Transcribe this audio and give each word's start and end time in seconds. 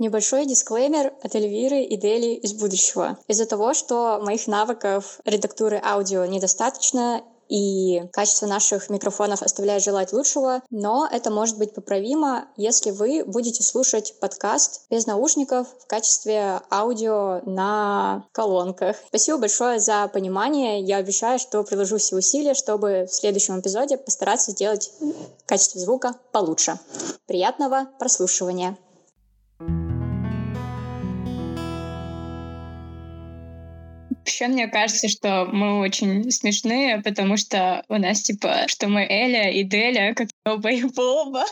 Небольшой 0.00 0.46
дисклеймер 0.46 1.12
от 1.22 1.34
Эльвиры 1.34 1.82
и 1.82 1.94
Дели 1.98 2.34
из 2.34 2.54
будущего. 2.54 3.18
Из-за 3.28 3.44
того, 3.44 3.74
что 3.74 4.18
моих 4.22 4.46
навыков 4.46 5.20
редактуры 5.26 5.78
аудио 5.84 6.24
недостаточно, 6.24 7.22
и 7.50 8.04
качество 8.12 8.46
наших 8.46 8.88
микрофонов 8.88 9.42
оставляет 9.42 9.82
желать 9.82 10.14
лучшего, 10.14 10.62
но 10.70 11.06
это 11.10 11.30
может 11.30 11.58
быть 11.58 11.74
поправимо, 11.74 12.46
если 12.56 12.92
вы 12.92 13.24
будете 13.26 13.62
слушать 13.62 14.14
подкаст 14.20 14.86
без 14.88 15.06
наушников 15.06 15.66
в 15.80 15.86
качестве 15.86 16.62
аудио 16.70 17.42
на 17.44 18.24
колонках. 18.32 18.96
Спасибо 19.08 19.36
большое 19.36 19.80
за 19.80 20.08
понимание. 20.08 20.80
Я 20.80 20.96
обещаю, 20.96 21.38
что 21.38 21.62
приложу 21.62 21.98
все 21.98 22.16
усилия, 22.16 22.54
чтобы 22.54 23.06
в 23.10 23.14
следующем 23.14 23.60
эпизоде 23.60 23.98
постараться 23.98 24.52
сделать 24.52 24.92
качество 25.44 25.78
звука 25.78 26.14
получше. 26.32 26.78
Приятного 27.26 27.88
прослушивания! 27.98 28.78
Вообще, 34.30 34.46
мне 34.46 34.68
кажется, 34.68 35.08
что 35.08 35.44
мы 35.46 35.80
очень 35.80 36.30
смешные, 36.30 37.02
потому 37.02 37.36
что 37.36 37.84
у 37.88 37.96
нас, 37.96 38.22
типа, 38.22 38.68
что 38.68 38.86
мы 38.86 39.00
Эля 39.00 39.50
и 39.50 39.64
Деля, 39.64 40.14
как 40.14 40.28
оба 40.46 40.70
и 40.70 40.84
Боба. 40.84 41.42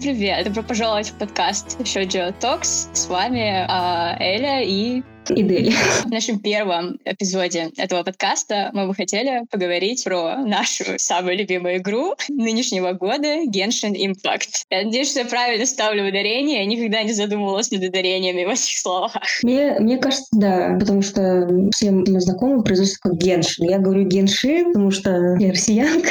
Привет, 0.00 0.46
добро 0.46 0.64
пожаловать 0.64 1.10
в 1.10 1.14
подкаст 1.14 1.80
Shoujo 1.82 2.36
Talks. 2.40 2.92
С 2.92 3.06
вами 3.06 3.38
э, 3.38 4.16
Эля 4.18 4.64
и 4.64 5.04
и 5.30 5.42
Дели. 5.42 5.72
В 6.04 6.10
нашем 6.10 6.38
первом 6.38 6.98
эпизоде 7.04 7.70
этого 7.76 8.02
подкаста 8.02 8.70
мы 8.72 8.86
бы 8.86 8.94
хотели 8.94 9.42
поговорить 9.50 10.04
про 10.04 10.36
нашу 10.36 10.84
самую 10.98 11.38
любимую 11.38 11.78
игру 11.78 12.14
нынешнего 12.28 12.92
года 12.92 13.44
Genshin 13.44 13.94
Impact. 13.94 14.64
Я 14.70 14.84
надеюсь, 14.84 15.10
что 15.10 15.20
я 15.20 15.26
правильно 15.26 15.66
ставлю 15.66 16.08
ударение. 16.08 16.60
Я 16.60 16.66
никогда 16.66 17.02
не 17.02 17.12
задумывалась 17.12 17.70
над 17.70 17.82
ударениями 17.82 18.44
в 18.44 18.48
этих 18.48 18.78
словах. 18.78 19.16
Мне, 19.42 19.76
мне 19.80 19.98
кажется, 19.98 20.28
да, 20.32 20.76
потому 20.78 21.02
что 21.02 21.48
всем 21.74 21.98
моим 21.98 22.20
знакомым 22.20 22.62
произносится 22.62 23.00
как 23.00 23.14
Genshin. 23.14 23.70
Я 23.70 23.78
говорю 23.78 24.06
Genshin, 24.08 24.66
потому 24.66 24.90
что 24.90 25.36
я 25.38 25.50
россиянка. 25.50 26.08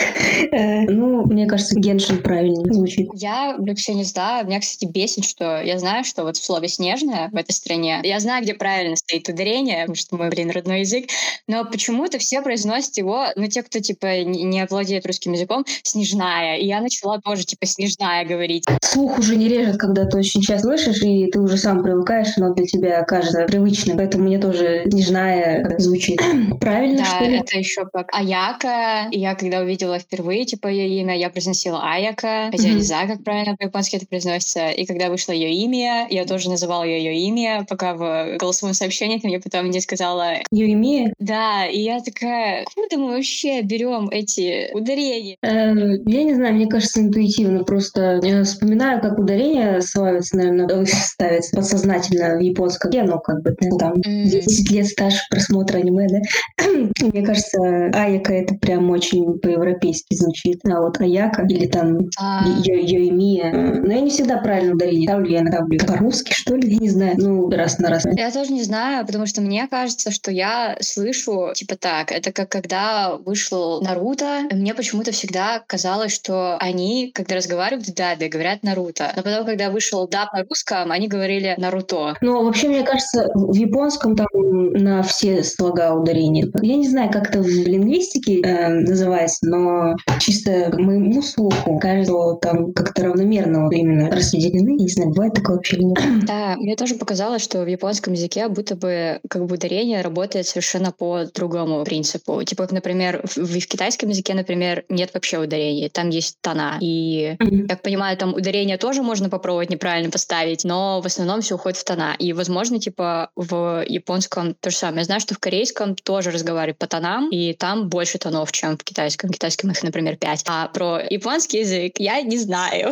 Э, 0.51 0.81
ну, 0.81 1.25
мне 1.25 1.45
кажется, 1.45 1.79
Genshin 1.79 2.21
правильнее 2.21 2.73
звучит. 2.73 3.09
Я 3.13 3.55
вообще 3.57 3.93
не 3.93 4.03
знаю. 4.03 4.45
Меня, 4.45 4.59
кстати, 4.59 4.89
бесит, 4.89 5.25
что 5.25 5.61
я 5.61 5.79
знаю, 5.79 6.03
что 6.03 6.23
вот 6.23 6.37
в 6.37 6.43
слове 6.43 6.67
«снежная» 6.67 7.29
в 7.29 7.35
этой 7.35 7.51
стране, 7.51 7.99
я 8.03 8.19
знаю, 8.19 8.43
где 8.43 8.53
правильно 8.53 8.95
стоит 9.07 9.29
ударение, 9.29 9.81
потому 9.81 9.95
что 9.95 10.17
мой, 10.17 10.29
блин, 10.29 10.49
родной 10.49 10.79
язык, 10.79 11.05
но 11.47 11.63
почему-то 11.63 12.17
все 12.17 12.41
произносят 12.41 12.97
его, 12.97 13.27
ну, 13.35 13.47
те, 13.47 13.61
кто, 13.61 13.79
типа, 13.79 14.23
не 14.23 14.65
владеет 14.65 15.05
русским 15.05 15.33
языком, 15.33 15.63
снежная. 15.83 16.57
И 16.57 16.65
я 16.65 16.81
начала 16.81 17.19
тоже, 17.21 17.43
типа, 17.43 17.65
снежная 17.67 18.25
говорить. 18.25 18.65
Слух 18.81 19.19
уже 19.19 19.35
не 19.35 19.47
режет, 19.47 19.77
когда 19.77 20.05
ты 20.05 20.17
очень 20.17 20.41
часто 20.41 20.65
слышишь, 20.65 21.03
и 21.03 21.27
ты 21.27 21.39
уже 21.39 21.57
сам 21.57 21.83
привыкаешь, 21.83 22.35
но 22.37 22.53
для 22.53 22.65
тебя 22.65 23.03
кажется 23.03 23.45
привычным. 23.45 23.97
Поэтому 23.97 24.23
мне 24.23 24.39
тоже 24.39 24.85
снежная 24.89 25.75
звучит. 25.77 26.19
Правильно, 26.59 26.99
да, 26.99 27.05
что 27.05 27.25
ли? 27.25 27.37
это 27.37 27.57
еще 27.57 27.85
как 27.93 28.09
Аяка. 28.11 29.07
И 29.11 29.19
я, 29.19 29.35
когда 29.35 29.59
увидела 29.59 29.99
впервые, 29.99 30.45
типа, 30.45 30.67
ее 30.67 30.99
имя, 31.01 31.15
я 31.15 31.29
произносила 31.29 31.79
Аяка, 31.83 32.49
хотя 32.51 32.63
mm-hmm. 32.63 32.67
я 32.67 32.73
не 32.73 32.81
знаю, 32.81 33.07
как 33.07 33.23
правильно 33.23 33.55
по-японски 33.55 33.97
это 33.97 34.07
произносится. 34.07 34.69
И 34.69 34.85
когда 34.85 35.09
вышло 35.09 35.31
ее 35.31 35.53
имя, 35.53 36.07
я 36.09 36.25
тоже 36.25 36.49
называла 36.49 36.83
ее 36.83 37.03
ее 37.03 37.19
имя, 37.27 37.65
пока 37.69 37.93
в 37.93 38.37
голосовом 38.37 38.73
сообщении 38.73 38.94
ты 38.99 39.27
мне 39.27 39.39
потом 39.39 39.69
не 39.69 39.81
сказала... 39.81 40.33
Юрия? 40.51 41.13
Да, 41.19 41.65
и 41.65 41.79
я 41.79 41.99
такая, 41.99 42.63
откуда 42.63 42.97
мы 42.97 43.15
вообще 43.15 43.61
берем 43.61 44.09
эти 44.09 44.69
ударения? 44.73 45.37
Эм, 45.41 46.07
я 46.07 46.23
не 46.23 46.35
знаю, 46.35 46.55
мне 46.55 46.67
кажется, 46.67 47.01
интуитивно. 47.01 47.63
Просто 47.63 48.19
я 48.23 48.43
вспоминаю, 48.43 49.01
как 49.01 49.17
ударение 49.17 49.81
ставится, 49.81 50.37
наверное, 50.37 50.85
ставится 50.85 51.55
подсознательно 51.55 52.37
в 52.37 52.39
японском. 52.39 52.91
Я, 52.91 53.03
ну, 53.03 53.19
как 53.19 53.41
бы, 53.41 53.55
там, 53.77 53.93
mm. 53.93 54.25
10 54.25 54.71
лет 54.71 54.87
стаж 54.87 55.13
просмотра 55.29 55.77
аниме, 55.77 56.07
да? 56.09 56.65
мне 57.01 57.25
кажется, 57.25 57.57
Аяка 57.93 58.33
это 58.33 58.55
прям 58.55 58.89
очень 58.89 59.39
по-европейски 59.39 60.13
звучит. 60.13 60.59
А 60.65 60.81
вот 60.81 60.99
Аяка 60.99 61.43
или 61.43 61.67
там 61.67 62.09
а... 62.19 62.45
Йоимия. 62.63 63.51
Но 63.51 63.91
я 63.91 64.01
не 64.01 64.09
всегда 64.09 64.37
правильно 64.37 64.73
ударение 64.75 65.07
ставлю, 65.07 65.29
я 65.29 65.39
иногда 65.41 65.65
по-русски, 65.85 66.33
что 66.33 66.55
ли, 66.55 66.73
я 66.73 66.77
не 66.77 66.89
знаю. 66.89 67.15
Ну, 67.17 67.49
раз 67.49 67.79
на 67.79 67.89
раз. 67.89 68.05
Я 68.05 68.31
тоже 68.31 68.51
не 68.51 68.63
знаю, 68.63 68.84
потому 69.05 69.25
что 69.25 69.41
мне 69.41 69.67
кажется, 69.67 70.11
что 70.11 70.31
я 70.31 70.77
слышу, 70.81 71.51
типа 71.53 71.75
так, 71.75 72.11
это 72.11 72.31
как 72.31 72.49
когда 72.49 73.15
вышел 73.17 73.81
Наруто, 73.81 74.43
мне 74.51 74.73
почему-то 74.73 75.11
всегда 75.11 75.63
казалось, 75.67 76.13
что 76.13 76.57
они, 76.59 77.11
когда 77.13 77.35
разговаривают 77.35 77.87
в 77.87 77.93
дабе, 77.93 78.29
говорят 78.29 78.63
Наруто. 78.63 79.11
Но 79.15 79.23
потом, 79.23 79.45
когда 79.45 79.69
вышел 79.69 80.07
даб 80.07 80.33
на 80.33 80.43
русском, 80.43 80.91
они 80.91 81.07
говорили 81.07 81.55
Наруто. 81.57 82.15
Ну, 82.21 82.43
вообще, 82.43 82.67
мне 82.67 82.83
кажется, 82.83 83.29
в 83.33 83.55
японском 83.55 84.15
там 84.15 84.27
на 84.33 85.03
все 85.03 85.43
слога 85.43 85.93
ударения. 85.93 86.47
Я 86.61 86.75
не 86.75 86.87
знаю, 86.87 87.11
как 87.11 87.29
это 87.29 87.41
в 87.41 87.47
лингвистике 87.47 88.41
э, 88.41 88.69
называется, 88.69 89.45
но 89.47 89.95
чисто 90.19 90.71
моему 90.77 91.21
слуху 91.21 91.79
кажется, 91.79 92.35
там 92.41 92.73
как-то 92.73 93.05
равномерно 93.05 93.63
вот 93.63 93.73
именно 93.73 94.09
распределены. 94.09 94.75
Не 94.75 94.89
знаю, 94.89 95.09
бывает 95.09 95.33
такое 95.33 95.57
вообще 95.57 95.77
или 95.77 95.83
нет. 95.83 96.25
Да, 96.25 96.55
мне 96.57 96.75
тоже 96.75 96.95
показалось, 96.95 97.41
что 97.41 97.63
в 97.63 97.67
японском 97.67 98.13
языке 98.13 98.47
будто 98.47 98.74
бы 98.75 99.19
как 99.29 99.45
бы 99.45 99.55
ударение 99.55 100.01
работает 100.01 100.47
совершенно 100.47 100.91
по 100.91 101.25
другому 101.33 101.83
принципу. 101.83 102.43
Типа, 102.43 102.67
например, 102.71 103.21
в, 103.23 103.37
в 103.37 103.67
китайском 103.67 104.09
языке, 104.09 104.33
например, 104.33 104.83
нет 104.89 105.11
вообще 105.13 105.39
ударений, 105.39 105.89
там 105.89 106.09
есть 106.09 106.37
тона. 106.41 106.77
И, 106.81 107.35
как 107.67 107.81
понимаю, 107.81 108.17
там 108.17 108.33
ударение 108.33 108.77
тоже 108.77 109.01
можно 109.01 109.29
попробовать 109.29 109.69
неправильно 109.69 110.11
поставить, 110.11 110.63
но 110.63 111.01
в 111.01 111.05
основном 111.05 111.41
все 111.41 111.55
уходит 111.55 111.77
в 111.77 111.83
тона. 111.83 112.15
И, 112.19 112.33
возможно, 112.33 112.79
типа, 112.79 113.29
в 113.35 113.83
японском 113.87 114.55
то 114.55 114.69
же 114.69 114.77
самое. 114.77 114.99
Я 114.99 115.05
знаю, 115.05 115.21
что 115.21 115.35
в 115.35 115.39
корейском 115.39 115.95
тоже 115.95 116.31
разговаривают 116.31 116.77
по 116.77 116.87
тонам, 116.87 117.29
и 117.29 117.53
там 117.53 117.89
больше 117.89 118.17
тонов, 118.17 118.51
чем 118.51 118.77
в 118.77 118.83
китайском. 118.83 119.29
В 119.29 119.33
китайском 119.33 119.71
их, 119.71 119.83
например, 119.83 120.17
пять. 120.17 120.43
А 120.47 120.67
про 120.67 121.01
японский 121.09 121.59
язык 121.59 121.93
я 121.97 122.21
не 122.21 122.37
знаю. 122.37 122.91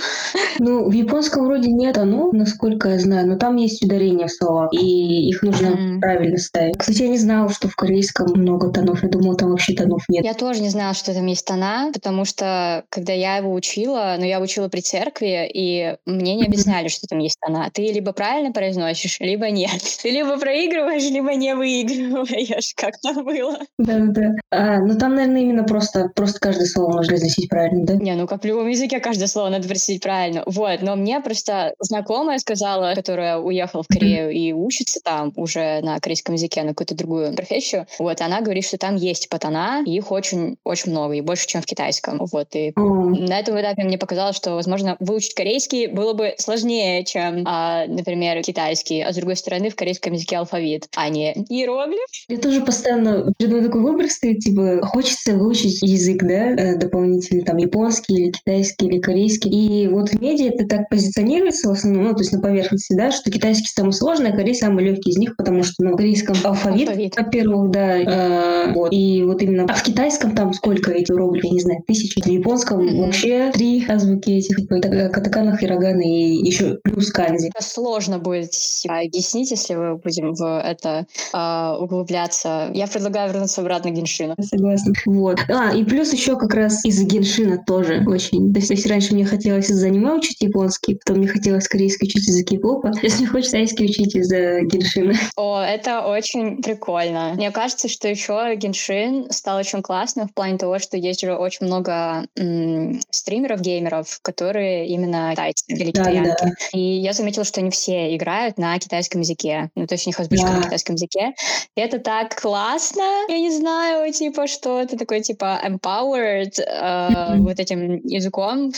Ну, 0.59 0.89
в 0.89 0.91
японском 0.91 1.45
вроде 1.45 1.69
нет 1.69 1.95
тонов, 1.95 2.33
насколько 2.33 2.89
я 2.89 2.99
знаю, 2.99 3.27
но 3.27 3.37
там 3.37 3.55
есть 3.57 3.83
ударения 3.83 4.27
в 4.27 4.31
словах, 4.31 4.73
и 4.73 5.29
их 5.29 5.41
нужно 5.43 5.62
mm-hmm 5.69 5.93
правильно 6.03 6.37
ставить. 6.37 6.77
Кстати, 6.77 7.03
я 7.03 7.07
не 7.07 7.17
знала, 7.17 7.49
что 7.49 7.69
в 7.69 7.75
корейском 7.75 8.27
много 8.35 8.71
тонов. 8.71 9.03
Я 9.03 9.09
думала, 9.09 9.35
там 9.37 9.51
вообще 9.51 9.73
тонов 9.73 10.03
нет. 10.09 10.25
Я 10.25 10.33
тоже 10.33 10.61
не 10.61 10.69
знала, 10.69 10.93
что 10.93 11.13
там 11.13 11.25
есть 11.27 11.45
тона, 11.45 11.91
потому 11.93 12.25
что, 12.25 12.83
когда 12.89 13.13
я 13.13 13.37
его 13.37 13.53
учила, 13.53 14.15
ну, 14.19 14.25
я 14.25 14.41
учила 14.41 14.67
при 14.67 14.81
церкви, 14.81 15.49
и 15.53 15.95
мне 16.05 16.35
не 16.35 16.45
объясняли, 16.45 16.89
что 16.89 17.07
там 17.07 17.19
есть 17.19 17.37
тона. 17.39 17.69
Ты 17.73 17.83
либо 17.83 18.11
правильно 18.11 18.51
произносишь, 18.51 19.19
либо 19.21 19.49
нет. 19.49 19.81
Ты 20.03 20.09
либо 20.09 20.37
проигрываешь, 20.37 21.09
либо 21.09 21.33
не 21.35 21.55
выигрываешь, 21.55 22.73
как 22.75 22.99
там 23.01 23.23
было. 23.23 23.59
Да-да. 23.79 24.31
А, 24.51 24.79
ну, 24.79 24.97
там, 24.97 25.15
наверное, 25.15 25.41
именно 25.41 25.63
просто, 25.63 26.09
просто 26.13 26.39
каждое 26.39 26.65
слово 26.65 26.97
нужно 26.97 27.09
произносить 27.09 27.49
правильно, 27.49 27.85
да? 27.85 27.95
Не, 27.95 28.15
ну, 28.15 28.27
как 28.27 28.43
в 28.43 28.45
любом 28.45 28.67
языке, 28.67 28.99
каждое 28.99 29.27
слово 29.27 29.49
надо 29.49 29.67
произносить 29.67 30.01
правильно. 30.01 30.43
Вот, 30.45 30.81
но 30.81 30.97
мне 30.97 31.21
просто 31.21 31.73
знакомая 31.79 32.39
сказала, 32.39 32.93
которая 32.93 33.37
уехала 33.37 33.83
в 33.83 33.87
Корею 33.87 34.31
и 34.31 34.51
учится 34.51 34.99
там 35.03 35.31
уже 35.35 35.52
на 35.59 35.99
корейском 35.99 36.35
языке, 36.35 36.63
на 36.63 36.69
какую-то 36.69 36.95
другую 36.95 37.35
профессию. 37.35 37.87
Вот, 37.99 38.21
она 38.21 38.41
говорит, 38.41 38.65
что 38.65 38.77
там 38.77 38.95
есть 38.95 39.29
патана, 39.29 39.83
и 39.85 39.95
их 39.95 40.11
очень-очень 40.11 40.91
много, 40.91 41.13
и 41.13 41.21
больше, 41.21 41.47
чем 41.47 41.61
в 41.61 41.65
китайском. 41.65 42.19
Вот, 42.31 42.47
и 42.53 42.71
mm. 42.71 43.27
на 43.27 43.39
этом 43.39 43.59
этапе 43.59 43.83
мне 43.83 43.97
показалось, 43.97 44.35
что, 44.35 44.55
возможно, 44.55 44.97
выучить 44.99 45.33
корейский 45.33 45.87
было 45.87 46.13
бы 46.13 46.35
сложнее, 46.37 47.03
чем, 47.03 47.43
а, 47.45 47.85
например, 47.87 48.41
китайский. 48.43 49.01
А 49.01 49.11
с 49.11 49.15
другой 49.15 49.35
стороны, 49.35 49.69
в 49.69 49.75
корейском 49.75 50.13
языке 50.13 50.37
алфавит, 50.37 50.87
а 50.95 51.09
не 51.09 51.33
иероглиф. 51.49 51.99
Я 52.27 52.37
тоже 52.37 52.61
постоянно 52.61 53.33
перед 53.37 53.63
такой 53.63 53.81
выбор 53.81 54.09
стоит, 54.09 54.39
типа, 54.39 54.85
хочется 54.85 55.33
выучить 55.33 55.81
язык, 55.81 56.23
да, 56.23 56.51
э, 56.51 56.77
дополнительно, 56.77 57.43
там, 57.43 57.57
японский 57.57 58.15
или 58.15 58.31
китайский 58.31 58.87
или 58.87 58.99
корейский. 58.99 59.49
И 59.49 59.87
вот 59.87 60.09
в 60.09 60.21
медиа 60.21 60.49
это 60.49 60.67
так 60.67 60.89
позиционируется 60.89 61.69
в 61.69 61.71
основном, 61.73 62.05
ну, 62.05 62.13
то 62.13 62.19
есть 62.21 62.31
на 62.31 62.41
поверхности, 62.41 62.93
да, 62.93 63.11
что 63.11 63.31
китайский 63.31 63.67
самый 63.67 63.93
сложный, 63.93 64.31
а 64.31 64.35
корейский 64.35 64.65
самый 64.65 64.85
легкий 64.85 65.11
из 65.11 65.17
них, 65.17 65.35
потому 65.43 65.63
что 65.63 65.83
ну, 65.83 65.93
в 65.93 65.97
корейском 65.97 66.35
алфавит, 66.43 66.89
алфавит. 66.89 67.15
во-первых, 67.17 67.71
да. 67.71 67.97
Э, 67.97 68.73
вот. 68.73 68.93
И 68.93 69.23
вот 69.23 69.41
именно... 69.41 69.65
А 69.69 69.73
в 69.73 69.83
китайском 69.83 70.35
там 70.35 70.53
сколько 70.53 70.91
этих 70.91 71.13
иероглифов, 71.13 71.43
я 71.43 71.51
не 71.51 71.59
знаю, 71.59 71.83
тысячи. 71.85 72.21
В 72.21 72.27
японском 72.27 72.79
mm-hmm. 72.79 73.05
вообще 73.05 73.51
три 73.51 73.85
азбуки 73.87 74.31
этих. 74.31 74.55
Типа, 74.55 74.79
катакана, 74.79 75.57
хирогана 75.57 76.01
и 76.01 76.45
еще 76.45 76.79
плюс 76.83 77.11
канзи. 77.11 77.51
Сложно 77.59 78.19
будет 78.19 78.51
объяснить, 78.87 79.51
если 79.51 79.75
мы 79.75 79.97
будем 79.97 80.33
в 80.33 80.61
это 80.61 81.05
э, 81.33 81.77
углубляться. 81.79 82.71
Я 82.73 82.87
предлагаю 82.87 83.31
вернуться 83.31 83.61
обратно 83.61 83.91
к 83.91 83.93
Геншину. 83.93 84.35
Согласна. 84.39 84.93
Вот. 85.05 85.39
А, 85.49 85.75
и 85.75 85.83
плюс 85.83 86.13
еще 86.13 86.37
как 86.37 86.53
раз 86.53 86.85
из-за 86.85 87.03
Геншина 87.05 87.61
тоже 87.65 88.03
очень. 88.07 88.53
То 88.53 88.59
есть, 88.59 88.69
если 88.69 88.89
раньше 88.89 89.13
мне 89.13 89.25
хотелось 89.25 89.69
из-за 89.69 89.87
аниме 89.87 90.13
учить 90.13 90.41
японский, 90.41 90.95
потом 90.95 91.17
мне 91.17 91.27
хотелось 91.27 91.67
корейский 91.67 92.07
учить 92.07 92.27
из-за 92.27 92.43
кей-попа, 92.43 92.93
сейчас 92.93 93.19
мне 93.19 93.27
хочется 93.27 93.57
тайский 93.57 93.85
учить 93.85 94.15
из-за 94.15 94.61
Геншина. 94.61 95.13
О, 95.35 95.59
это 95.61 96.01
очень 96.01 96.61
прикольно. 96.61 97.33
Мне 97.35 97.51
кажется, 97.51 97.87
что 97.87 98.07
еще 98.07 98.55
Геншин 98.55 99.31
стал 99.31 99.57
очень 99.57 99.81
классным 99.81 100.27
в 100.27 100.33
плане 100.33 100.57
того, 100.57 100.79
что 100.79 100.97
есть 100.97 101.21
же 101.21 101.35
очень 101.35 101.65
много 101.65 102.25
м- 102.37 103.01
стримеров, 103.09 103.61
геймеров, 103.61 104.19
которые 104.21 104.87
именно 104.87 105.31
китайцы 105.31 105.65
или 105.67 105.91
китаянки. 105.91 106.43
Да. 106.43 106.51
И 106.73 106.79
я 106.79 107.13
заметила, 107.13 107.45
что 107.45 107.61
не 107.61 107.71
все 107.71 108.15
играют 108.15 108.57
на 108.57 108.77
китайском 108.77 109.21
языке. 109.21 109.69
Ну, 109.75 109.87
то 109.87 109.95
есть 109.95 110.05
у 110.05 110.09
них 110.09 110.19
озвучка 110.19 110.47
да. 110.47 110.57
на 110.57 110.63
китайском 110.63 110.95
языке. 110.95 111.33
И 111.75 111.81
это 111.81 111.99
так 111.99 112.39
классно. 112.39 113.03
Я 113.29 113.39
не 113.39 113.51
знаю, 113.51 114.11
типа, 114.13 114.47
что 114.47 114.79
это 114.81 114.97
такое, 114.97 115.21
типа, 115.21 115.59
empowered 115.65 116.59
э, 116.59 117.37
вот 117.39 117.59
этим 117.59 118.05
языком, 118.05 118.71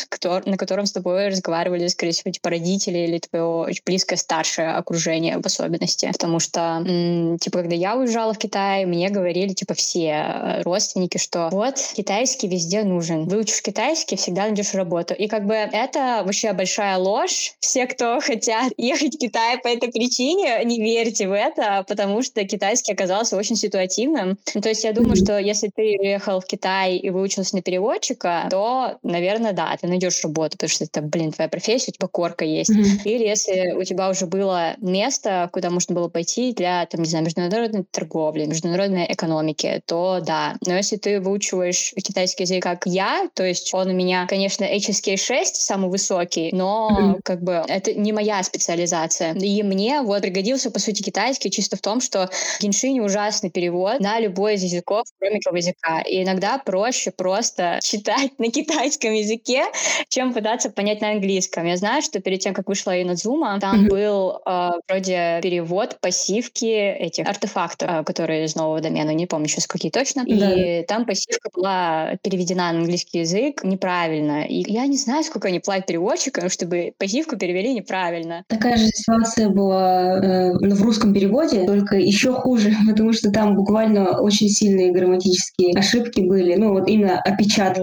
на 0.45 0.57
котором 0.57 0.85
с 0.85 0.91
тобой 0.91 1.27
разговаривали, 1.27 1.87
скорее 1.87 2.11
всего, 2.11 2.31
типа, 2.31 2.49
родители 2.49 2.99
или 2.99 3.19
твое 3.19 3.43
очень 3.43 3.83
близкое 3.85 4.15
старшее 4.15 4.71
окружение 4.71 5.37
в 5.37 5.45
особенности. 5.45 6.09
Потому 6.11 6.39
что, 6.39 6.44
м- 6.53 7.37
типа, 7.37 7.59
когда 7.59 7.75
я 7.75 7.95
уезжала 7.95 8.33
в 8.33 8.37
Китай, 8.37 8.85
мне 8.85 9.09
говорили, 9.09 9.53
типа, 9.53 9.73
все 9.73 10.61
родственники, 10.63 11.17
что 11.17 11.49
вот, 11.51 11.75
китайский 11.95 12.47
везде 12.47 12.83
нужен. 12.83 13.25
Выучишь 13.25 13.61
китайский, 13.61 14.15
всегда 14.15 14.43
найдешь 14.43 14.73
работу. 14.73 15.13
И 15.13 15.27
как 15.27 15.45
бы 15.45 15.53
это 15.53 16.23
вообще 16.25 16.53
большая 16.53 16.97
ложь. 16.97 17.53
Все, 17.59 17.85
кто 17.87 18.19
хотят 18.21 18.73
ехать 18.77 19.15
в 19.15 19.17
Китай 19.17 19.57
по 19.57 19.67
этой 19.67 19.91
причине, 19.91 20.63
не 20.63 20.79
верьте 20.79 21.27
в 21.27 21.31
это, 21.31 21.85
потому 21.87 22.21
что 22.21 22.43
китайский 22.45 22.93
оказался 22.93 23.37
очень 23.37 23.55
ситуативным. 23.55 24.37
Ну, 24.53 24.61
то 24.61 24.69
есть 24.69 24.83
я 24.83 24.93
думаю, 24.93 25.15
что 25.15 25.37
если 25.39 25.69
ты 25.73 25.97
уехал 25.99 26.39
в 26.39 26.45
Китай 26.45 26.97
и 26.97 27.09
выучился 27.09 27.55
на 27.55 27.61
переводчика, 27.61 28.47
то, 28.49 28.97
наверное, 29.03 29.53
да, 29.53 29.75
ты 29.79 29.87
найдешь 29.87 30.23
работу, 30.23 30.57
потому 30.57 30.69
что 30.69 30.83
это, 30.85 31.01
блин, 31.01 31.31
твоя 31.31 31.49
профессия, 31.49 31.91
у 31.91 31.93
тебя 31.93 32.07
корка 32.07 32.45
есть. 32.45 32.71
Mm-hmm. 32.71 33.03
Или 33.05 33.25
если 33.25 33.71
у 33.71 33.83
тебя 33.83 34.09
уже 34.09 34.25
было 34.25 34.75
место, 34.77 35.49
куда 35.51 35.69
можно 35.69 35.95
было 35.95 36.07
пойти 36.09 36.34
для, 36.55 36.85
там, 36.85 37.01
не 37.01 37.09
знаю, 37.09 37.25
международной 37.25 37.83
торговли, 37.91 38.45
международной 38.45 39.05
экономики, 39.11 39.81
то 39.85 40.19
да. 40.21 40.55
Но 40.65 40.75
если 40.75 40.97
ты 40.97 41.19
выучиваешь 41.19 41.93
китайский 41.95 42.43
язык, 42.43 42.63
как 42.63 42.85
я, 42.85 43.29
то 43.33 43.43
есть 43.43 43.73
он 43.73 43.89
у 43.89 43.93
меня, 43.93 44.25
конечно, 44.27 44.63
HSK 44.63 45.17
6 45.17 45.55
самый 45.55 45.89
высокий, 45.89 46.51
но 46.53 47.17
как 47.23 47.41
бы 47.41 47.63
это 47.67 47.93
не 47.93 48.11
моя 48.11 48.41
специализация. 48.43 49.33
И 49.33 49.63
мне 49.63 50.01
вот 50.01 50.21
пригодился, 50.21 50.71
по 50.71 50.79
сути, 50.79 51.01
китайский 51.01 51.51
чисто 51.51 51.77
в 51.77 51.81
том, 51.81 52.01
что 52.01 52.29
в 52.31 52.61
Геншине 52.61 53.01
ужасный 53.01 53.49
перевод 53.49 53.99
на 53.99 54.19
любой 54.19 54.55
из 54.55 54.63
языков, 54.63 55.05
кроме 55.19 55.37
этого 55.37 55.55
языка. 55.55 56.01
И 56.01 56.23
иногда 56.23 56.57
проще 56.57 57.11
просто 57.11 57.79
читать 57.81 58.31
на 58.39 58.51
китайском 58.51 59.13
языке, 59.13 59.63
чем 60.09 60.33
пытаться 60.33 60.69
понять 60.69 61.01
на 61.01 61.11
английском. 61.11 61.65
Я 61.65 61.77
знаю, 61.77 62.01
что 62.01 62.19
перед 62.19 62.39
тем, 62.39 62.53
как 62.53 62.67
вышла 62.67 63.01
Инадзума, 63.01 63.59
там 63.59 63.87
был 63.87 64.41
э, 64.45 64.69
вроде 64.87 65.39
перевод 65.41 65.97
пассивки 66.25 66.65
этих 66.65 67.27
артефактов, 67.27 67.89
э, 67.89 68.03
которые 68.03 68.45
из 68.45 68.55
нового 68.55 68.81
домена, 68.81 69.11
не 69.11 69.25
помню 69.25 69.47
сейчас 69.47 69.67
какие 69.67 69.91
точно. 69.91 70.23
Да. 70.27 70.53
И 70.53 70.85
там 70.85 71.05
пассивка 71.05 71.49
была 71.53 72.17
переведена 72.23 72.71
на 72.71 72.79
английский 72.79 73.19
язык 73.19 73.63
неправильно. 73.63 74.45
И 74.45 74.63
я 74.71 74.87
не 74.87 74.97
знаю, 74.97 75.23
сколько 75.23 75.49
они 75.49 75.59
платят 75.59 75.87
переводчикам, 75.87 76.49
чтобы 76.49 76.93
пассивку 76.97 77.37
перевели 77.37 77.73
неправильно. 77.73 78.43
Такая 78.47 78.77
же 78.77 78.87
ситуация 78.87 79.49
была 79.49 80.17
э, 80.17 80.51
в 80.73 80.81
русском 80.81 81.13
переводе, 81.13 81.65
только 81.65 81.97
еще 81.97 82.33
хуже, 82.33 82.73
потому 82.89 83.13
что 83.13 83.31
там 83.31 83.55
буквально 83.55 84.19
очень 84.19 84.49
сильные 84.49 84.91
грамматические 84.91 85.77
ошибки 85.77 86.21
были. 86.21 86.55
Ну, 86.55 86.71
вот 86.73 86.87
именно 86.87 87.21
опечатки 87.21 87.81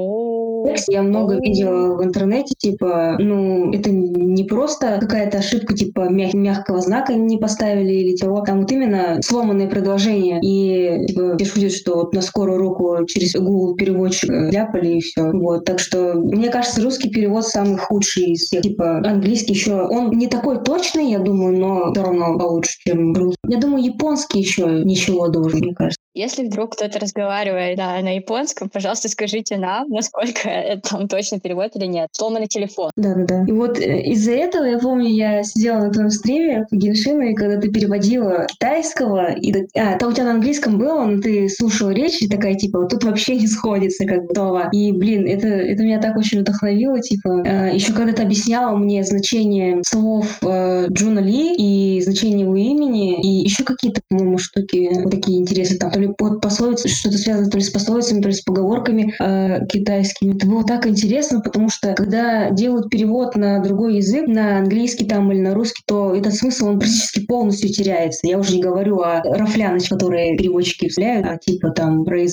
тексте 0.66 0.94
я 0.94 1.02
много 1.02 1.38
видела 1.40 1.96
в 1.96 2.04
интернете, 2.04 2.54
типа, 2.56 3.16
ну, 3.18 3.72
это 3.72 3.90
не 3.90 4.44
просто 4.44 4.98
какая-то 5.00 5.38
ошибка, 5.38 5.74
типа, 5.74 6.08
мяг- 6.10 6.34
мягкого 6.34 6.80
знака 6.80 7.14
не 7.14 7.38
поставили 7.38 7.92
или 7.92 8.16
того, 8.16 8.42
там 8.42 8.60
вот 8.60 8.72
именно 8.72 9.18
сломанное 9.22 9.68
предложение. 9.68 10.40
И, 10.42 11.06
типа, 11.06 11.36
шутят, 11.44 11.72
что 11.72 11.96
вот 11.96 12.14
на 12.14 12.22
скорую 12.22 12.58
руку 12.58 12.98
через 13.06 13.34
Google 13.34 13.74
переводчик 13.74 14.30
ляпали 14.30 14.96
и 14.96 15.00
все. 15.00 15.30
Вот, 15.32 15.64
так 15.64 15.78
что, 15.78 16.14
мне 16.14 16.48
кажется, 16.48 16.82
русский 16.82 17.10
перевод 17.10 17.46
самый 17.46 17.76
худший 17.78 18.32
из 18.32 18.42
всех. 18.42 18.62
Типа, 18.62 18.98
английский 18.98 19.52
еще, 19.52 19.82
он 19.82 20.10
не 20.10 20.26
такой 20.28 20.62
точный, 20.62 21.10
я 21.10 21.18
думаю, 21.18 21.58
но 21.58 21.92
все 21.92 22.02
равно 22.02 22.38
получше, 22.38 22.78
чем 22.86 23.12
русский. 23.14 23.41
Я 23.48 23.58
думаю, 23.58 23.84
японский 23.84 24.38
еще 24.38 24.66
ничего 24.84 25.28
должен, 25.28 25.60
мне 25.60 25.74
кажется. 25.74 25.98
Если 26.14 26.44
вдруг 26.44 26.76
кто-то 26.76 26.98
разговаривает 26.98 27.78
да, 27.78 27.98
на 28.00 28.16
японском, 28.16 28.68
пожалуйста, 28.68 29.08
скажите 29.08 29.56
нам, 29.56 29.88
насколько 29.88 30.48
это 30.48 30.90
там 30.90 31.08
точно 31.08 31.40
перевод 31.40 31.74
или 31.74 31.86
нет. 31.86 32.08
Сломанный 32.12 32.48
телефон. 32.48 32.90
Да-да-да. 32.96 33.44
И 33.48 33.52
вот 33.52 33.78
э, 33.78 34.02
из-за 34.12 34.32
этого, 34.32 34.64
я 34.64 34.78
помню, 34.78 35.08
я 35.08 35.42
сидела 35.42 35.78
на 35.78 35.90
твоем 35.90 36.10
стриме 36.10 36.66
Геншина, 36.70 37.22
и 37.30 37.34
когда 37.34 37.58
ты 37.58 37.70
переводила 37.70 38.46
китайского, 38.46 39.32
и, 39.32 39.52
а, 39.74 39.98
там 39.98 40.10
у 40.10 40.12
тебя 40.12 40.24
на 40.24 40.32
английском 40.32 40.78
было, 40.78 41.04
но 41.04 41.22
ты 41.22 41.48
слушала 41.48 41.90
речь, 41.90 42.20
и 42.20 42.28
такая, 42.28 42.54
типа, 42.54 42.80
вот 42.80 42.90
тут 42.90 43.04
вообще 43.04 43.36
не 43.36 43.46
сходится, 43.46 44.04
как 44.04 44.26
бы, 44.26 44.34
слова. 44.34 44.68
И, 44.72 44.92
блин, 44.92 45.26
это, 45.26 45.48
это 45.48 45.82
меня 45.82 46.00
так 46.00 46.16
очень 46.16 46.40
вдохновило, 46.40 47.00
типа, 47.00 47.42
э, 47.46 47.74
еще 47.74 47.94
когда 47.94 48.12
ты 48.12 48.22
объясняла 48.22 48.76
мне 48.76 49.02
значение 49.02 49.82
слов 49.84 50.38
э, 50.42 50.88
Джуна 50.90 51.20
Ли 51.20 51.54
и 51.54 52.02
значение 52.02 52.42
его 52.42 52.56
имени, 52.56 53.20
и 53.20 53.41
еще 53.42 53.64
какие-то, 53.64 54.00
по-моему, 54.08 54.38
штуки 54.38 54.90
вот 55.02 55.10
такие 55.10 55.38
интересные, 55.38 55.78
там, 55.78 55.92
ли 55.92 56.08
под 56.08 56.40
пословицы, 56.40 56.88
что-то 56.88 57.18
связано 57.18 57.50
то 57.50 57.58
ли 57.58 57.64
с 57.64 57.70
пословицами, 57.70 58.20
то 58.20 58.28
ли 58.28 58.34
с 58.34 58.42
поговорками 58.42 59.14
э, 59.18 59.66
китайскими. 59.66 60.36
Это 60.36 60.46
было 60.46 60.64
так 60.64 60.86
интересно, 60.86 61.40
потому 61.40 61.68
что 61.68 61.94
когда 61.94 62.50
делают 62.50 62.90
перевод 62.90 63.36
на 63.36 63.60
другой 63.60 63.96
язык, 63.96 64.26
на 64.26 64.58
английский 64.58 65.06
там 65.06 65.30
или 65.32 65.40
на 65.40 65.54
русский, 65.54 65.82
то 65.86 66.14
этот 66.14 66.34
смысл, 66.34 66.68
он 66.68 66.78
практически 66.78 67.26
полностью 67.26 67.70
теряется. 67.70 68.26
Я 68.26 68.38
уже 68.38 68.56
не 68.56 68.62
говорю 68.62 69.00
о 69.00 69.22
рафляность, 69.22 69.88
которые 69.88 70.36
переводчики 70.36 70.88
вставляют, 70.88 71.26
а 71.26 71.38
типа 71.38 71.70
там 71.70 72.04
э, 72.04 72.26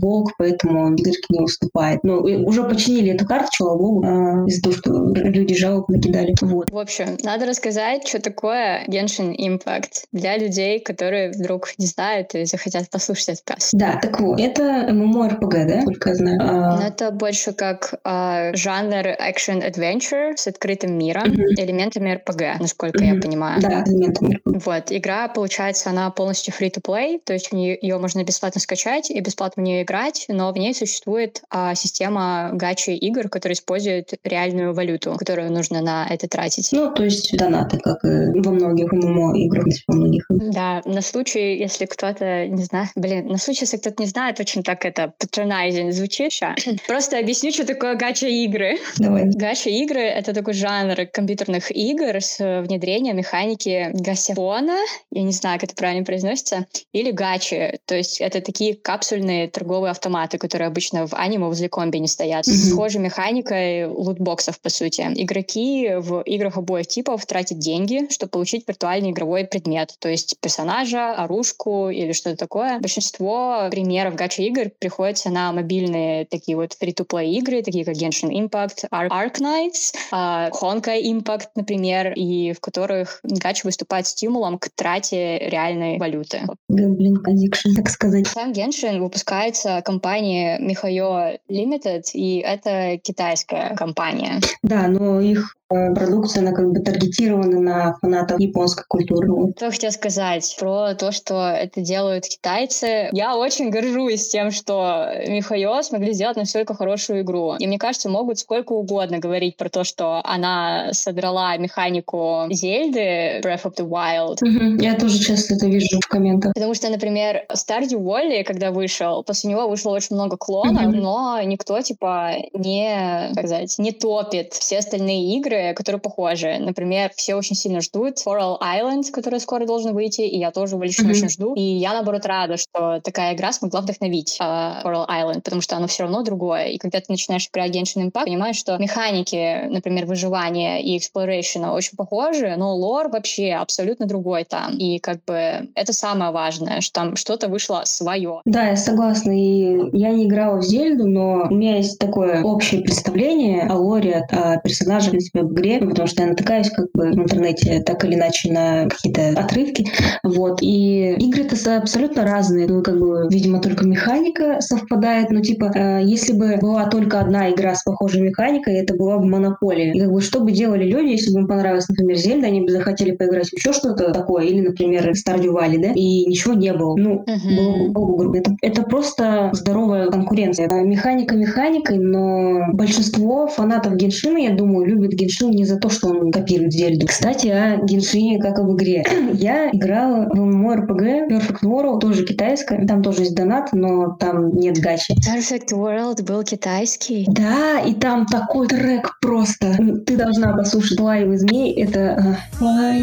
волк, 0.00 0.32
поэтому 0.38 0.96
дырки 0.96 1.26
не 1.30 1.40
уступает. 1.40 2.00
Ну, 2.02 2.20
уже 2.20 2.64
починили 2.64 3.12
эту 3.12 3.26
карточку, 3.26 3.64
слава 3.64 3.78
богу, 3.78 4.04
э, 4.04 4.46
из-за 4.48 4.62
того, 4.62 4.74
что 4.74 5.12
люди 5.14 5.54
жалоб 5.54 5.88
накидали. 5.88 6.34
Вот. 6.40 6.70
В 6.70 6.78
общем, 6.78 7.16
надо 7.22 7.46
рассказать, 7.46 8.06
что 8.06 8.20
такое 8.20 8.84
Genshin 8.88 9.34
Impact 9.36 10.04
для 10.12 10.29
людей, 10.38 10.80
которые 10.80 11.30
вдруг 11.30 11.78
не 11.78 11.86
знают 11.86 12.34
и 12.34 12.44
захотят 12.44 12.90
послушать 12.90 13.28
этот 13.30 13.44
подкаст. 13.50 13.70
Да, 13.72 13.98
так 14.00 14.20
вот, 14.20 14.40
это 14.40 14.86
MMORPG, 14.90 15.64
да, 15.66 15.82
только 15.84 16.10
я 16.10 16.14
знаю? 16.14 16.38
А... 16.42 16.76
Ну, 16.76 16.86
это 16.86 17.10
больше 17.10 17.52
как 17.52 17.94
а, 18.04 18.54
жанр 18.54 19.06
action-adventure 19.06 20.36
с 20.36 20.46
открытым 20.46 20.96
миром, 20.96 21.24
uh-huh. 21.24 21.54
элементами 21.56 22.20
RPG, 22.24 22.56
насколько 22.60 23.02
uh-huh. 23.02 23.14
я 23.14 23.20
понимаю. 23.20 23.60
Да, 23.60 23.84
элементами 23.86 24.40
Вот, 24.44 24.84
игра, 24.90 25.28
получается, 25.28 25.90
она 25.90 26.10
полностью 26.10 26.54
free-to-play, 26.58 27.20
то 27.24 27.32
есть 27.32 27.50
ее 27.52 27.98
можно 27.98 28.24
бесплатно 28.24 28.60
скачать 28.60 29.10
и 29.10 29.20
бесплатно 29.20 29.62
в 29.62 29.66
нее 29.66 29.82
играть, 29.82 30.26
но 30.28 30.52
в 30.52 30.56
ней 30.56 30.74
существует 30.74 31.42
а, 31.50 31.74
система 31.74 32.50
гачи 32.52 32.90
игр, 32.90 33.28
которая 33.28 33.54
использует 33.54 34.14
реальную 34.24 34.74
валюту, 34.74 35.14
которую 35.18 35.52
нужно 35.52 35.80
на 35.80 36.06
это 36.08 36.28
тратить. 36.28 36.70
Ну, 36.72 36.92
то 36.92 37.04
есть 37.04 37.36
донаты, 37.36 37.78
как 37.78 38.04
и 38.04 38.38
во 38.38 38.52
многих 38.52 38.92
MMO 38.92 39.36
играх, 39.36 39.66
во 39.86 39.94
многих. 39.94 40.19
Да, 40.28 40.82
на 40.84 41.02
случай, 41.02 41.56
если 41.56 41.86
кто-то, 41.86 42.46
не 42.46 42.64
знаю, 42.64 42.88
блин, 42.94 43.26
на 43.26 43.38
случай, 43.38 43.64
если 43.64 43.76
кто-то 43.76 44.02
не 44.02 44.08
знает, 44.08 44.40
очень 44.40 44.62
так 44.62 44.84
это 44.84 45.12
patronizing 45.18 45.92
звучит. 45.92 46.32
Ща. 46.32 46.54
Просто 46.86 47.18
объясню, 47.18 47.52
что 47.52 47.66
такое 47.66 47.94
гача-игры. 47.94 48.78
Давай. 48.98 49.24
Гача-игры— 49.24 50.00
это 50.00 50.32
такой 50.32 50.54
жанр 50.54 51.06
компьютерных 51.06 51.74
игр 51.74 52.20
с 52.20 52.38
внедрением 52.62 53.16
механики 53.16 53.90
гасифона, 53.92 54.78
я 55.10 55.22
не 55.22 55.32
знаю, 55.32 55.58
как 55.58 55.70
это 55.70 55.76
правильно 55.76 56.04
произносится, 56.04 56.66
или 56.92 57.10
гачи. 57.10 57.78
То 57.86 57.94
есть 57.94 58.20
это 58.20 58.40
такие 58.40 58.74
капсульные 58.74 59.48
торговые 59.48 59.90
автоматы, 59.90 60.38
которые 60.38 60.68
обычно 60.68 61.06
в 61.06 61.14
аниме 61.14 61.46
возле 61.46 61.68
комби 61.68 61.98
не 61.98 62.08
стоят. 62.08 62.46
Mm-hmm. 62.46 62.52
С 62.52 62.70
схожей 62.70 63.00
механикой 63.00 63.86
лутбоксов, 63.86 64.60
по 64.60 64.70
сути. 64.70 65.02
Игроки 65.14 65.94
в 65.96 66.20
играх 66.22 66.56
обоих 66.56 66.86
типов 66.86 67.24
тратят 67.26 67.58
деньги, 67.58 68.10
чтобы 68.10 68.30
получить 68.30 68.66
виртуальный 68.66 69.10
игровой 69.10 69.44
предмет, 69.44 69.94
то 69.98 70.08
есть 70.10 70.36
персонажа, 70.40 71.14
оружку 71.14 71.90
или 71.90 72.12
что-то 72.12 72.36
такое. 72.36 72.78
Большинство 72.80 73.68
примеров 73.70 74.14
гача-игр 74.14 74.70
приходится 74.78 75.30
на 75.30 75.52
мобильные 75.52 76.26
такие 76.26 76.56
вот 76.56 76.76
free-to-play 76.80 77.30
игры, 77.32 77.62
такие 77.62 77.84
как 77.84 77.94
Genshin 77.94 78.30
Impact, 78.30 78.86
Ar- 78.90 79.08
Arknights, 79.08 79.94
uh, 80.12 80.50
Honkai 80.50 81.02
Impact, 81.02 81.48
например, 81.54 82.12
и 82.14 82.52
в 82.52 82.60
которых 82.60 83.20
гача 83.22 83.62
выступает 83.64 84.06
стимулом 84.06 84.58
к 84.58 84.68
трате 84.74 85.38
реальной 85.38 85.98
валюты. 85.98 86.42
Gambling 86.70 87.22
addiction, 87.26 87.74
так 87.76 87.88
сказать. 87.88 88.26
Сам 88.26 88.52
Genshin 88.52 89.00
выпускается 89.00 89.82
компанией 89.84 90.58
Mihoyo 90.60 91.38
Limited, 91.50 92.02
и 92.14 92.38
это 92.38 92.98
китайская 93.02 93.74
компания. 93.76 94.40
Да, 94.62 94.88
но 94.88 95.20
их 95.20 95.56
Э, 95.72 95.94
продукция, 95.94 96.42
она 96.42 96.52
как 96.52 96.68
бы 96.72 96.80
таргетирована 96.80 97.60
на 97.60 97.94
фанатов 98.00 98.40
японской 98.40 98.84
культуры. 98.88 99.52
Что 99.56 99.70
хотела 99.70 99.92
сказать, 99.92 99.99
сказать 100.00 100.56
про 100.58 100.94
то, 100.94 101.12
что 101.12 101.48
это 101.48 101.82
делают 101.82 102.24
китайцы. 102.24 103.10
Я 103.12 103.36
очень 103.36 103.68
горжусь 103.68 104.28
тем, 104.28 104.50
что 104.50 105.06
Михаил 105.26 105.82
смогли 105.82 106.14
сделать 106.14 106.38
настолько 106.38 106.74
хорошую 106.74 107.20
игру. 107.20 107.54
И 107.58 107.66
мне 107.66 107.78
кажется, 107.78 108.08
могут 108.08 108.38
сколько 108.38 108.72
угодно 108.72 109.18
говорить 109.18 109.56
про 109.56 109.68
то, 109.68 109.84
что 109.84 110.22
она 110.24 110.92
содрала 110.92 111.56
механику 111.58 112.46
Зельды 112.50 113.40
Breath 113.42 113.64
of 113.64 113.76
the 113.76 113.86
Wild. 113.86 114.38
Угу. 114.42 114.82
Я 114.82 114.94
тоже 114.94 115.18
часто 115.18 115.54
это 115.54 115.66
вижу 115.66 116.00
в 116.02 116.08
комментах. 116.08 116.54
Потому 116.54 116.74
что, 116.74 116.88
например, 116.88 117.44
Stardew 117.52 118.00
Valley, 118.00 118.42
когда 118.42 118.70
вышел, 118.70 119.22
после 119.22 119.50
него 119.50 119.68
вышло 119.68 119.90
очень 119.90 120.16
много 120.16 120.38
клонов, 120.38 120.86
угу. 120.86 120.96
но 120.96 121.40
никто, 121.42 121.80
типа, 121.82 122.32
не, 122.54 123.30
как 123.34 123.46
сказать, 123.46 123.78
не 123.78 123.92
топит 123.92 124.54
все 124.54 124.78
остальные 124.78 125.36
игры, 125.36 125.74
которые 125.74 126.00
похожи. 126.00 126.56
Например, 126.58 127.10
все 127.14 127.34
очень 127.34 127.56
сильно 127.56 127.82
ждут 127.82 128.16
Coral 128.24 128.58
Island, 128.60 129.10
который 129.12 129.40
скоро 129.40 129.66
должен 129.66 129.89
выйти, 129.92 130.22
и 130.22 130.38
я 130.38 130.50
тоже 130.50 130.76
очень 130.76 131.04
mm-hmm. 131.04 131.10
очень 131.10 131.28
жду. 131.28 131.54
И 131.54 131.62
я, 131.62 131.92
наоборот, 131.92 132.26
рада, 132.26 132.56
что 132.56 133.00
такая 133.02 133.34
игра 133.34 133.52
смогла 133.52 133.80
вдохновить 133.80 134.38
uh, 134.40 134.82
Coral 134.84 135.08
Island, 135.08 135.42
потому 135.42 135.60
что 135.60 135.76
оно 135.76 135.86
все 135.86 136.04
равно 136.04 136.22
другое. 136.22 136.66
И 136.66 136.78
когда 136.78 136.98
ты 136.98 137.06
начинаешь 137.08 137.48
играть 137.52 137.74
Genshin 137.74 138.06
Impact, 138.06 138.24
понимаешь, 138.24 138.56
что 138.56 138.76
механики, 138.78 139.66
например, 139.68 140.06
выживания 140.06 140.82
и 140.82 140.98
exploration 140.98 141.70
очень 141.72 141.96
похожи, 141.96 142.54
но 142.56 142.74
лор 142.74 143.08
вообще 143.08 143.52
абсолютно 143.52 144.06
другой 144.06 144.44
там. 144.44 144.76
И 144.76 144.98
как 144.98 145.24
бы 145.24 145.68
это 145.74 145.92
самое 145.92 146.30
важное, 146.30 146.80
что 146.80 147.00
там 147.00 147.16
что-то 147.16 147.48
вышло 147.48 147.82
свое. 147.84 148.40
Да, 148.44 148.68
я 148.68 148.76
согласна. 148.76 149.32
И 149.32 149.96
я 149.96 150.10
не 150.10 150.26
играла 150.26 150.58
в 150.58 150.62
Зельду, 150.62 151.06
но 151.06 151.46
у 151.50 151.54
меня 151.54 151.76
есть 151.76 151.98
такое 151.98 152.42
общее 152.42 152.82
представление 152.82 153.66
о 153.66 153.76
лоре, 153.76 154.26
о 154.30 154.58
персонажах, 154.58 155.08
в 155.08 155.10
принципе, 155.10 155.42
в 155.42 155.52
игре, 155.52 155.80
потому 155.80 156.08
что 156.08 156.22
я 156.22 156.28
натыкаюсь 156.28 156.70
как 156.70 156.86
бы 156.92 157.10
в 157.10 157.18
интернете 157.18 157.82
так 157.82 158.04
или 158.04 158.14
иначе 158.14 158.52
на 158.52 158.88
какие-то 158.88 159.30
отрывки. 159.40 159.79
Вот. 160.22 160.60
И 160.62 161.14
игры-то 161.18 161.76
абсолютно 161.76 162.24
разные. 162.24 162.66
Ну, 162.66 162.82
как 162.82 162.98
бы, 162.98 163.26
видимо, 163.30 163.60
только 163.60 163.86
механика 163.86 164.60
совпадает. 164.60 165.30
Ну, 165.30 165.40
типа, 165.40 165.72
э, 165.74 166.00
если 166.04 166.32
бы 166.32 166.56
была 166.60 166.86
только 166.86 167.20
одна 167.20 167.50
игра 167.50 167.74
с 167.74 167.82
похожей 167.82 168.22
механикой, 168.22 168.74
это 168.74 168.94
была 168.94 169.18
бы 169.18 169.26
монополия. 169.26 169.92
И 169.92 170.00
как 170.00 170.12
бы, 170.12 170.20
что 170.20 170.40
бы 170.40 170.52
делали 170.52 170.84
люди, 170.84 171.10
если 171.10 171.32
бы 171.32 171.40
им 171.40 171.48
понравилось, 171.48 171.88
например, 171.88 172.16
Зельда, 172.16 172.46
они 172.46 172.62
бы 172.62 172.70
захотели 172.70 173.12
поиграть 173.12 173.48
в 173.48 173.56
еще 173.56 173.72
что-то 173.72 174.12
такое, 174.12 174.44
или, 174.44 174.60
например, 174.60 175.12
Stardew 175.12 175.54
Valley, 175.54 175.80
да, 175.80 175.92
и 175.94 176.26
ничего 176.26 176.54
не 176.54 176.72
было. 176.72 176.96
Ну, 176.96 177.24
uh-huh. 177.26 177.88
было, 177.88 178.16
было, 178.16 178.36
это, 178.36 178.56
это 178.62 178.82
просто 178.82 179.50
здоровая 179.52 180.10
конкуренция. 180.10 180.68
Механика 180.82 181.34
механикой, 181.34 181.98
но 181.98 182.72
большинство 182.72 183.46
фанатов 183.46 183.96
Геншина, 183.96 184.38
я 184.38 184.54
думаю, 184.54 184.86
любят 184.86 185.12
Геншин 185.12 185.50
не 185.50 185.64
за 185.64 185.78
то, 185.78 185.88
что 185.88 186.08
он 186.08 186.30
копирует 186.30 186.72
Зельду. 186.72 187.06
Кстати, 187.06 187.48
о 187.48 187.78
Геншине 187.84 188.40
как 188.40 188.58
об 188.58 188.72
игре. 188.72 189.04
Я 189.32 189.69
играла 189.72 190.26
в 190.28 190.38
MMORPG 190.38 191.28
Perfect 191.28 191.62
World, 191.62 192.00
тоже 192.00 192.24
китайская. 192.24 192.86
Там 192.86 193.02
тоже 193.02 193.22
есть 193.22 193.34
донат, 193.34 193.72
но 193.72 194.16
там 194.18 194.54
нет 194.56 194.78
гачи. 194.78 195.14
Perfect 195.14 195.72
World 195.72 196.22
был 196.24 196.42
китайский? 196.42 197.26
Да, 197.28 197.80
и 197.80 197.94
там 197.94 198.26
такой 198.26 198.68
трек 198.68 199.18
просто. 199.20 199.76
Ты 200.06 200.16
должна 200.16 200.52
послушать 200.56 201.00
Лайвы 201.00 201.38
змей. 201.38 201.72
Это... 201.82 202.38
Э, 202.60 203.00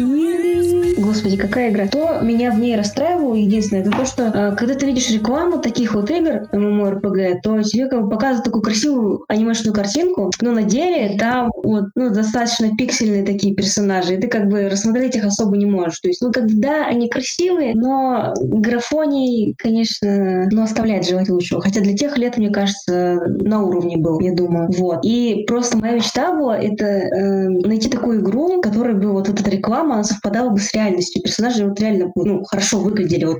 Господи, 0.98 1.36
какая 1.36 1.70
игра. 1.70 1.86
То 1.86 2.20
меня 2.22 2.52
в 2.52 2.58
ней 2.58 2.76
расстраивало, 2.76 3.34
единственное, 3.34 3.82
это 3.82 3.90
то, 3.90 4.04
что 4.04 4.22
э, 4.24 4.56
когда 4.56 4.74
ты 4.74 4.86
видишь 4.86 5.10
рекламу 5.10 5.58
таких 5.58 5.94
вот 5.94 6.10
игр 6.10 6.48
MMORPG, 6.52 7.40
то 7.42 7.62
тебе 7.62 7.86
как 7.86 8.02
бы 8.02 8.10
показывают 8.10 8.44
такую 8.44 8.62
красивую 8.62 9.24
анимешную 9.28 9.74
картинку, 9.74 10.30
но 10.40 10.52
на 10.52 10.62
деле 10.62 11.16
там 11.18 11.50
вот, 11.62 11.86
ну, 11.94 12.10
достаточно 12.10 12.74
пиксельные 12.76 13.24
такие 13.24 13.54
персонажи, 13.54 14.14
и 14.14 14.20
ты 14.20 14.28
как 14.28 14.48
бы 14.48 14.68
рассмотреть 14.68 15.16
их 15.16 15.24
особо 15.24 15.56
не 15.56 15.66
можешь. 15.66 16.00
То 16.00 16.08
есть, 16.08 16.20
ну, 16.22 16.32
как 16.32 16.46
бы, 16.46 16.57
да, 16.58 16.86
они 16.86 17.08
красивые, 17.08 17.74
но 17.74 18.34
графоний, 18.40 19.54
конечно, 19.56 20.48
ну, 20.50 20.62
оставляет 20.62 21.06
желать 21.06 21.28
лучшего. 21.28 21.60
Хотя 21.60 21.80
для 21.80 21.96
тех 21.96 22.18
лет, 22.18 22.36
мне 22.36 22.50
кажется, 22.50 23.20
на 23.40 23.62
уровне 23.62 23.96
был, 23.96 24.18
я 24.20 24.34
думаю. 24.34 24.68
Вот. 24.76 25.04
И 25.04 25.44
просто 25.46 25.78
моя 25.78 25.94
мечта 25.94 26.32
была 26.32 26.58
это 26.58 26.84
э, 26.84 27.48
найти 27.48 27.88
такую 27.88 28.20
игру, 28.20 28.60
которая 28.60 28.94
бы 28.94 29.12
вот, 29.12 29.28
вот 29.28 29.40
эта 29.40 29.50
реклама, 29.50 29.94
она 29.94 30.04
совпадала 30.04 30.50
бы 30.50 30.58
с 30.58 30.74
реальностью. 30.74 31.22
Персонажи 31.22 31.64
вот 31.64 31.78
реально 31.80 32.10
ну, 32.16 32.42
хорошо 32.44 32.80
выглядели. 32.80 33.24
Вот 33.24 33.38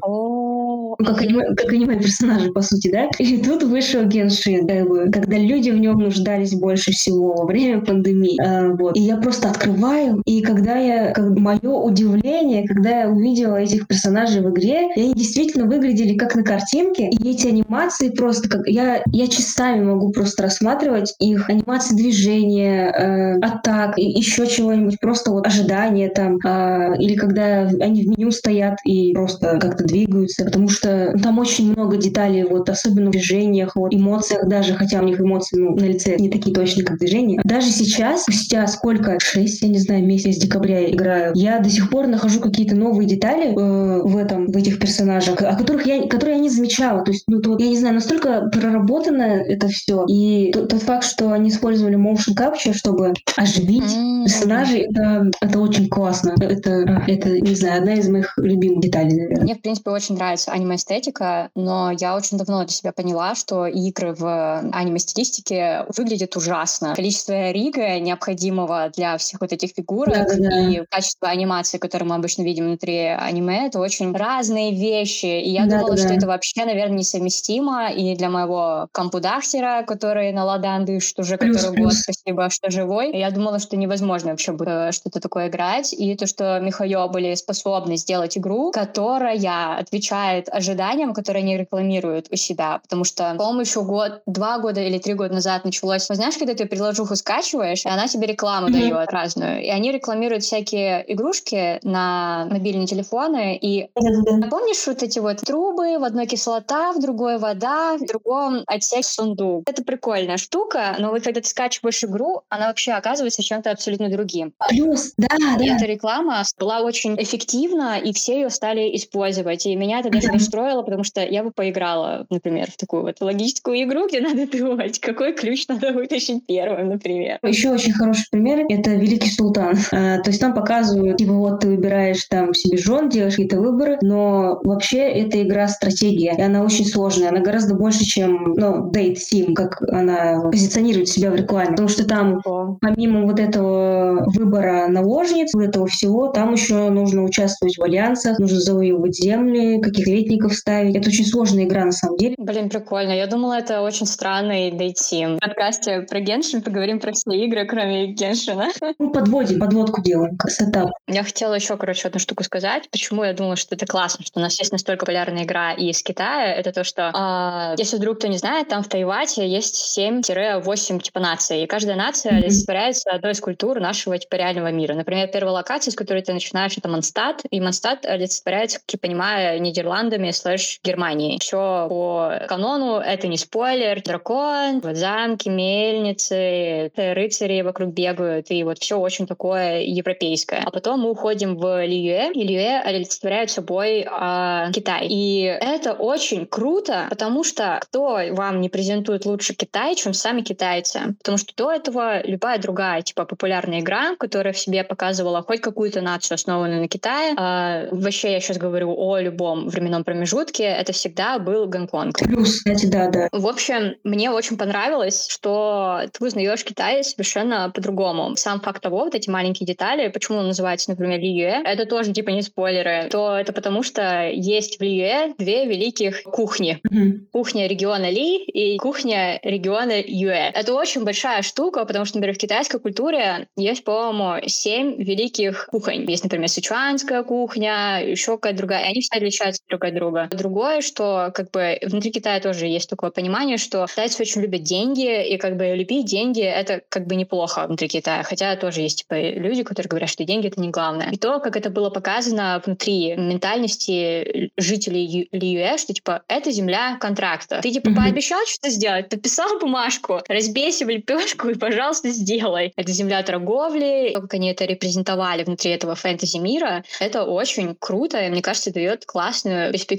как 1.05 1.23
аниме, 1.23 1.55
как 1.55 1.73
аниме-персонажи, 1.73 2.50
по 2.50 2.61
сути, 2.61 2.90
да? 2.90 3.09
И 3.19 3.38
тут 3.38 3.62
вышел 3.62 4.05
Геншин, 4.05 4.67
как 4.67 4.88
бы, 4.88 5.11
когда 5.12 5.38
люди 5.38 5.71
в 5.71 5.78
нем 5.78 5.99
нуждались 6.00 6.55
больше 6.55 6.90
всего 6.90 7.35
во 7.35 7.47
время 7.47 7.81
пандемии. 7.81 8.40
А, 8.40 8.75
вот. 8.75 8.97
И 8.97 9.00
я 9.00 9.17
просто 9.17 9.49
открываю, 9.49 10.23
и 10.26 10.43
когда 10.43 10.76
я, 10.76 11.12
как 11.12 11.38
мое 11.38 11.71
удивление, 11.71 12.67
когда 12.67 13.02
я 13.02 13.11
увидела 13.11 13.57
этих 13.57 13.87
персонажей 13.87 14.43
в 14.43 14.50
игре, 14.50 14.88
они 14.97 15.14
действительно 15.14 15.67
выглядели 15.67 16.17
как 16.17 16.35
на 16.35 16.43
картинке, 16.43 17.09
и 17.09 17.31
эти 17.31 17.47
анимации 17.47 18.09
просто 18.11 18.49
как... 18.49 18.67
Я, 18.67 19.02
я 19.12 19.28
часами 19.28 19.85
могу 19.85 20.11
просто 20.11 20.43
рассматривать 20.43 21.14
их 21.21 21.49
анимации 21.49 21.95
движения, 21.95 22.90
э, 22.90 23.38
атак, 23.38 23.97
и 23.99 24.02
еще 24.02 24.49
чего-нибудь, 24.49 24.99
просто 24.99 25.31
вот 25.31 25.47
ожидания 25.47 26.09
там, 26.09 26.38
э, 26.45 26.97
или 26.99 27.14
когда 27.14 27.69
они 27.81 28.02
в 28.02 28.09
меню 28.09 28.33
стоят 28.33 28.78
и 28.85 29.12
просто 29.12 29.59
как-то 29.61 29.85
двигаются, 29.85 30.45
потому 30.45 30.69
что 30.69 30.88
что 30.88 31.18
там 31.23 31.38
очень 31.38 31.73
много 31.73 31.97
деталей, 31.97 32.45
вот 32.45 32.68
особенно 32.68 33.09
в 33.09 33.12
движениях, 33.12 33.76
вот, 33.76 33.95
эмоциях 33.95 34.49
даже, 34.49 34.75
хотя 34.75 35.00
у 35.00 35.04
них 35.04 35.21
эмоции 35.21 35.57
ну, 35.59 35.75
на 35.75 35.85
лице 35.85 36.16
не 36.18 36.30
такие 36.30 36.54
точные, 36.54 36.85
как 36.85 36.99
движения. 36.99 37.40
Даже 37.45 37.71
сейчас, 37.71 38.23
спустя 38.23 38.66
сколько, 38.66 39.18
6, 39.21 39.62
я 39.62 39.68
не 39.68 39.78
знаю, 39.78 40.07
месяц 40.07 40.37
декабря 40.37 40.80
я 40.80 40.90
играю, 40.90 41.33
я 41.35 41.59
до 41.61 41.68
сих 41.68 41.90
пор 41.90 42.07
нахожу 42.07 42.40
какие-то 42.40 42.75
новые 42.75 43.07
детали 43.07 43.52
э, 43.52 44.02
в 44.02 44.16
этом, 44.16 44.47
в 44.47 44.57
этих 44.57 44.78
персонажах, 44.78 45.40
о 45.42 45.57
которых 45.57 45.87
я, 45.87 46.07
которые 46.07 46.37
я 46.37 46.42
не 46.42 46.50
замечала. 46.50 47.04
То 47.04 47.12
есть, 47.12 47.25
ну, 47.28 47.40
то, 47.40 47.57
я 47.59 47.68
не 47.68 47.78
знаю, 47.78 47.95
настолько 47.95 48.49
проработано 48.52 49.23
это 49.23 49.68
все. 49.68 50.04
И 50.09 50.50
тот, 50.52 50.68
тот 50.68 50.83
факт, 50.83 51.04
что 51.04 51.33
они 51.33 51.50
использовали 51.50 51.97
motion 51.97 52.35
capture, 52.37 52.73
чтобы 52.73 53.14
оживить 53.37 53.83
mm-hmm. 53.83 54.25
персонажей, 54.25 54.80
это, 54.90 55.30
это 55.40 55.59
очень 55.61 55.88
классно. 55.88 56.35
Это, 56.38 57.02
это, 57.07 57.40
не 57.40 57.54
знаю, 57.54 57.78
одна 57.83 57.95
из 57.95 58.09
моих 58.09 58.35
любимых 58.38 58.80
деталей, 58.80 59.14
наверное. 59.14 59.42
Мне, 59.42 59.54
в 59.54 59.61
принципе, 59.61 59.90
очень 59.90 60.16
нравится 60.16 60.52
аниме 60.52 60.77
аниме-эстетика, 60.78 61.50
но 61.54 61.90
я 61.90 62.16
очень 62.16 62.38
давно 62.38 62.61
для 62.61 62.73
себя 62.73 62.92
поняла, 62.92 63.35
что 63.35 63.66
игры 63.66 64.14
в 64.14 64.61
аниме-стилистике 64.73 65.85
выглядят 65.97 66.37
ужасно. 66.37 66.94
Количество 66.94 67.50
рига, 67.50 67.99
необходимого 67.99 68.90
для 68.94 69.18
всех 69.18 69.40
вот 69.40 69.52
этих 69.52 69.70
фигурок, 69.76 70.14
да, 70.14 70.25
да, 70.25 70.37
да. 70.37 70.61
и 70.68 70.85
качество 70.88 71.28
анимации, 71.28 71.78
которое 71.78 72.04
мы 72.04 72.14
обычно 72.14 72.42
видим 72.42 72.66
внутри 72.66 72.99
аниме, 72.99 73.66
это 73.66 73.80
очень 73.80 74.14
разные 74.14 74.73
вещи. 74.73 75.26
И 75.26 75.50
я 75.50 75.66
да, 75.66 75.78
думала, 75.78 75.97
да, 75.97 75.97
что 75.99 76.08
да. 76.08 76.14
это 76.14 76.26
вообще, 76.26 76.64
наверное, 76.64 76.99
несовместимо. 76.99 77.90
И 77.92 78.14
для 78.16 78.30
моего 78.30 78.88
компудахтера, 78.92 79.85
который 79.87 80.32
на 80.32 80.44
ладан 80.44 80.85
дышит 80.85 81.18
уже 81.18 81.37
плюс, 81.37 81.56
который 81.56 81.75
плюс. 81.75 81.94
год, 81.94 82.02
спасибо, 82.02 82.50
что 82.50 82.70
живой, 82.70 83.16
я 83.16 83.30
думала, 83.30 83.58
что 83.58 83.76
невозможно 83.76 84.30
вообще 84.30 84.56
э, 84.58 84.92
что-то 84.92 85.20
такое 85.20 85.49
играть. 85.49 85.92
И 85.92 86.14
то, 86.14 86.26
что 86.26 86.58
Михаил 86.61 87.08
были 87.08 87.35
способны 87.35 87.97
сделать 87.97 88.37
игру, 88.38 88.70
которая 88.73 89.78
отвечает 89.78 90.49
ожиданиям 90.49 90.67
ожиданиям, 90.68 91.14
которые 91.14 91.42
они 91.42 91.56
рекламируют 91.56 92.28
у 92.30 92.37
себя. 92.37 92.80
Потому 92.82 93.04
что, 93.04 93.34
по-моему, 93.37 93.60
еще 93.60 93.82
год, 93.82 94.22
два 94.26 94.58
года 94.58 94.80
или 94.80 94.98
три 94.98 95.14
года 95.14 95.34
назад 95.34 95.64
началось. 95.64 96.08
Ну, 96.08 96.14
знаешь, 96.14 96.37
когда 96.37 96.54
ты 96.54 96.66
приложуху 96.66 97.16
скачиваешь, 97.16 97.84
и 97.84 97.88
она 97.88 98.06
тебе 98.08 98.26
рекламу 98.26 98.68
mm-hmm. 98.68 98.90
дает 98.90 99.10
разную. 99.10 99.62
И 99.62 99.68
они 99.68 99.92
рекламируют 99.92 100.42
всякие 100.42 101.04
игрушки 101.12 101.80
на 101.82 102.46
мобильные 102.50 102.87
телефоны. 102.87 103.56
И 103.56 103.84
mm-hmm. 103.84 104.48
помнишь 104.50 104.87
вот 104.87 105.02
эти 105.02 105.18
вот 105.18 105.38
трубы, 105.38 105.98
в 105.98 106.04
одной 106.04 106.26
кислота, 106.26 106.92
в 106.92 107.00
другой 107.00 107.38
вода, 107.38 107.96
в 107.96 108.06
другом 108.06 108.62
отсек 108.66 109.04
сундук. 109.04 109.68
Это 109.68 109.82
прикольная 109.82 110.37
штука, 110.37 110.96
но 110.98 111.10
вот 111.10 111.22
когда 111.22 111.40
ты 111.40 111.48
скачиваешь 111.48 112.04
игру, 112.04 112.42
она 112.48 112.68
вообще 112.68 112.92
оказывается 112.92 113.42
чем-то 113.42 113.70
абсолютно 113.70 114.08
другим. 114.08 114.52
Плюс, 114.68 115.12
да, 115.16 115.26
и 115.60 115.68
да. 115.68 115.76
эта 115.76 115.87
реклама 115.87 116.42
была 116.58 116.80
очень 116.80 117.16
эффективна, 117.16 117.98
и 117.98 118.12
все 118.12 118.40
ее 118.40 118.50
стали 118.50 118.94
использовать. 118.96 119.66
И 119.66 119.75
меня 119.76 120.00
это 120.00 120.10
даже 120.10 120.28
mm-hmm 120.28 120.38
устроило, 120.59 120.83
потому 120.83 121.05
что 121.05 121.23
я 121.25 121.43
бы 121.43 121.50
поиграла, 121.50 122.27
например, 122.31 122.71
в 122.71 122.77
такую 122.77 123.03
вот 123.03 123.21
логическую 123.21 123.83
игру, 123.83 124.09
где 124.09 124.21
надо 124.21 124.47
думать, 124.47 124.99
какой 124.99 125.33
ключ 125.33 125.67
надо 125.69 125.93
вытащить 125.93 126.47
первым, 126.47 126.88
например. 126.88 127.38
Еще 127.43 127.71
очень 127.71 127.93
хороший 127.93 128.27
пример— 128.31 128.67
это 128.69 128.91
«Великий 128.91 129.31
Султан». 129.31 129.77
А, 129.93 130.19
то 130.19 130.31
есть 130.31 130.41
там 130.41 130.55
показывают, 130.55 131.19
типа 131.19 131.33
вот 131.33 131.61
ты 131.61 131.69
выбираешь 131.69 132.25
там 132.25 132.55
себе 132.55 132.77
жен, 132.77 133.09
делаешь 133.09 133.35
какие-то 133.35 133.61
выборы, 133.61 133.99
но 134.03 134.61
вообще 134.65 134.99
это 134.99 135.43
игра-стратегия, 135.43 136.35
и 136.37 136.43
она 136.43 136.62
очень 136.62 136.85
сложная, 136.85 137.31
она 137.31 137.41
гораздо 137.41 137.75
больше, 137.75 138.05
чем, 138.05 138.55
ну, 138.55 138.91
Date 138.91 139.17
Sim, 139.17 139.55
как 139.55 139.81
она 139.83 140.49
позиционирует 140.50 141.09
себя 141.09 141.31
в 141.31 141.37
рекламе, 141.37 141.71
потому 141.71 141.88
что 141.88 142.07
там 142.07 142.43
помимо 142.81 143.27
вот 143.27 143.38
этого 143.41 144.25
выбора 144.35 144.87
наложниц, 144.88 145.55
вот 145.55 145.65
этого 145.65 145.87
всего, 145.87 146.29
там 146.29 146.53
еще 146.55 146.88
нужно 146.91 147.25
участвовать 147.25 147.77
в 147.79 147.83
альянсах, 147.83 148.38
нужно 148.38 148.61
завоевывать 148.61 149.17
земли, 149.17 149.81
каких 149.81 150.09
союзников 150.49 150.57
ставить. 150.57 150.97
Это 150.97 151.09
очень 151.09 151.26
сложная 151.26 151.64
игра 151.64 151.85
на 151.85 151.93
самом 151.93 152.17
деле. 152.17 152.35
Блин, 152.38 152.69
прикольно. 152.69 153.12
Я 153.12 153.26
думала, 153.26 153.55
это 153.55 153.83
очень 153.83 154.07
странный 154.07 154.71
дейтим. 154.71 155.37
В 155.37 155.40
подкасте 155.40 156.02
про 156.02 156.21
Геншин 156.21 156.62
поговорим 156.62 157.00
про 157.00 157.12
все 157.12 157.31
игры, 157.33 157.67
кроме 157.67 158.12
Геншина. 158.12 158.69
Ну, 158.99 159.11
подводим, 159.11 159.59
подводку 159.59 160.02
делаем, 160.02 160.37
как 160.37 160.50
setup. 160.50 160.90
Я 161.07 161.23
хотела 161.23 161.55
еще, 161.55 161.76
короче, 161.76 162.09
одну 162.09 162.21
штуку 162.21 162.45
сказать. 162.45 162.88
Почему 162.90 163.25
я 163.25 163.33
думала, 163.33 163.57
что 163.57 163.75
это 163.75 163.87
классно, 163.87 164.25
что 164.25 164.40
у 164.40 164.43
нас 164.43 164.59
есть 164.59 164.73
настолько 164.73 165.07
популярная 165.07 165.45
игра 165.45 165.73
из 165.73 166.02
Китая. 166.02 166.55
Это 166.55 166.73
то, 166.73 166.85
что, 166.85 167.12
э, 167.14 167.75
если 167.78 167.97
вдруг 167.97 168.19
кто 168.19 168.28
не 168.28 168.38
знает, 168.38 168.69
там 168.69 168.83
в 168.83 168.88
Тейвате 168.88 169.49
есть 169.49 169.99
7-8 169.99 171.00
типа 171.00 171.21
наций. 171.21 171.62
И 171.62 171.67
каждая 171.67 171.97
нация 171.97 172.33
mm-hmm. 172.33 172.37
олицетворяется 172.37 173.11
одной 173.11 173.33
из 173.33 173.40
культур 173.40 173.81
нашего 173.81 174.19
типа 174.19 174.37
реального 174.37 174.71
мира. 174.73 174.95
Например, 174.95 175.28
первая 175.28 175.55
локация, 175.55 175.93
с 175.93 175.95
которой 175.95 176.23
ты 176.23 176.33
начинаешь, 176.33 176.76
это 176.76 176.88
Мондштадт. 176.88 177.42
И 177.50 177.61
Мондштадт 177.61 178.07
олицетворяется, 178.07 178.78
как 178.81 178.93
я 178.93 178.99
понимаю, 178.99 179.61
Нидерландами 179.61 180.27
slash 180.33 180.80
Германией. 180.85 181.38
Все 181.40 181.87
по 181.88 182.32
канону, 182.49 182.99
это 182.99 183.28
не 183.28 183.37
спойлер. 183.37 184.02
Дракон, 184.02 184.80
вот 184.80 184.97
замки, 184.97 185.49
мельницы, 185.49 186.90
рыцари 186.97 187.62
вокруг 187.62 187.90
бегают. 187.92 188.50
И 188.50 188.62
вот 188.64 188.78
все 188.78 188.99
очень 188.99 189.26
такое 189.26 189.80
европейское. 189.80 190.62
А 190.64 190.70
потом 190.70 191.00
мы 191.00 191.11
уходим 191.11 191.56
в 191.56 191.85
Лиюэ, 191.85 192.32
и 192.32 192.42
Лиюэ 192.42 192.80
олицетворяет 192.80 193.50
собой 193.50 194.00
э, 194.00 194.73
Китай. 194.73 195.06
И 195.08 195.42
это 195.42 195.92
очень 195.92 196.47
круто, 196.47 197.06
потому 197.11 197.44
что 197.44 197.78
кто 197.82 198.20
вам 198.30 198.61
не 198.61 198.68
презентует 198.68 199.25
лучше 199.25 199.54
Китай, 199.54 199.94
чем 199.94 200.14
сами 200.14 200.42
китайцы? 200.42 201.14
Потому 201.18 201.38
что 201.38 201.54
до 201.56 201.73
этого 201.73 202.26
любая 202.26 202.58
другая, 202.58 203.02
типа, 203.02 203.25
популярная 203.25 203.80
игра, 203.80 204.16
которая 204.16 204.52
в 204.52 204.58
себе 204.58 204.85
показывала 204.85 205.42
хоть 205.42 205.61
какую-то 205.61 206.00
нацию, 206.00 206.37
основанную 206.37 206.80
на 206.80 206.88
Китае, 206.88 207.35
э, 207.35 207.88
вообще 207.90 208.32
я 208.32 208.40
сейчас 208.40 208.58
говорю 208.58 208.94
о 208.97 209.18
любом 209.18 209.68
временном 209.68 210.04
промежутке, 210.04 210.17
это 210.25 210.92
всегда 210.92 211.38
был 211.38 211.66
Гонконг. 211.66 212.18
Плюс, 212.18 212.58
кстати, 212.58 212.87
да, 212.87 213.08
да. 213.08 213.28
В 213.32 213.46
общем, 213.46 213.96
мне 214.04 214.30
очень 214.30 214.56
понравилось, 214.56 215.28
что 215.30 216.02
ты 216.12 216.25
узнаешь 216.25 216.64
Китай 216.64 217.04
совершенно 217.04 217.70
по-другому. 217.75 218.37
Сам 218.37 218.60
факт 218.60 218.82
того, 218.82 218.98
вот 218.98 219.14
эти 219.14 219.30
маленькие 219.30 219.66
детали, 219.66 220.08
почему 220.08 220.38
он 220.38 220.48
называется, 220.48 220.90
например, 220.90 221.20
Лиюэ, 221.20 221.62
это 221.64 221.87
тоже 221.87 222.12
типа 222.12 222.30
не 222.30 222.42
спойлеры, 222.42 223.08
то 223.10 223.37
это 223.37 223.52
потому 223.52 223.82
что 223.82 224.28
есть 224.28 224.78
в 224.78 224.82
Лиюэ 224.82 225.34
две 225.38 225.66
великих 225.66 226.22
кухни. 226.22 226.80
Mm-hmm. 226.90 227.26
Кухня 227.32 227.66
региона 227.66 228.10
Ли 228.10 228.44
и 228.44 228.78
кухня 228.78 229.38
региона 229.42 230.00
Юэ. 230.04 230.50
Это 230.54 230.75
очень 230.75 231.04
большая 231.04 231.42
штука, 231.42 231.84
потому 231.84 232.04
что, 232.04 232.16
например, 232.16 232.34
в 232.34 232.38
китайской 232.38 232.78
культуре 232.78 233.48
есть, 233.56 233.84
по-моему, 233.84 234.46
семь 234.48 235.02
великих 235.02 235.66
кухонь. 235.66 236.04
Есть, 236.08 236.25
например, 236.25 236.48
сычуанская 236.48 237.22
кухня, 237.22 238.02
еще 238.04 238.37
какая-то 238.37 238.58
другая. 238.58 238.84
И 238.84 238.90
они 238.90 239.00
все 239.00 239.16
отличаются 239.16 239.62
друг 239.68 239.84
от 239.84 239.94
друга. 239.94 240.08
Другое, 240.31 240.81
что 240.81 241.31
как 241.35 241.50
бы 241.50 241.79
внутри 241.83 242.11
Китая 242.11 242.41
тоже 242.41 242.67
есть 242.67 242.88
такое 242.88 243.11
понимание, 243.11 243.59
что 243.59 243.87
китайцы 243.87 244.23
очень 244.23 244.43
любят 244.43 244.62
деньги, 244.62 245.27
и 245.27 245.37
как 245.37 245.57
бы 245.57 245.67
любить 245.75 246.07
деньги— 246.07 246.43
это 246.43 246.83
как 246.88 247.07
бы 247.07 247.15
неплохо 247.15 247.67
внутри 247.67 247.88
Китая. 247.88 248.23
Хотя 248.23 248.57
тоже 248.57 248.81
есть 248.81 249.00
типа 249.00 249.15
люди, 249.15 249.62
которые 249.62 249.88
говорят, 249.88 250.11
что 250.11 250.25
деньги— 250.25 250.47
это 250.49 250.61
не 250.61 250.71
главное. 250.71 251.11
И 251.11 251.17
то, 251.17 251.41
как 251.41 251.57
это 251.57 251.71
было 251.71 251.91
показано 251.91 252.62
внутри 252.65 253.15
ментальности 253.17 254.50
жителей 254.57 255.29
Лиюэ, 255.33 255.79
что 255.79 255.93
типа 255.93 256.23
это 256.29 256.50
земля 256.50 256.97
контракта. 257.00 257.61
Ты 257.62 257.71
типа 257.71 257.88
mm-hmm. 257.88 257.97
пообещал 257.97 258.41
что-то 258.47 258.71
сделать, 258.71 259.09
подписал 259.09 259.59
бумажку, 259.59 260.21
разбейся 260.29 260.85
в 260.85 260.88
лепешку 260.88 261.49
и, 261.49 261.55
пожалуйста, 261.55 262.11
сделай. 262.11 262.73
Это 262.77 262.93
земля 262.93 263.23
торговли, 263.23 264.12
как 264.15 264.35
они 264.35 264.50
это 264.50 264.65
репрезентовали 264.65 265.45
внутри 265.45 265.71
этого 265.73 265.95
фэнтези 265.95 266.38
мира, 266.38 266.85
это 267.00 267.25
очень 267.25 267.75
круто, 267.79 268.19
и 268.19 268.31
мне 268.31 268.43
кажется, 268.43 268.73
дает 268.73 269.05
классную 269.07 269.73
перспективу 269.73 269.98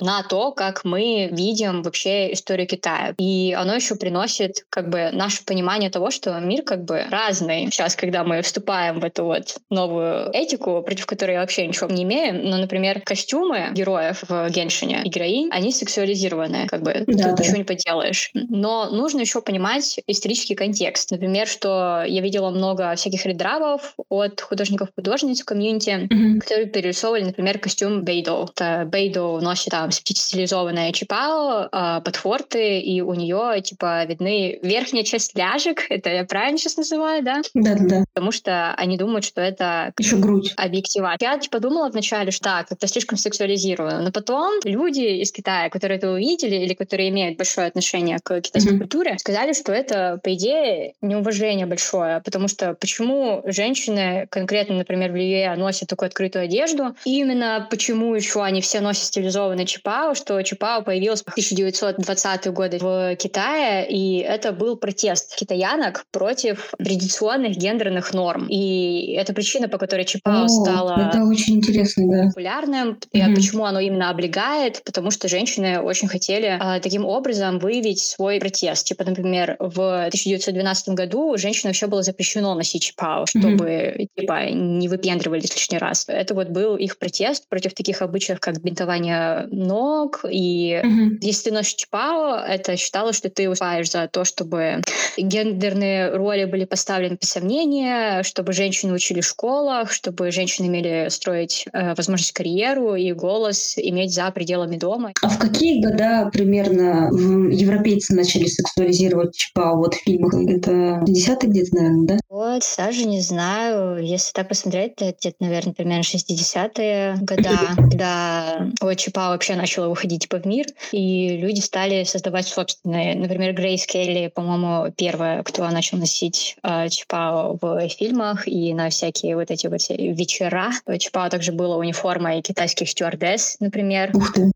на 0.00 0.22
то, 0.22 0.52
как 0.52 0.84
мы 0.84 1.28
видим 1.30 1.82
вообще 1.82 2.32
историю 2.32 2.66
Китая. 2.66 3.14
И 3.18 3.56
оно 3.58 3.74
еще 3.74 3.94
приносит 3.94 4.64
как 4.70 4.88
бы 4.88 5.10
наше 5.12 5.44
понимание 5.44 5.90
того, 5.90 6.10
что 6.10 6.38
мир 6.40 6.62
как 6.62 6.84
бы 6.84 7.04
разный. 7.10 7.66
Сейчас, 7.70 7.96
когда 7.96 8.24
мы 8.24 8.42
вступаем 8.42 9.00
в 9.00 9.04
эту 9.04 9.24
вот 9.24 9.56
новую 9.70 10.30
этику, 10.32 10.82
против 10.82 11.06
которой 11.06 11.32
я 11.32 11.40
вообще 11.40 11.66
ничего 11.66 11.88
не 11.88 12.04
имею, 12.04 12.48
но, 12.48 12.56
например, 12.56 13.00
костюмы 13.00 13.68
героев 13.72 14.24
в 14.28 14.50
Геншине 14.50 15.02
и 15.04 15.08
героинь, 15.08 15.48
они 15.50 15.72
сексуализированы, 15.72 16.66
как 16.66 16.82
бы 16.82 17.04
да, 17.06 17.28
тут 17.28 17.36
да. 17.36 17.42
ничего 17.42 17.56
не 17.58 17.64
поделаешь. 17.64 18.30
Но 18.34 18.90
нужно 18.90 19.20
еще 19.20 19.40
понимать 19.40 20.00
исторический 20.06 20.54
контекст. 20.54 21.10
Например, 21.10 21.46
что 21.46 22.04
я 22.06 22.20
видела 22.20 22.50
много 22.50 22.94
всяких 22.96 23.24
редравов 23.26 23.94
от 24.08 24.40
художников-художниц 24.40 25.42
в 25.42 25.44
комьюнити, 25.44 25.90
mm-hmm. 25.90 26.38
которые 26.40 26.66
перерисовывали, 26.66 27.24
например, 27.24 27.58
костюм 27.58 28.02
Бейдо. 28.02 28.48
Это 28.54 28.84
Бейдо 28.86 29.37
носит 29.40 29.70
там 29.70 29.90
стилизованное 29.90 30.92
чипао 30.92 31.68
э, 31.70 32.00
под 32.02 32.16
форты, 32.16 32.80
и 32.80 33.00
у 33.00 33.14
нее, 33.14 33.60
типа, 33.62 34.04
видны 34.04 34.58
верхняя 34.62 35.04
часть 35.04 35.36
ляжек. 35.36 35.86
Это 35.90 36.10
я 36.10 36.24
правильно 36.24 36.58
сейчас 36.58 36.76
называю, 36.76 37.22
да? 37.22 37.42
Да-да-да. 37.54 38.04
Потому 38.12 38.32
что 38.32 38.74
они 38.74 38.96
думают, 38.96 39.24
что 39.24 39.40
это... 39.40 39.92
Еще 39.98 40.16
грудь. 40.16 40.52
Объектива. 40.56 41.16
Я, 41.20 41.38
типа, 41.38 41.60
думала 41.60 41.88
вначале, 41.88 42.30
что 42.30 42.44
так, 42.44 42.72
это 42.72 42.86
слишком 42.86 43.18
сексуализировано. 43.18 44.02
Но 44.02 44.10
потом 44.10 44.60
люди 44.64 45.22
из 45.22 45.32
Китая, 45.32 45.68
которые 45.68 45.98
это 45.98 46.10
увидели 46.10 46.56
или 46.56 46.74
которые 46.74 47.10
имеют 47.10 47.36
большое 47.36 47.66
отношение 47.66 48.18
к 48.22 48.40
китайской 48.40 48.74
mm-hmm. 48.74 48.78
культуре, 48.78 49.18
сказали, 49.18 49.52
что 49.52 49.72
это, 49.72 50.18
по 50.22 50.32
идее, 50.34 50.94
неуважение 51.02 51.66
большое. 51.66 52.22
Потому 52.24 52.48
что 52.48 52.74
почему 52.74 53.42
женщины, 53.46 54.26
конкретно, 54.30 54.76
например, 54.76 55.12
в 55.12 55.16
Ливе, 55.16 55.54
носят 55.56 55.88
такую 55.88 56.06
открытую 56.08 56.44
одежду? 56.44 56.94
И 57.04 57.20
именно 57.20 57.66
почему 57.70 58.14
еще 58.14 58.42
они 58.42 58.60
все 58.60 58.80
носят 58.80 59.04
стилизованный 59.28 59.66
чипао, 59.66 60.14
что 60.14 60.42
чипао 60.42 60.82
появилось 60.82 61.22
в 61.22 61.36
1920-е 61.36 62.52
годы 62.52 62.78
в 62.78 63.16
Китае, 63.16 63.86
и 63.88 64.18
это 64.18 64.52
был 64.52 64.76
протест 64.76 65.36
китаянок 65.36 66.04
против 66.10 66.72
традиционных 66.78 67.56
гендерных 67.56 68.14
норм. 68.14 68.46
И 68.48 69.12
это 69.12 69.34
причина, 69.34 69.68
по 69.68 69.78
которой 69.78 70.04
чипао 70.04 70.44
О, 70.44 70.48
стало 70.48 71.08
это 71.08 71.22
очень 71.24 71.56
интересно, 71.56 72.04
да. 72.08 72.28
популярным. 72.28 72.98
И 73.12 73.22
почему 73.34 73.64
оно 73.64 73.80
именно 73.80 74.10
облегает? 74.10 74.82
Потому 74.84 75.10
что 75.10 75.28
женщины 75.28 75.80
очень 75.80 76.08
хотели 76.08 76.56
а, 76.58 76.80
таким 76.80 77.04
образом 77.04 77.58
выявить 77.58 78.00
свой 78.00 78.38
протест. 78.38 78.86
Типа, 78.86 79.04
например, 79.04 79.56
в 79.58 80.06
1912 80.06 80.88
году 80.90 81.36
женщинам 81.36 81.70
вообще 81.70 81.86
было 81.86 82.02
запрещено 82.02 82.54
носить 82.54 82.82
чипао, 82.82 83.26
чтобы 83.26 83.64
mm-hmm. 83.66 84.08
типа 84.16 84.50
не 84.50 84.88
выпендривались 84.88 85.54
лишний 85.54 85.78
раз. 85.78 86.04
Это 86.08 86.34
вот 86.34 86.48
был 86.48 86.76
их 86.76 86.98
протест 86.98 87.48
против 87.48 87.74
таких 87.74 88.02
обычаев, 88.02 88.40
как 88.40 88.60
бинтование 88.62 89.17
ног. 89.50 90.24
И 90.30 90.80
mm-hmm. 90.82 91.18
если 91.20 91.50
ты 91.50 91.54
носишь 91.54 91.74
чипао, 91.74 92.36
это 92.36 92.76
считалось, 92.76 93.16
что 93.16 93.30
ты 93.30 93.48
уступаешь 93.48 93.90
за 93.90 94.08
то, 94.08 94.24
чтобы 94.24 94.82
гендерные 95.16 96.10
роли 96.14 96.44
были 96.44 96.64
поставлены 96.64 97.16
под 97.16 97.28
сомнение, 97.28 98.22
чтобы 98.22 98.52
женщины 98.52 98.92
учили 98.92 99.20
в 99.20 99.26
школах, 99.26 99.92
чтобы 99.92 100.30
женщины 100.30 100.66
имели 100.66 101.08
строить 101.10 101.66
э, 101.72 101.94
возможность 101.94 102.32
карьеру 102.32 102.94
и 102.94 103.12
голос 103.12 103.74
иметь 103.76 104.14
за 104.14 104.30
пределами 104.30 104.76
дома. 104.76 105.12
А 105.22 105.28
в 105.28 105.38
какие 105.38 105.82
года 105.82 106.30
примерно 106.32 107.10
европейцы 107.50 108.14
начали 108.14 108.46
сексуализировать 108.46 109.36
Чапао 109.36 109.76
вот 109.76 109.94
в 109.94 109.98
фильмах? 109.98 110.34
Это 110.34 110.70
50-е 111.06 111.48
где-то, 111.48 111.76
наверное, 111.76 112.06
да? 112.06 112.18
Вот, 112.28 112.62
даже 112.76 113.04
не 113.04 113.20
знаю. 113.20 114.02
Если 114.04 114.32
так 114.32 114.48
посмотреть, 114.48 114.96
то 114.96 115.04
где-то, 115.04 115.36
наверное, 115.40 115.74
примерно 115.74 116.02
60-е 116.02 117.16
года, 117.20 117.58
когда 117.76 118.70
вот 118.80 118.96
Чапао 119.08 119.30
вообще 119.30 119.54
начала 119.54 119.88
выходить 119.88 120.22
типа 120.22 120.38
в 120.38 120.46
мир, 120.46 120.66
и 120.92 121.36
люди 121.36 121.60
стали 121.60 122.04
создавать 122.04 122.46
собственные. 122.46 123.14
Например, 123.14 123.52
Грейс 123.54 123.86
Келли, 123.86 124.30
по-моему, 124.34 124.92
первая, 124.96 125.42
кто 125.42 125.68
начал 125.70 125.98
носить 125.98 126.56
э, 126.62 126.88
Чапао 126.88 127.58
в 127.60 127.88
фильмах 127.88 128.46
и 128.46 128.74
на 128.74 128.90
всякие 128.90 129.36
вот 129.36 129.50
эти 129.50 129.66
вот 129.66 129.80
вечера. 129.88 130.70
Чапао 130.98 131.30
также 131.30 131.52
была 131.52 131.76
униформой 131.76 132.42
китайских 132.42 132.88
стюардесс, 132.90 133.56
например. 133.60 134.10
Ух 134.14 134.32
ты. 134.32 134.52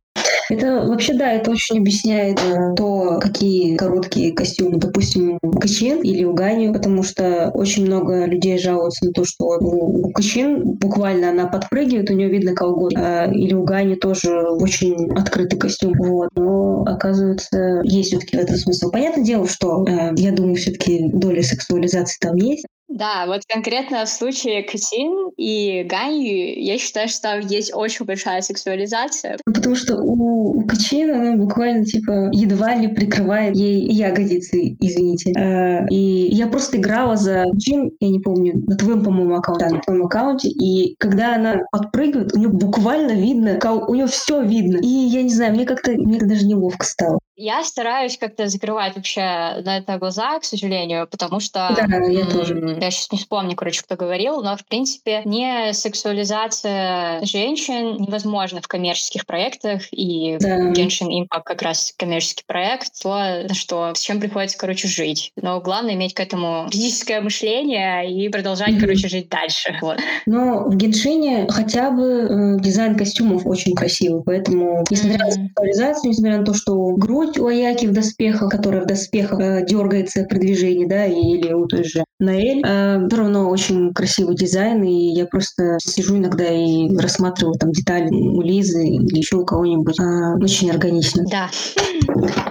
Это 0.50 0.86
вообще, 0.86 1.14
да, 1.14 1.32
это 1.32 1.50
очень 1.50 1.78
объясняет 1.78 2.40
э, 2.40 2.74
то, 2.76 3.18
какие 3.20 3.76
короткие 3.76 4.32
костюмы, 4.32 4.78
допустим, 4.78 5.38
у 5.42 5.50
Качин 5.52 6.02
или 6.02 6.24
у 6.24 6.34
Гани, 6.34 6.72
потому 6.72 7.02
что 7.02 7.50
очень 7.54 7.86
много 7.86 8.26
людей 8.26 8.58
жалуются 8.58 9.06
на 9.06 9.12
то, 9.12 9.24
что 9.24 9.44
у, 9.44 10.08
у 10.08 10.12
Качин 10.12 10.62
буквально 10.62 11.30
она 11.30 11.46
подпрыгивает, 11.46 12.10
у 12.10 12.14
нее 12.14 12.28
видно 12.28 12.54
колготки, 12.54 12.98
а, 12.98 13.30
или 13.32 13.54
у 13.54 13.64
Гани 13.64 13.94
тоже 13.94 14.42
очень 14.48 15.12
открытый 15.12 15.58
костюм. 15.58 15.92
Вот. 15.98 16.30
Но, 16.34 16.82
оказывается, 16.82 17.80
есть 17.84 18.08
все-таки 18.08 18.36
в 18.36 18.40
этом 18.40 18.56
смысл. 18.56 18.90
Понятное 18.90 19.24
дело, 19.24 19.46
что, 19.46 19.84
э, 19.86 20.12
я 20.16 20.32
думаю, 20.32 20.56
все-таки 20.56 21.08
доля 21.12 21.42
сексуализации 21.42 22.18
там 22.20 22.36
есть, 22.36 22.66
Да, 22.92 23.24
вот 23.26 23.40
конкретно 23.48 24.04
в 24.04 24.08
случае 24.08 24.62
Катин 24.62 25.30
и 25.38 25.82
Ганьи, 25.88 26.60
я 26.62 26.76
считаю, 26.76 27.08
что 27.08 27.22
там 27.22 27.40
есть 27.40 27.74
очень 27.74 28.04
большая 28.04 28.42
сексуализация. 28.42 29.38
Ну, 29.46 29.52
потому 29.54 29.74
что 29.74 29.96
у, 29.96 30.58
у 30.58 30.66
Качин 30.66 31.10
она 31.10 31.36
буквально, 31.36 31.86
типа, 31.86 32.28
едва 32.32 32.74
ли 32.74 32.88
прикрывает 32.88 33.56
ей 33.56 33.90
ягодицы, 33.90 34.76
извините. 34.78 35.32
Э, 35.32 35.86
и 35.88 36.28
я 36.34 36.46
просто 36.46 36.76
играла 36.76 37.16
за 37.16 37.44
Джин, 37.56 37.92
я 38.00 38.08
не 38.10 38.20
помню, 38.20 38.62
на 38.66 38.76
твоем, 38.76 39.02
по-моему, 39.02 39.36
аккаунте, 39.36 39.64
да, 39.64 39.74
на 39.74 39.80
твоем 39.80 40.04
аккаунте, 40.04 40.48
и 40.48 40.94
когда 40.98 41.36
она 41.36 41.62
подпрыгивает, 41.70 42.34
у 42.34 42.38
нее 42.38 42.50
буквально 42.50 43.12
видно, 43.12 43.58
у 43.88 43.94
нее 43.94 44.06
все 44.06 44.42
видно. 44.42 44.76
И 44.78 44.86
я 44.86 45.22
не 45.22 45.32
знаю, 45.32 45.54
мне 45.54 45.64
как-то, 45.64 45.92
мне 45.92 46.18
даже 46.18 46.44
неловко 46.44 46.84
стало. 46.84 47.20
Я 47.42 47.64
стараюсь 47.64 48.18
как-то 48.18 48.46
закрывать 48.46 48.94
вообще 48.94 49.20
на 49.64 49.78
это 49.78 49.98
глаза, 49.98 50.38
к 50.38 50.44
сожалению, 50.44 51.08
потому 51.08 51.40
что... 51.40 51.74
Да, 51.76 51.96
я 52.06 52.24
тоже. 52.24 52.78
Я 52.80 52.90
сейчас 52.92 53.10
не 53.10 53.18
вспомню, 53.18 53.56
короче, 53.56 53.82
кто 53.82 53.96
говорил, 53.96 54.42
но, 54.42 54.56
в 54.56 54.64
принципе, 54.64 55.22
не 55.24 55.72
сексуализация 55.72 57.20
женщин 57.24 57.96
невозможна 58.00 58.60
в 58.62 58.68
коммерческих 58.68 59.26
проектах, 59.26 59.82
и 59.90 60.36
да. 60.40 60.70
Genshin 60.70 61.08
Impact 61.08 61.42
как 61.44 61.62
раз 61.62 61.92
коммерческий 61.96 62.44
проект, 62.46 63.02
то, 63.02 63.52
что, 63.54 63.92
с 63.92 64.00
чем 64.00 64.20
приходится, 64.20 64.56
короче, 64.56 64.86
жить. 64.86 65.32
Но 65.34 65.60
главное 65.60 65.94
иметь 65.94 66.14
к 66.14 66.20
этому 66.20 66.68
критическое 66.70 67.20
мышление 67.22 68.08
и 68.08 68.28
продолжать, 68.28 68.68
mm-hmm. 68.68 68.80
короче, 68.80 69.08
жить 69.08 69.28
дальше. 69.28 69.76
Вот. 69.82 69.98
Но 70.26 70.68
в 70.68 70.76
Геншине 70.76 71.48
хотя 71.50 71.90
бы 71.90 72.04
э, 72.04 72.60
дизайн 72.60 72.96
костюмов 72.96 73.44
очень 73.46 73.74
красивый, 73.74 74.22
поэтому, 74.22 74.84
несмотря 74.90 75.16
mm-hmm. 75.16 75.24
на 75.24 75.30
сексуализацию, 75.32 76.10
несмотря 76.10 76.38
на 76.38 76.44
то, 76.44 76.54
что 76.54 76.74
грудь 76.94 77.31
у 77.38 77.46
Аяки 77.46 77.86
в 77.86 77.92
доспехах, 77.92 78.50
которая 78.50 78.82
в 78.82 78.86
доспехах 78.86 79.40
э, 79.40 79.66
дергается 79.66 80.24
при 80.24 80.38
движении, 80.38 80.86
да, 80.86 81.06
или 81.06 81.52
у 81.52 81.66
той 81.66 81.84
же 81.84 82.04
Наэль, 82.18 82.62
э, 82.64 83.06
все 83.08 83.16
равно 83.16 83.48
очень 83.48 83.92
красивый 83.92 84.36
дизайн, 84.36 84.82
и 84.82 85.14
я 85.14 85.26
просто 85.26 85.76
сижу 85.80 86.16
иногда 86.16 86.44
и 86.44 86.94
рассматриваю 86.96 87.54
там 87.58 87.72
детали 87.72 88.08
у 88.10 88.40
Лизы 88.42 88.84
или 88.84 89.18
еще 89.18 89.36
у 89.36 89.44
кого-нибудь. 89.44 89.98
Э, 90.00 90.34
очень 90.42 90.70
органично. 90.70 91.24
Да. 91.30 91.50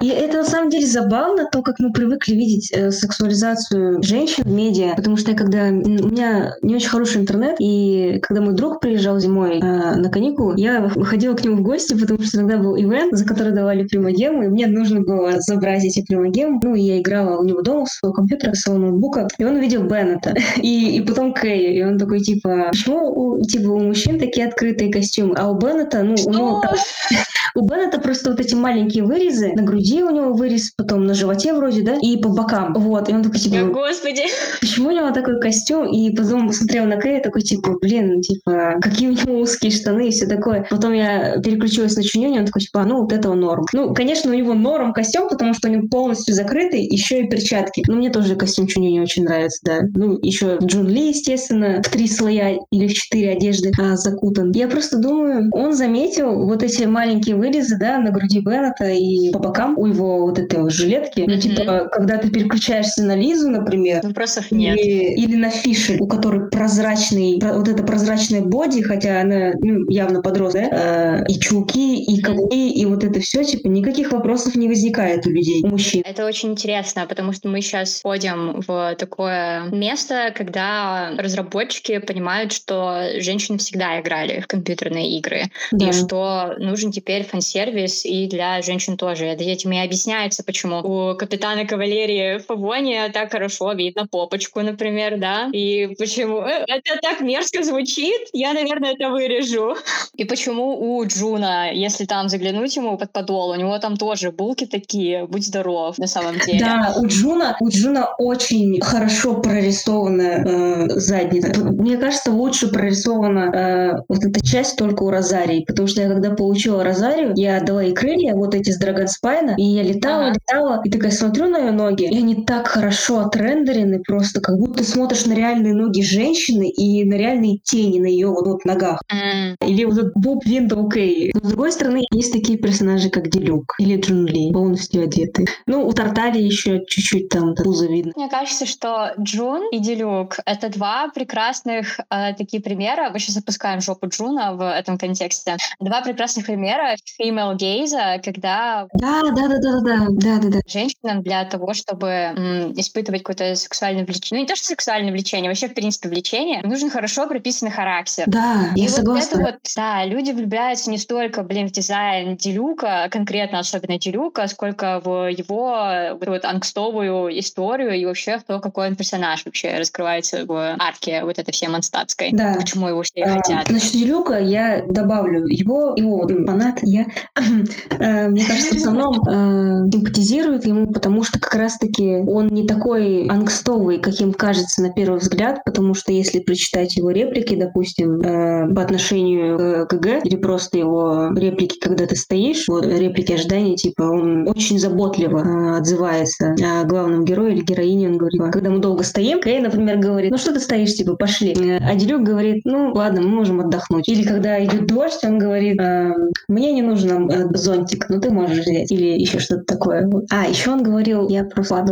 И 0.01 0.07
это 0.07 0.37
на 0.37 0.45
самом 0.45 0.69
деле 0.69 0.85
забавно, 0.85 1.47
то, 1.51 1.61
как 1.61 1.79
мы 1.79 1.91
привыкли 1.91 2.33
видеть 2.33 2.71
э, 2.71 2.91
сексуализацию 2.91 4.01
женщин 4.03 4.43
в 4.43 4.51
медиа, 4.51 4.95
потому 4.95 5.17
что 5.17 5.31
я 5.31 5.37
когда... 5.37 5.67
У 5.67 6.07
меня 6.09 6.53
не 6.61 6.75
очень 6.75 6.89
хороший 6.89 7.21
интернет, 7.21 7.55
и 7.59 8.19
когда 8.21 8.41
мой 8.41 8.53
друг 8.53 8.79
приезжал 8.79 9.19
зимой 9.19 9.59
э, 9.59 9.61
на 9.61 10.09
каникулы, 10.09 10.55
я 10.57 10.81
выходила 10.81 11.35
к 11.35 11.43
нему 11.43 11.57
в 11.57 11.61
гости, 11.61 11.93
потому 11.93 12.21
что 12.23 12.39
тогда 12.39 12.57
был 12.57 12.75
ивент, 12.77 13.17
за 13.17 13.25
который 13.25 13.53
давали 13.53 13.87
примагему, 13.87 14.43
и 14.43 14.47
мне 14.47 14.60
нужно 14.67 15.01
было 15.01 15.39
забрать 15.39 15.83
эти 15.83 16.03
примагемы. 16.05 16.59
Ну, 16.63 16.75
я 16.75 16.99
играла 16.99 17.39
у 17.39 17.43
него 17.43 17.61
дома, 17.61 17.85
своего 17.85 18.13
компьютера, 18.13 18.53
своего 18.53 18.85
ноутбука, 18.85 19.27
и 19.37 19.43
он 19.43 19.55
увидел 19.55 19.83
Беннета, 19.83 20.33
и, 20.61 20.97
и 20.97 21.01
потом 21.01 21.33
Кэя, 21.33 21.71
и 21.71 21.83
он 21.83 21.97
такой, 21.97 22.19
типа, 22.19 22.67
почему 22.71 23.11
у, 23.11 23.41
типа, 23.41 23.69
у 23.69 23.79
мужчин 23.79 24.19
такие 24.19 24.47
открытые 24.47 24.91
костюмы, 24.91 25.35
а 25.37 25.49
у 25.49 25.57
Беннета, 25.57 26.03
ну, 26.03 26.15
у 26.25 26.31
него 26.31 26.61
там... 26.61 26.75
У 27.53 27.65
Беннета 27.65 27.99
просто 27.99 28.31
вот 28.31 28.39
эти 28.39 28.55
маленькие 28.55 29.03
вырезы, 29.03 29.51
на 29.53 29.63
груди 29.63 30.01
у 30.03 30.09
него 30.09 30.33
вырез, 30.33 30.71
потом 30.71 31.05
на 31.05 31.13
животе 31.13 31.53
вроде, 31.53 31.81
да, 31.81 31.97
и 32.01 32.17
по 32.17 32.29
бокам. 32.29 32.73
Вот, 32.73 33.09
и 33.09 33.13
он 33.13 33.23
такой, 33.23 33.39
типа... 33.39 33.57
О, 33.57 33.65
господи! 33.65 34.23
Почему 34.61 34.89
у 34.89 34.91
него 34.91 35.11
такой 35.11 35.39
костюм? 35.39 35.85
И 35.85 36.15
потом 36.15 36.47
посмотрел 36.47 36.85
на 36.85 36.95
Кэя, 36.95 37.21
такой, 37.21 37.41
типа, 37.41 37.77
блин, 37.81 38.15
ну, 38.15 38.21
типа, 38.21 38.75
какие 38.81 39.09
у 39.09 39.11
него 39.11 39.39
узкие 39.39 39.71
штаны 39.71 40.07
и 40.07 40.11
все 40.11 40.27
такое. 40.27 40.65
Потом 40.69 40.93
я 40.93 41.39
переключилась 41.41 41.95
на 41.95 42.03
Чунюни, 42.03 42.39
он 42.39 42.45
такой, 42.45 42.61
типа, 42.61 42.81
а, 42.81 42.85
ну, 42.85 43.01
вот 43.01 43.11
это 43.11 43.33
норм. 43.33 43.65
Ну, 43.73 43.93
конечно, 43.93 44.31
у 44.31 44.33
него 44.33 44.50
норм 44.53 44.93
костюм, 44.93 45.29
потому 45.29 45.53
что 45.53 45.69
у 45.69 45.71
него 45.71 45.87
полностью 45.87 46.35
закрытый, 46.35 46.85
еще 46.85 47.21
и 47.21 47.29
перчатки. 47.29 47.83
Но 47.87 47.95
мне 47.95 48.09
тоже 48.09 48.35
костюм 48.35 48.67
Чунюни 48.67 48.99
очень 48.99 49.23
нравится, 49.23 49.59
да. 49.63 49.79
Ну, 49.93 50.17
еще 50.21 50.57
Джун 50.61 50.87
Ли, 50.87 51.09
естественно, 51.09 51.81
в 51.83 51.89
три 51.89 52.07
слоя 52.07 52.57
или 52.71 52.87
в 52.87 52.93
четыре 52.93 53.31
одежды 53.31 53.71
а, 53.79 53.95
закутан. 53.95 54.51
Я 54.51 54.67
просто 54.67 54.97
думаю, 54.97 55.49
он 55.51 55.73
заметил 55.73 56.45
вот 56.45 56.63
эти 56.63 56.83
маленькие 56.83 57.35
вырезы, 57.35 57.77
да, 57.77 57.99
на 57.99 58.11
груди 58.11 58.39
Беннета 58.39 58.89
и 58.89 59.31
по 59.31 59.39
бокам 59.39 59.77
у 59.77 59.85
его 59.85 60.21
вот 60.21 60.39
этой 60.39 60.61
вот 60.61 60.71
жилетки. 60.71 61.21
Mm-hmm. 61.21 61.27
Ну, 61.27 61.39
типа, 61.39 61.89
когда 61.91 62.17
ты 62.17 62.29
переключаешься 62.29 63.03
на 63.03 63.15
Лизу, 63.15 63.49
например, 63.49 64.01
Вопросов 64.03 64.51
нет. 64.51 64.77
Или, 64.77 65.13
или 65.15 65.35
на 65.35 65.49
Фишер, 65.49 66.01
у 66.01 66.07
которой 66.07 66.49
прозрачный, 66.49 67.39
вот 67.41 67.67
это 67.67 67.83
прозрачное 67.83 68.41
боди, 68.41 68.81
хотя 68.81 69.21
она 69.21 69.51
ну, 69.59 69.89
явно 69.89 70.21
подрос, 70.21 70.53
да, 70.53 71.23
э, 71.23 71.25
и 71.27 71.39
чулки, 71.39 72.03
и 72.03 72.21
каблуки, 72.21 72.69
и 72.69 72.85
вот 72.85 73.03
это 73.03 73.19
все, 73.19 73.43
типа, 73.43 73.67
никаких 73.67 74.11
вопросов 74.11 74.40
не 74.55 74.67
возникает 74.67 75.25
у 75.25 75.29
людей, 75.29 75.63
у 75.63 75.67
мужчин. 75.67 76.03
Это 76.05 76.25
очень 76.25 76.51
интересно, 76.51 77.05
потому 77.07 77.33
что 77.33 77.47
мы 77.49 77.61
сейчас 77.61 77.99
входим 77.99 78.61
в 78.61 78.95
такое 78.97 79.63
место, 79.71 80.33
когда 80.35 81.13
разработчики 81.17 81.99
понимают, 81.99 82.53
что 82.53 83.09
женщины 83.19 83.57
всегда 83.57 83.99
играли 83.99 84.41
в 84.41 84.47
компьютерные 84.47 85.17
игры, 85.17 85.51
да. 85.71 85.89
и 85.89 85.91
что 85.91 86.55
нужен 86.57 86.91
теперь 86.91 87.23
фан-сервис 87.23 88.05
и 88.05 88.27
для 88.27 88.61
женщин 88.61 88.97
тоже. 88.97 89.25
Этим 89.25 89.71
и 89.71 89.79
объясняется, 89.79 90.43
почему 90.43 90.79
у 90.79 91.15
капитана 91.15 91.65
кавалерии 91.65 92.39
Фавония 92.39 93.09
так 93.09 93.31
хорошо 93.31 93.73
видно 93.73 94.07
попочку, 94.07 94.61
например, 94.61 95.17
да, 95.17 95.49
и 95.51 95.95
почему... 95.97 96.39
Э, 96.39 96.63
это 96.67 96.99
так 97.01 97.21
мерзко 97.21 97.63
звучит, 97.63 98.21
я, 98.33 98.53
наверное, 98.53 98.93
это 98.93 99.09
вырежу. 99.09 99.75
И 100.15 100.25
почему 100.25 100.97
у 100.97 101.05
Джуна, 101.05 101.71
если 101.73 102.05
там 102.05 102.29
заглянуть 102.29 102.75
ему 102.75 102.97
под 102.97 103.11
подол, 103.11 103.49
у 103.49 103.55
него 103.55 103.77
там 103.79 103.97
тоже 103.97 104.30
булки 104.31 104.65
такие, 104.65 105.25
будь 105.27 105.45
здоров, 105.45 105.97
на 105.97 106.07
самом 106.07 106.35
деле. 106.45 106.59
Да, 106.59 106.95
у 106.97 107.07
Джуна, 107.07 107.57
у 107.59 107.69
Джуна 107.69 108.09
очень 108.17 108.79
хорошо 108.81 109.35
прорисована 109.35 110.21
э, 110.21 110.89
задница. 110.99 111.63
Мне 111.63 111.97
кажется, 111.97 112.31
лучше 112.31 112.67
прорисована 112.69 113.39
э, 113.39 114.03
вот 114.07 114.23
эта 114.23 114.45
часть 114.45 114.77
только 114.77 115.03
у 115.03 115.09
Розарии, 115.09 115.63
потому 115.67 115.87
что 115.87 116.01
я 116.01 116.09
когда 116.09 116.31
получила 116.31 116.83
Розарию, 116.83 117.33
я 117.35 117.59
дала 117.61 117.83
ей 117.83 117.93
крылья, 117.93 118.35
вот 118.35 118.55
эти 118.55 118.71
с 118.71 118.77
Драгонспайна, 118.77 119.55
и 119.57 119.63
я 119.63 119.83
летала, 119.83 120.27
ага. 120.27 120.33
летала, 120.33 120.81
и 120.83 120.89
такая 120.89 121.11
смотрю 121.11 121.47
на 121.47 121.57
ее 121.59 121.71
ноги, 121.71 122.03
и 122.03 122.17
они 122.17 122.35
так 122.45 122.67
хорошо 122.67 123.19
отрендерены, 123.19 123.99
просто 123.99 124.41
как 124.41 124.57
будто 124.57 124.83
смотришь 124.83 125.25
на 125.25 125.33
реальные 125.33 125.73
ноги 125.73 126.01
женщины 126.01 126.69
и 126.69 127.03
на 127.03 127.15
реальные 127.15 127.59
тени 127.63 127.99
на 127.99 128.07
ее 128.07 128.27
вот, 128.27 128.47
вот 128.47 128.65
ногах. 128.65 129.01
Mm. 129.11 129.67
Или 129.67 129.85
вот 129.85 129.97
этот 129.97 130.13
boob 130.15 130.45
window, 130.45 130.89
окей. 130.89 131.31
Но 131.33 131.39
с 131.41 131.51
другой 131.51 131.71
стороны, 131.71 132.01
есть 132.11 132.33
такие 132.33 132.57
персонажи, 132.57 133.09
как 133.09 133.29
Дилюк 133.29 133.75
или 133.79 133.99
Чжун 133.99 134.20
Ли, 134.25 134.51
полностью 134.51 135.03
одеты. 135.03 135.45
Ну, 135.65 135.87
у 135.87 135.93
Тартали 135.93 136.39
еще 136.39 136.83
чуть-чуть 136.85 137.29
там 137.29 137.55
пузо 137.55 137.87
видно. 137.87 138.13
Мне 138.15 138.29
кажется, 138.29 138.65
что 138.65 139.13
Джун 139.19 139.69
и 139.71 139.79
Дилюк— 139.79 140.37
это 140.45 140.69
два 140.69 141.09
прекрасных 141.09 141.99
э, 142.09 142.33
такие 142.35 142.61
примера. 142.61 143.09
Мы 143.11 143.19
сейчас 143.19 143.35
запускаем 143.35 143.81
жопу 143.81 144.07
Джуна 144.07 144.53
в 144.53 144.69
этом 144.69 144.97
контексте. 144.97 145.57
Два 145.79 146.01
прекрасных 146.01 146.45
примера 146.45 146.95
female 147.21 147.57
gaze, 147.57 148.21
когда... 148.23 148.87
Да, 148.93 149.21
да, 149.21 149.47
да, 149.47 149.57
да, 149.57 149.79
да, 149.81 150.05
да, 150.09 150.39
да, 150.39 150.49
да. 150.49 150.59
Женщинам 150.67 151.21
для 151.21 151.43
того, 151.45 151.73
чтобы 151.73 152.07
м, 152.07 152.73
испытывать 152.73 153.23
какое-то 153.23 153.55
сексуальное 153.55 154.05
влечение, 154.05 154.39
ну 154.39 154.43
не 154.43 154.47
то, 154.47 154.55
что 154.55 154.67
сексуальное 154.67 155.11
влечение, 155.11 155.49
вообще, 155.49 155.67
в 155.67 155.73
принципе, 155.73 156.09
влечение, 156.09 156.61
нужен 156.63 156.89
хорошо 156.89 157.27
прописанный 157.27 157.71
характер. 157.71 158.25
Да, 158.27 158.69
и 158.75 158.81
я 158.81 158.87
вот 158.87 158.95
согласна. 158.95 159.35
Это 159.35 159.51
вот, 159.51 159.55
да, 159.75 160.05
люди 160.05 160.31
влюбляются 160.31 160.89
не 160.89 160.97
столько, 160.97 161.43
блин, 161.43 161.67
в 161.67 161.71
дизайн 161.71 162.35
Дилюка, 162.35 163.07
конкретно 163.11 163.59
особенно 163.59 163.97
Дилюка, 163.97 164.10
сколько 164.47 165.01
в 165.03 165.27
его 165.27 166.15
вот, 166.19 166.27
вот 166.27 166.45
ангстовую 166.45 167.39
историю 167.39 167.93
и 167.93 168.05
вообще 168.05 168.39
то, 168.45 168.59
какой 168.59 168.87
он 168.89 168.95
персонаж 168.95 169.45
вообще 169.45 169.77
раскрывается 169.77 170.45
в 170.45 170.75
арке 170.79 171.23
вот 171.23 171.39
этой 171.39 171.51
всей 171.51 171.67
монстатской. 171.67 172.31
Да. 172.31 172.55
Почему 172.57 172.87
его 172.87 173.03
все 173.03 173.23
а, 173.23 173.35
хотят. 173.35 173.67
Значит, 173.67 173.93
Делюка 173.93 174.39
я 174.39 174.83
добавлю 174.87 175.45
его, 175.47 175.93
его 175.95 176.27
фанат, 176.45 176.79
я, 176.83 177.05
э, 177.99 178.27
мне 178.29 178.45
кажется, 178.45 178.75
в 178.75 178.77
основном 178.77 179.21
э, 179.27 179.89
симпатизирует 179.91 180.65
ему, 180.65 180.91
потому 180.91 181.23
что 181.23 181.39
как 181.39 181.55
раз-таки 181.55 182.17
он 182.27 182.47
не 182.47 182.67
такой 182.67 183.27
ангстовый, 183.27 183.99
каким 183.99 184.33
кажется 184.33 184.81
на 184.81 184.91
первый 184.91 185.19
взгляд, 185.19 185.63
потому 185.65 185.93
что 185.93 186.11
если 186.11 186.39
прочитать 186.39 186.95
его 186.97 187.11
реплики, 187.11 187.55
допустим, 187.55 188.19
э, 188.21 188.73
по 188.73 188.81
отношению 188.81 189.87
к 189.87 189.93
ГГ, 189.93 190.25
или 190.25 190.35
просто 190.35 190.77
его 190.77 191.29
реплики, 191.35 191.79
когда 191.79 192.05
ты 192.05 192.15
стоишь, 192.15 192.67
вот, 192.67 192.85
реплики 192.85 193.33
ожидания, 193.33 193.75
типа, 193.75 194.00
он 194.09 194.47
очень 194.47 194.79
заботливо 194.79 195.39
э, 195.39 195.77
отзывается 195.77 196.55
о 196.61 196.83
главном 196.85 197.25
герое 197.25 197.51
или 197.51 197.61
героине, 197.61 198.09
он 198.09 198.17
говорит, 198.17 198.41
когда 198.51 198.69
мы 198.69 198.79
долго 198.79 199.03
стоим, 199.03 199.41
Кей, 199.41 199.59
например, 199.59 199.97
говорит, 199.97 200.31
ну 200.31 200.37
что 200.37 200.53
ты 200.53 200.59
стоишь, 200.59 200.95
типа, 200.95 201.15
пошли. 201.15 201.53
А 201.81 201.95
Делюк 201.95 202.23
говорит, 202.23 202.61
ну 202.65 202.93
ладно, 202.93 203.21
мы 203.21 203.29
можем 203.29 203.59
отдохнуть. 203.59 204.07
Или 204.07 204.23
когда 204.23 204.63
идет 204.63 204.87
дождь, 204.87 205.23
он 205.23 205.37
говорит, 205.37 205.79
э, 205.79 206.11
мне 206.47 206.71
не 206.73 206.81
нужен 206.81 207.55
зонтик, 207.55 208.09
но 208.09 208.19
ты 208.19 208.31
можешь 208.31 208.59
взять. 208.59 208.91
Или 208.91 209.19
еще 209.19 209.39
что-то 209.39 209.63
такое. 209.63 210.09
А, 210.29 210.47
еще 210.47 210.71
он 210.71 210.83
говорил, 210.83 211.27
я 211.29 211.43
просто 211.43 211.85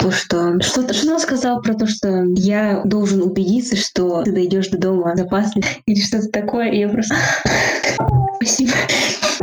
то, 0.00 0.10
что 0.10 0.60
что-то, 0.60 0.94
что 0.94 1.12
он 1.12 1.20
сказал 1.20 1.60
про 1.60 1.74
то, 1.74 1.86
что 1.86 2.24
я 2.36 2.82
должен 2.84 3.22
убедиться, 3.22 3.76
что 3.76 4.22
ты 4.22 4.32
дойдешь 4.32 4.68
до 4.68 4.78
дома 4.78 5.14
безопасно 5.24 5.62
или 5.86 6.00
что-то 6.00 6.28
такое. 6.28 6.70
И 6.70 6.78
я 6.78 6.88
просто 6.88 7.14
Спасибо. 8.36 8.72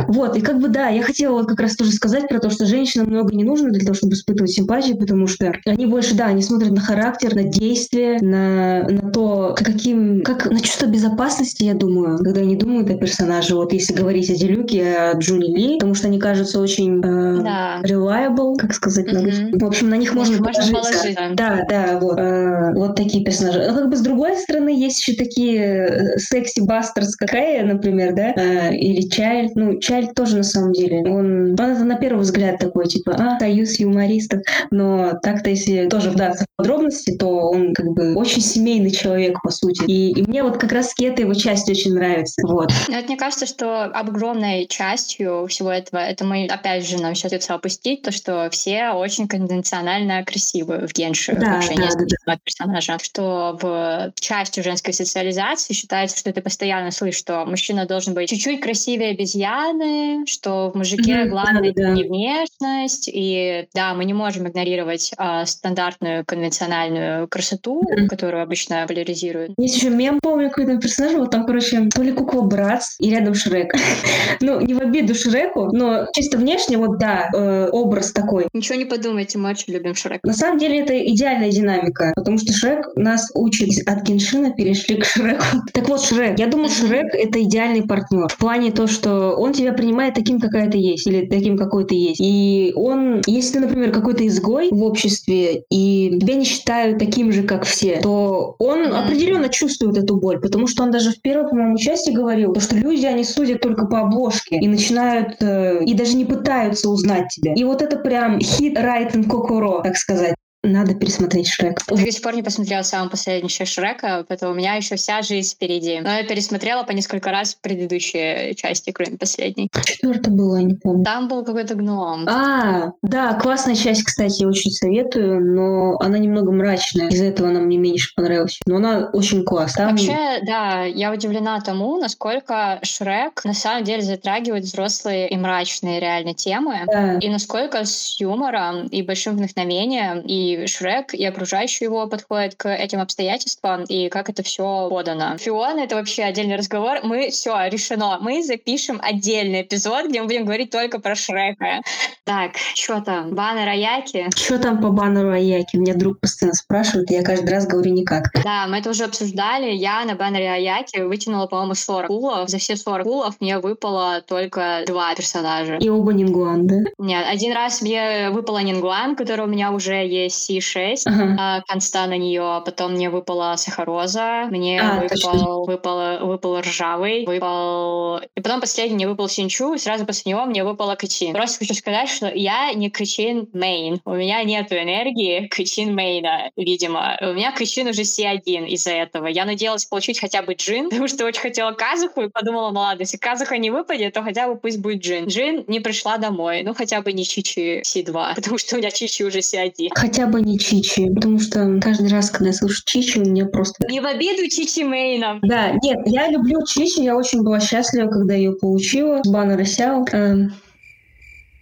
Вот, 0.08 0.36
и 0.36 0.40
как 0.40 0.60
бы 0.60 0.68
да, 0.68 0.88
я 0.88 1.02
хотела 1.02 1.32
вот 1.32 1.48
как 1.48 1.60
раз 1.60 1.76
тоже 1.76 1.91
сказать 1.92 2.28
про 2.28 2.38
то, 2.38 2.50
что 2.50 2.66
женщинам 2.66 3.08
много 3.08 3.34
не 3.34 3.44
нужно 3.44 3.70
для 3.70 3.80
того, 3.80 3.94
чтобы 3.94 4.14
испытывать 4.14 4.50
симпатию, 4.50 4.96
потому 4.96 5.26
что 5.26 5.52
они 5.66 5.86
больше, 5.86 6.14
да, 6.14 6.26
они 6.26 6.42
смотрят 6.42 6.70
на 6.70 6.80
характер, 6.80 7.34
на 7.34 7.44
действие, 7.44 8.18
на, 8.20 8.88
на 8.88 9.10
то, 9.10 9.54
каким, 9.56 10.22
как 10.22 10.50
на 10.50 10.60
чувство 10.60 10.86
безопасности, 10.86 11.64
я 11.64 11.74
думаю, 11.74 12.18
когда 12.18 12.40
они 12.40 12.56
думают 12.56 12.90
о 12.90 12.94
персонаже. 12.94 13.54
Вот 13.54 13.72
если 13.72 13.94
говорить 13.94 14.30
о 14.30 14.34
Делюке, 14.34 14.96
о 14.96 15.18
Джуни 15.18 15.54
Ли, 15.54 15.74
потому 15.74 15.94
что 15.94 16.08
они 16.08 16.18
кажутся 16.18 16.60
очень 16.60 16.98
э, 16.98 17.42
да. 17.42 17.80
reliable, 17.82 18.56
как 18.56 18.74
сказать, 18.74 19.06
mm-hmm. 19.06 19.58
в 19.58 19.64
общем, 19.64 19.88
на 19.88 19.96
них 19.96 20.14
можно, 20.14 20.38
можно 20.38 20.52
положиться. 20.52 21.14
Положить. 21.14 21.36
Да, 21.36 21.66
да, 21.68 21.98
вот, 22.00 22.18
э, 22.18 22.72
вот 22.74 22.96
такие 22.96 23.24
персонажи. 23.24 23.64
Но 23.68 23.74
как 23.74 23.90
бы 23.90 23.96
с 23.96 24.00
другой 24.00 24.36
стороны, 24.36 24.70
есть 24.70 25.00
еще 25.00 25.14
такие 25.14 25.62
э, 25.62 26.18
секси-бастерс, 26.18 27.16
как 27.16 27.34
Эя, 27.34 27.64
например, 27.64 28.14
да, 28.14 28.32
э, 28.36 28.74
или 28.74 29.08
Чайльд. 29.08 29.54
Ну, 29.54 29.78
Чайльд 29.78 30.14
тоже 30.14 30.36
на 30.38 30.42
самом 30.42 30.72
деле. 30.72 31.00
Он, 31.00 31.56
он 31.58 31.71
это 31.72 31.84
на 31.84 31.96
первый 31.96 32.20
взгляд 32.20 32.58
такой, 32.58 32.86
типа, 32.86 33.14
а, 33.18 33.38
союз 33.38 33.78
юмористов. 33.78 34.42
Но 34.70 35.12
так-то, 35.22 35.50
если 35.50 35.88
тоже 35.88 36.10
вдаться 36.10 36.44
в 36.44 36.56
подробности, 36.56 37.16
то 37.16 37.28
он 37.28 37.74
как 37.74 37.86
бы 37.86 38.14
очень 38.14 38.42
семейный 38.42 38.90
человек, 38.90 39.40
по 39.42 39.50
сути. 39.50 39.84
И, 39.86 40.12
и 40.12 40.22
мне 40.28 40.42
вот 40.42 40.58
как 40.58 40.72
раз 40.72 40.94
эта 41.00 41.22
его 41.22 41.34
часть 41.34 41.68
очень 41.68 41.94
нравится. 41.94 42.42
Вот. 42.46 42.72
Но 42.88 42.96
это 42.96 43.08
мне 43.08 43.16
кажется, 43.16 43.46
что 43.46 43.84
огромной 43.84 44.66
частью 44.66 45.46
всего 45.48 45.70
этого, 45.70 46.00
это 46.00 46.24
мы, 46.24 46.46
опять 46.46 46.86
же, 46.86 47.00
нам 47.00 47.14
сейчас 47.14 47.32
это 47.32 47.54
опустить, 47.54 48.02
то, 48.02 48.12
что 48.12 48.48
все 48.50 48.90
очень 48.90 49.28
конвенционально 49.28 50.24
красивы 50.24 50.86
в 50.86 50.92
Генше, 50.92 51.34
да, 51.34 51.54
вообще 51.54 51.74
да, 51.74 51.88
да, 51.98 52.04
да. 52.26 52.38
персонажа. 52.42 52.98
Что 53.02 53.58
в 53.60 54.12
части 54.20 54.60
женской 54.60 54.92
социализации 54.92 55.74
считается, 55.74 56.18
что 56.18 56.32
ты 56.32 56.40
постоянно 56.40 56.90
слышишь, 56.90 57.20
что 57.20 57.44
мужчина 57.46 57.86
должен 57.86 58.14
быть 58.14 58.28
чуть-чуть 58.30 58.60
красивее 58.60 59.10
обезьяны, 59.10 60.24
что 60.26 60.70
в 60.70 60.76
мужике 60.76 61.12
mm-hmm, 61.12 61.28
главное 61.28 61.61
да, 61.70 61.84
да. 61.84 61.90
не 61.90 62.04
внешность, 62.04 63.08
и 63.12 63.68
да, 63.74 63.94
мы 63.94 64.04
не 64.04 64.14
можем 64.14 64.48
игнорировать 64.48 65.12
а, 65.16 65.46
стандартную 65.46 66.24
конвенциональную 66.24 67.28
красоту, 67.28 67.82
mm-hmm. 67.82 68.06
которую 68.06 68.42
обычно 68.42 68.84
поляризируют. 68.88 69.52
Есть 69.58 69.76
еще 69.76 69.90
мем, 69.90 70.18
помню, 70.20 70.48
какой-то 70.48 70.78
персонаж, 70.78 71.14
вот 71.14 71.30
там, 71.30 71.46
короче, 71.46 71.88
то 71.94 72.02
ли 72.02 72.12
кукла 72.12 72.42
Братс 72.42 72.96
и 72.98 73.10
рядом 73.10 73.34
Шрек. 73.34 73.72
ну, 74.40 74.60
не 74.60 74.74
в 74.74 74.80
обиду 74.80 75.14
Шреку, 75.14 75.70
но 75.72 76.06
чисто 76.14 76.38
внешне, 76.38 76.76
вот 76.76 76.98
да, 76.98 77.28
э, 77.34 77.68
образ 77.70 78.12
такой. 78.12 78.48
Ничего 78.52 78.78
не 78.78 78.84
подумайте, 78.84 79.38
мы 79.38 79.50
очень 79.50 79.72
любим 79.72 79.94
Шрек. 79.94 80.22
На 80.24 80.32
самом 80.32 80.58
деле 80.58 80.80
это 80.80 80.98
идеальная 81.10 81.50
динамика, 81.50 82.12
потому 82.16 82.38
что 82.38 82.52
Шрек 82.52 82.86
нас 82.96 83.30
учит 83.34 83.70
от 83.86 84.02
Геншина 84.02 84.52
перешли 84.52 84.96
к 84.96 85.04
Шреку. 85.04 85.44
так 85.72 85.88
вот, 85.88 86.02
Шрек. 86.02 86.38
Я 86.38 86.46
думаю, 86.46 86.70
Шрек— 86.70 87.06
это 87.14 87.42
идеальный 87.42 87.82
партнер. 87.82 88.28
В 88.28 88.36
плане 88.36 88.72
то, 88.72 88.86
что 88.86 89.36
он 89.36 89.52
тебя 89.52 89.72
принимает 89.72 90.14
таким, 90.14 90.40
какая 90.40 90.70
ты 90.70 90.78
есть, 90.78 91.06
или 91.06 91.26
таким, 91.26 91.51
какой 91.56 91.84
ты 91.84 91.94
есть. 91.94 92.20
И 92.20 92.72
он, 92.76 93.22
если 93.26 93.54
ты, 93.54 93.60
например, 93.60 93.92
какой-то 93.92 94.26
изгой 94.26 94.70
в 94.70 94.82
обществе, 94.82 95.64
и 95.70 96.18
тебя 96.20 96.34
не 96.34 96.44
считают 96.44 96.98
таким 96.98 97.32
же, 97.32 97.42
как 97.42 97.64
все, 97.64 98.00
то 98.00 98.56
он 98.58 98.92
определенно 98.94 99.48
чувствует 99.48 99.96
эту 99.96 100.16
боль, 100.16 100.40
потому 100.40 100.66
что 100.66 100.82
он 100.82 100.90
даже 100.90 101.10
в 101.10 101.20
первом, 101.20 101.50
по-моему, 101.50 101.76
части 101.76 102.10
говорил, 102.10 102.54
что 102.60 102.76
люди, 102.76 103.06
они 103.06 103.24
судят 103.24 103.60
только 103.60 103.86
по 103.86 104.00
обложке 104.00 104.56
и 104.56 104.68
начинают, 104.68 105.36
э, 105.40 105.84
и 105.84 105.94
даже 105.94 106.16
не 106.16 106.24
пытаются 106.24 106.88
узнать 106.88 107.28
тебя. 107.28 107.54
И 107.54 107.64
вот 107.64 107.82
это 107.82 107.96
прям 107.96 108.40
хит 108.40 108.78
Райтен 108.78 109.24
Кокоро, 109.24 109.82
так 109.82 109.96
сказать. 109.96 110.34
Надо 110.64 110.94
пересмотреть 110.94 111.48
Шрек. 111.48 111.84
До 111.88 111.96
сих 111.96 112.22
пор 112.22 112.36
не 112.36 112.42
посмотрела 112.42 112.82
самый 112.82 113.10
последний 113.10 113.48
часть 113.48 113.72
Шрека, 113.72 114.24
поэтому 114.28 114.52
у 114.52 114.54
меня 114.54 114.74
еще 114.74 114.94
вся 114.94 115.20
жизнь 115.22 115.54
впереди. 115.54 115.98
Но 116.00 116.08
я 116.08 116.22
пересмотрела 116.24 116.84
по 116.84 116.92
несколько 116.92 117.32
раз 117.32 117.56
предыдущие 117.60 118.54
части, 118.54 118.92
кроме 118.92 119.18
последней. 119.18 119.68
Четвертая 119.84 120.32
была, 120.32 120.62
не 120.62 120.74
помню. 120.74 121.04
Там 121.04 121.26
был 121.26 121.44
какой-то 121.44 121.74
гном. 121.74 122.28
А, 122.28 122.92
да, 123.02 123.34
классная 123.34 123.74
часть, 123.74 124.04
кстати, 124.04 124.44
очень 124.44 124.70
советую, 124.70 125.44
но 125.44 125.96
она 125.98 126.18
немного 126.18 126.52
мрачная. 126.52 127.08
Из-за 127.08 127.24
этого 127.24 127.48
она 127.48 127.58
мне 127.58 127.78
меньше 127.78 128.12
понравилась. 128.14 128.60
Но 128.66 128.76
она 128.76 129.10
очень 129.12 129.44
классная. 129.44 129.86
Там... 129.86 129.96
Вообще, 129.96 130.40
да, 130.46 130.84
я 130.84 131.12
удивлена 131.12 131.60
тому, 131.60 131.98
насколько 131.98 132.78
Шрек 132.82 133.44
на 133.44 133.54
самом 133.54 133.82
деле 133.82 134.02
затрагивает 134.02 134.62
взрослые 134.62 135.28
и 135.28 135.36
мрачные 135.36 135.98
реально 135.98 136.34
темы. 136.34 136.82
Да. 136.86 137.18
И 137.18 137.28
насколько 137.28 137.84
с 137.84 138.20
юмором 138.20 138.86
и 138.86 139.02
большим 139.02 139.36
вдохновением 139.36 140.20
и 140.20 140.51
Шрек, 140.66 141.14
и 141.14 141.24
окружающие 141.24 141.86
его 141.86 142.06
подходят 142.06 142.54
к 142.54 142.68
этим 142.68 143.00
обстоятельствам, 143.00 143.84
и 143.84 144.08
как 144.08 144.30
это 144.30 144.42
все 144.42 144.88
подано. 144.88 145.36
Фиона— 145.38 145.80
это 145.84 145.96
вообще 145.96 146.24
отдельный 146.24 146.56
разговор. 146.56 146.98
Мы 147.02 147.30
все 147.30 147.68
решено. 147.68 148.18
Мы 148.20 148.42
запишем 148.42 149.00
отдельный 149.02 149.62
эпизод, 149.62 150.08
где 150.08 150.20
мы 150.20 150.26
будем 150.26 150.44
говорить 150.44 150.70
только 150.70 151.00
про 151.00 151.14
Шрека. 151.14 151.82
Так, 152.24 152.52
что 152.74 153.00
там? 153.00 153.34
Баннер 153.34 153.68
Аяки? 153.68 154.28
Что 154.36 154.58
там 154.58 154.80
по 154.80 154.90
баннеру 154.90 155.32
Аяки? 155.32 155.76
Меня 155.76 155.94
друг 155.94 156.20
постоянно 156.20 156.54
спрашивает, 156.54 157.10
и 157.10 157.14
я 157.14 157.22
каждый 157.22 157.50
раз 157.50 157.66
говорю 157.66 157.92
никак. 157.92 158.30
Да, 158.44 158.66
мы 158.68 158.78
это 158.78 158.90
уже 158.90 159.04
обсуждали. 159.04 159.70
Я 159.72 160.04
на 160.04 160.14
баннере 160.14 160.50
Аяки 160.50 161.00
вытянула, 161.00 161.46
по-моему, 161.46 161.74
40 161.74 162.06
пулов. 162.06 162.48
За 162.48 162.58
все 162.58 162.76
40 162.76 163.04
пулов 163.04 163.34
мне 163.40 163.58
выпало 163.58 164.22
только 164.26 164.84
два 164.86 165.14
персонажа. 165.14 165.76
И 165.76 165.88
оба 165.88 166.12
Нингуан, 166.12 166.66
да? 166.66 166.76
Нет, 166.98 167.26
один 167.28 167.52
раз 167.52 167.82
мне 167.82 168.30
выпало 168.30 168.58
Нингуан, 168.58 169.16
который 169.16 169.46
у 169.46 169.48
меня 169.48 169.72
уже 169.72 170.06
есть 170.06 170.41
C6, 170.42 171.02
ага. 171.06 171.36
а, 171.38 171.60
конста 171.62 172.06
на 172.06 172.16
нее, 172.16 172.42
а 172.42 172.60
потом 172.60 172.92
мне 172.92 173.10
выпала 173.10 173.54
сахароза, 173.56 174.46
мне 174.50 174.80
а, 174.80 175.00
выпал, 175.00 175.66
выпал, 175.66 176.26
выпал 176.26 176.60
ржавый, 176.60 177.24
выпал... 177.26 178.18
И 178.34 178.40
потом 178.40 178.60
последний 178.60 178.96
мне 178.96 179.08
выпал 179.08 179.28
Синчу, 179.28 179.74
и 179.74 179.78
сразу 179.78 180.06
после 180.06 180.32
него 180.32 180.44
мне 180.44 180.64
выпала 180.64 180.94
Качин. 180.94 181.32
Просто 181.32 181.60
хочу 181.60 181.74
сказать, 181.74 182.08
что 182.08 182.28
я 182.28 182.72
не 182.72 182.90
Качин 182.90 183.48
main. 183.52 184.00
У 184.04 184.14
меня 184.14 184.42
нет 184.42 184.72
энергии 184.72 185.46
Качин 185.48 185.94
main 185.94 186.31
а, 186.31 186.50
видимо. 186.56 187.16
У 187.20 187.32
меня 187.32 187.52
Качин 187.52 187.88
уже 187.88 188.02
C1 188.02 188.66
из-за 188.68 188.90
этого. 188.90 189.26
Я 189.26 189.44
надеялась 189.44 189.84
получить 189.84 190.20
хотя 190.20 190.42
бы 190.42 190.54
Джин, 190.54 190.84
потому 190.90 191.08
что 191.08 191.24
очень 191.24 191.40
хотела 191.40 191.72
Казуху, 191.72 192.22
и 192.22 192.28
подумала, 192.28 192.70
ну 192.70 192.80
ладно, 192.80 193.02
если 193.02 193.16
Казуха 193.16 193.58
не 193.58 193.70
выпадет, 193.70 194.14
то 194.14 194.22
хотя 194.22 194.48
бы 194.48 194.56
пусть 194.56 194.78
будет 194.78 195.02
Джин. 195.02 195.26
Джин 195.26 195.64
не 195.66 195.80
пришла 195.80 196.18
домой, 196.18 196.62
ну 196.62 196.74
хотя 196.74 197.00
бы 197.02 197.12
не 197.12 197.24
Чичи 197.24 197.82
C2, 197.82 198.34
потому 198.36 198.58
что 198.58 198.76
у 198.76 198.78
меня 198.78 198.90
Чичи 198.90 199.24
уже 199.24 199.38
C1. 199.38 199.90
Хотя 199.94 200.26
бы 200.26 200.31
не 200.38 200.58
Чичи, 200.58 201.12
потому 201.14 201.38
что 201.38 201.78
каждый 201.80 202.08
раз, 202.08 202.30
когда 202.30 202.46
я 202.48 202.52
слышу 202.52 202.82
Чичи, 202.84 203.18
у 203.18 203.24
меня 203.24 203.46
просто... 203.46 203.86
Не 203.88 204.00
в 204.00 204.06
обиду 204.06 204.48
Чичи 204.48 204.84
Мейна. 204.84 205.38
Да, 205.42 205.72
нет, 205.82 206.00
я 206.06 206.28
люблю 206.28 206.64
Чичи, 206.66 207.00
я 207.00 207.16
очень 207.16 207.42
была 207.42 207.60
счастлива, 207.60 208.08
когда 208.08 208.34
ее 208.34 208.52
получила. 208.52 209.22
Баннера 209.26 209.64
Сяо. 209.64 210.04
Эм, 210.12 210.52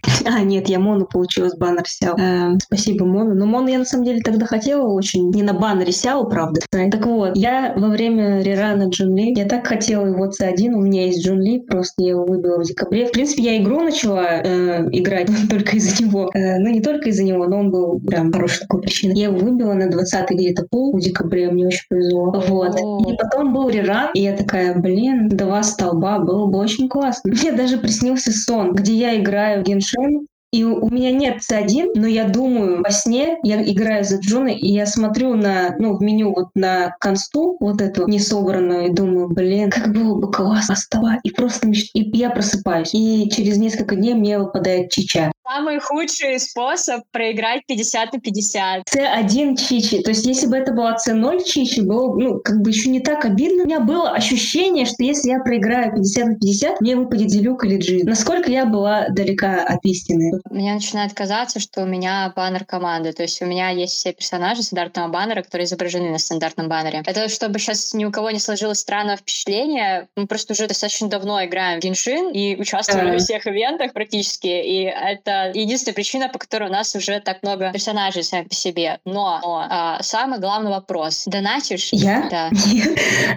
а, 0.25 0.41
нет, 0.41 0.69
я 0.69 0.79
Мону 0.79 1.05
получила 1.05 1.49
с 1.49 1.55
баннер 1.55 1.87
Сяо. 1.87 2.17
Э, 2.17 2.57
спасибо, 2.61 3.05
Мону. 3.05 3.35
Но 3.35 3.45
Мону 3.45 3.67
я 3.67 3.79
на 3.79 3.85
самом 3.85 4.05
деле 4.05 4.21
тогда 4.21 4.45
хотела 4.45 4.87
очень. 4.87 5.29
Не 5.31 5.43
на 5.43 5.53
баннере 5.53 5.91
Сяо, 5.91 6.23
правда. 6.25 6.61
Так 6.69 7.05
вот, 7.05 7.35
я 7.35 7.73
во 7.75 7.89
время 7.89 8.41
рерана 8.41 8.89
Джун 8.89 9.15
Ли, 9.15 9.33
я 9.35 9.45
так 9.45 9.67
хотела 9.67 10.05
его 10.05 10.27
C1, 10.27 10.73
у 10.73 10.81
меня 10.81 11.05
есть 11.05 11.25
Джун 11.25 11.41
Ли, 11.41 11.59
просто 11.59 12.01
я 12.03 12.09
его 12.11 12.25
выбила 12.25 12.59
в 12.59 12.63
декабре. 12.63 13.07
В 13.07 13.11
принципе, 13.11 13.43
я 13.43 13.57
игру 13.57 13.81
начала 13.81 14.41
э, 14.43 14.87
играть 14.91 15.29
только 15.49 15.77
из-за 15.77 16.03
него. 16.03 16.29
Э, 16.33 16.59
ну, 16.59 16.69
не 16.69 16.81
только 16.81 17.09
из-за 17.09 17.23
него, 17.23 17.45
но 17.47 17.59
он 17.59 17.71
был 17.71 17.99
прям 17.99 18.31
хорошей 18.31 18.61
такой 18.61 18.81
причиной. 18.81 19.15
Я 19.15 19.27
его 19.27 19.37
выбила 19.37 19.73
на 19.73 19.89
20 19.89 20.31
где-то 20.31 20.65
пол 20.69 20.95
в 20.95 20.99
декабре, 20.99 21.51
мне 21.51 21.67
очень 21.67 21.85
повезло. 21.89 22.31
Вот. 22.47 22.75
И 22.77 23.17
потом 23.17 23.53
был 23.53 23.69
реран, 23.69 24.09
и 24.13 24.21
я 24.21 24.35
такая, 24.35 24.75
блин, 24.75 25.29
два 25.29 25.63
столба, 25.63 26.19
было 26.19 26.47
бы 26.47 26.59
очень 26.59 26.89
классно. 26.89 27.31
Мне 27.41 27.51
даже 27.51 27.77
приснился 27.77 28.31
сон, 28.31 28.73
где 28.73 28.93
я 28.93 29.19
играю 29.19 29.61
в 29.61 29.65
Геншин, 29.91 30.27
и 30.51 30.65
у 30.65 30.89
меня 30.89 31.11
нет 31.11 31.37
C1, 31.49 31.93
но 31.95 32.07
я 32.07 32.27
думаю, 32.27 32.83
во 32.83 32.91
сне 32.91 33.37
я 33.43 33.63
играю 33.63 34.03
за 34.03 34.17
Джуна, 34.17 34.49
и 34.49 34.67
я 34.67 34.85
смотрю 34.85 35.35
на, 35.35 35.75
ну, 35.79 35.95
в 35.95 36.01
меню 36.01 36.33
вот 36.33 36.49
на 36.55 36.95
консту, 36.99 37.55
вот 37.61 37.81
эту 37.81 38.05
несобранную, 38.05 38.87
и 38.87 38.93
думаю, 38.93 39.29
блин, 39.29 39.69
как 39.69 39.93
было 39.93 40.19
бы 40.19 40.29
классно 40.29 40.75
вставать. 40.75 41.21
И 41.23 41.31
просто 41.31 41.67
меч... 41.67 41.89
и 41.93 42.01
я 42.17 42.31
просыпаюсь. 42.31 42.93
И 42.93 43.29
через 43.29 43.57
несколько 43.57 43.95
дней 43.95 44.13
мне 44.13 44.39
выпадает 44.39 44.91
Чича. 44.91 45.30
Самый 45.47 45.79
худший 45.79 46.39
способ 46.39 47.01
проиграть 47.11 47.65
50 47.67 48.13
на 48.13 48.19
50. 48.19 48.83
С1 48.95 49.55
Чичи. 49.57 50.01
То 50.01 50.11
есть, 50.11 50.25
если 50.25 50.47
бы 50.47 50.55
это 50.55 50.71
была 50.71 50.95
С0 50.95 51.43
Чичи, 51.43 51.81
было 51.81 52.15
ну, 52.15 52.39
как 52.39 52.61
бы 52.61 52.69
еще 52.69 52.89
не 52.89 52.99
так 52.99 53.25
обидно. 53.25 53.63
У 53.63 53.65
меня 53.65 53.79
было 53.79 54.11
ощущение, 54.11 54.85
что 54.85 55.03
если 55.03 55.29
я 55.29 55.39
проиграю 55.39 55.93
50 55.93 56.25
на 56.25 56.35
50, 56.35 56.81
мне 56.81 56.95
выпадет 56.95 57.27
Дилюк 57.27 57.65
или 57.65 57.79
Джин. 57.79 58.05
Насколько 58.05 58.51
я 58.51 58.65
была 58.65 59.07
далека 59.09 59.63
от 59.65 59.83
истины. 59.83 60.39
Меня 60.49 60.75
начинает 60.75 61.13
казаться, 61.13 61.59
что 61.59 61.83
у 61.83 61.85
меня 61.85 62.31
баннер 62.35 62.63
команды. 62.63 63.11
То 63.11 63.23
есть 63.23 63.41
у 63.41 63.45
меня 63.45 63.69
есть 63.69 63.93
все 63.93 64.13
персонажи 64.13 64.61
стандартного 64.63 65.09
баннера, 65.09 65.41
которые 65.41 65.65
изображены 65.65 66.11
на 66.11 66.19
стандартном 66.19 66.69
баннере. 66.69 67.01
Это 67.05 67.27
чтобы 67.29 67.59
сейчас 67.59 67.93
ни 67.93 68.05
у 68.05 68.11
кого 68.11 68.29
не 68.29 68.39
сложилось 68.39 68.79
странного 68.79 69.17
впечатления. 69.17 70.07
Мы 70.15 70.27
просто 70.27 70.53
уже 70.53 70.67
достаточно 70.67 71.07
давно 71.09 71.43
играем 71.43 71.79
в 71.79 71.83
Геншин 71.83 72.31
и 72.31 72.55
участвовали 72.55 73.09
yeah. 73.09 73.13
во 73.13 73.17
всех 73.17 73.47
ивентах 73.47 73.93
практически. 73.93 74.47
И 74.47 74.83
это 74.83 75.30
это 75.31 75.57
единственная 75.57 75.95
причина, 75.95 76.29
по 76.29 76.39
которой 76.39 76.69
у 76.69 76.71
нас 76.71 76.95
уже 76.95 77.19
так 77.19 77.43
много 77.43 77.71
персонажей 77.71 78.23
сами 78.23 78.45
по 78.45 78.53
себе. 78.53 78.99
Но, 79.05 79.39
но 79.41 79.67
а, 79.69 80.03
самый 80.03 80.39
главный 80.39 80.71
вопрос. 80.71 81.23
Донатишь? 81.25 81.89
Я? 81.91 82.27
Да. 82.29 82.49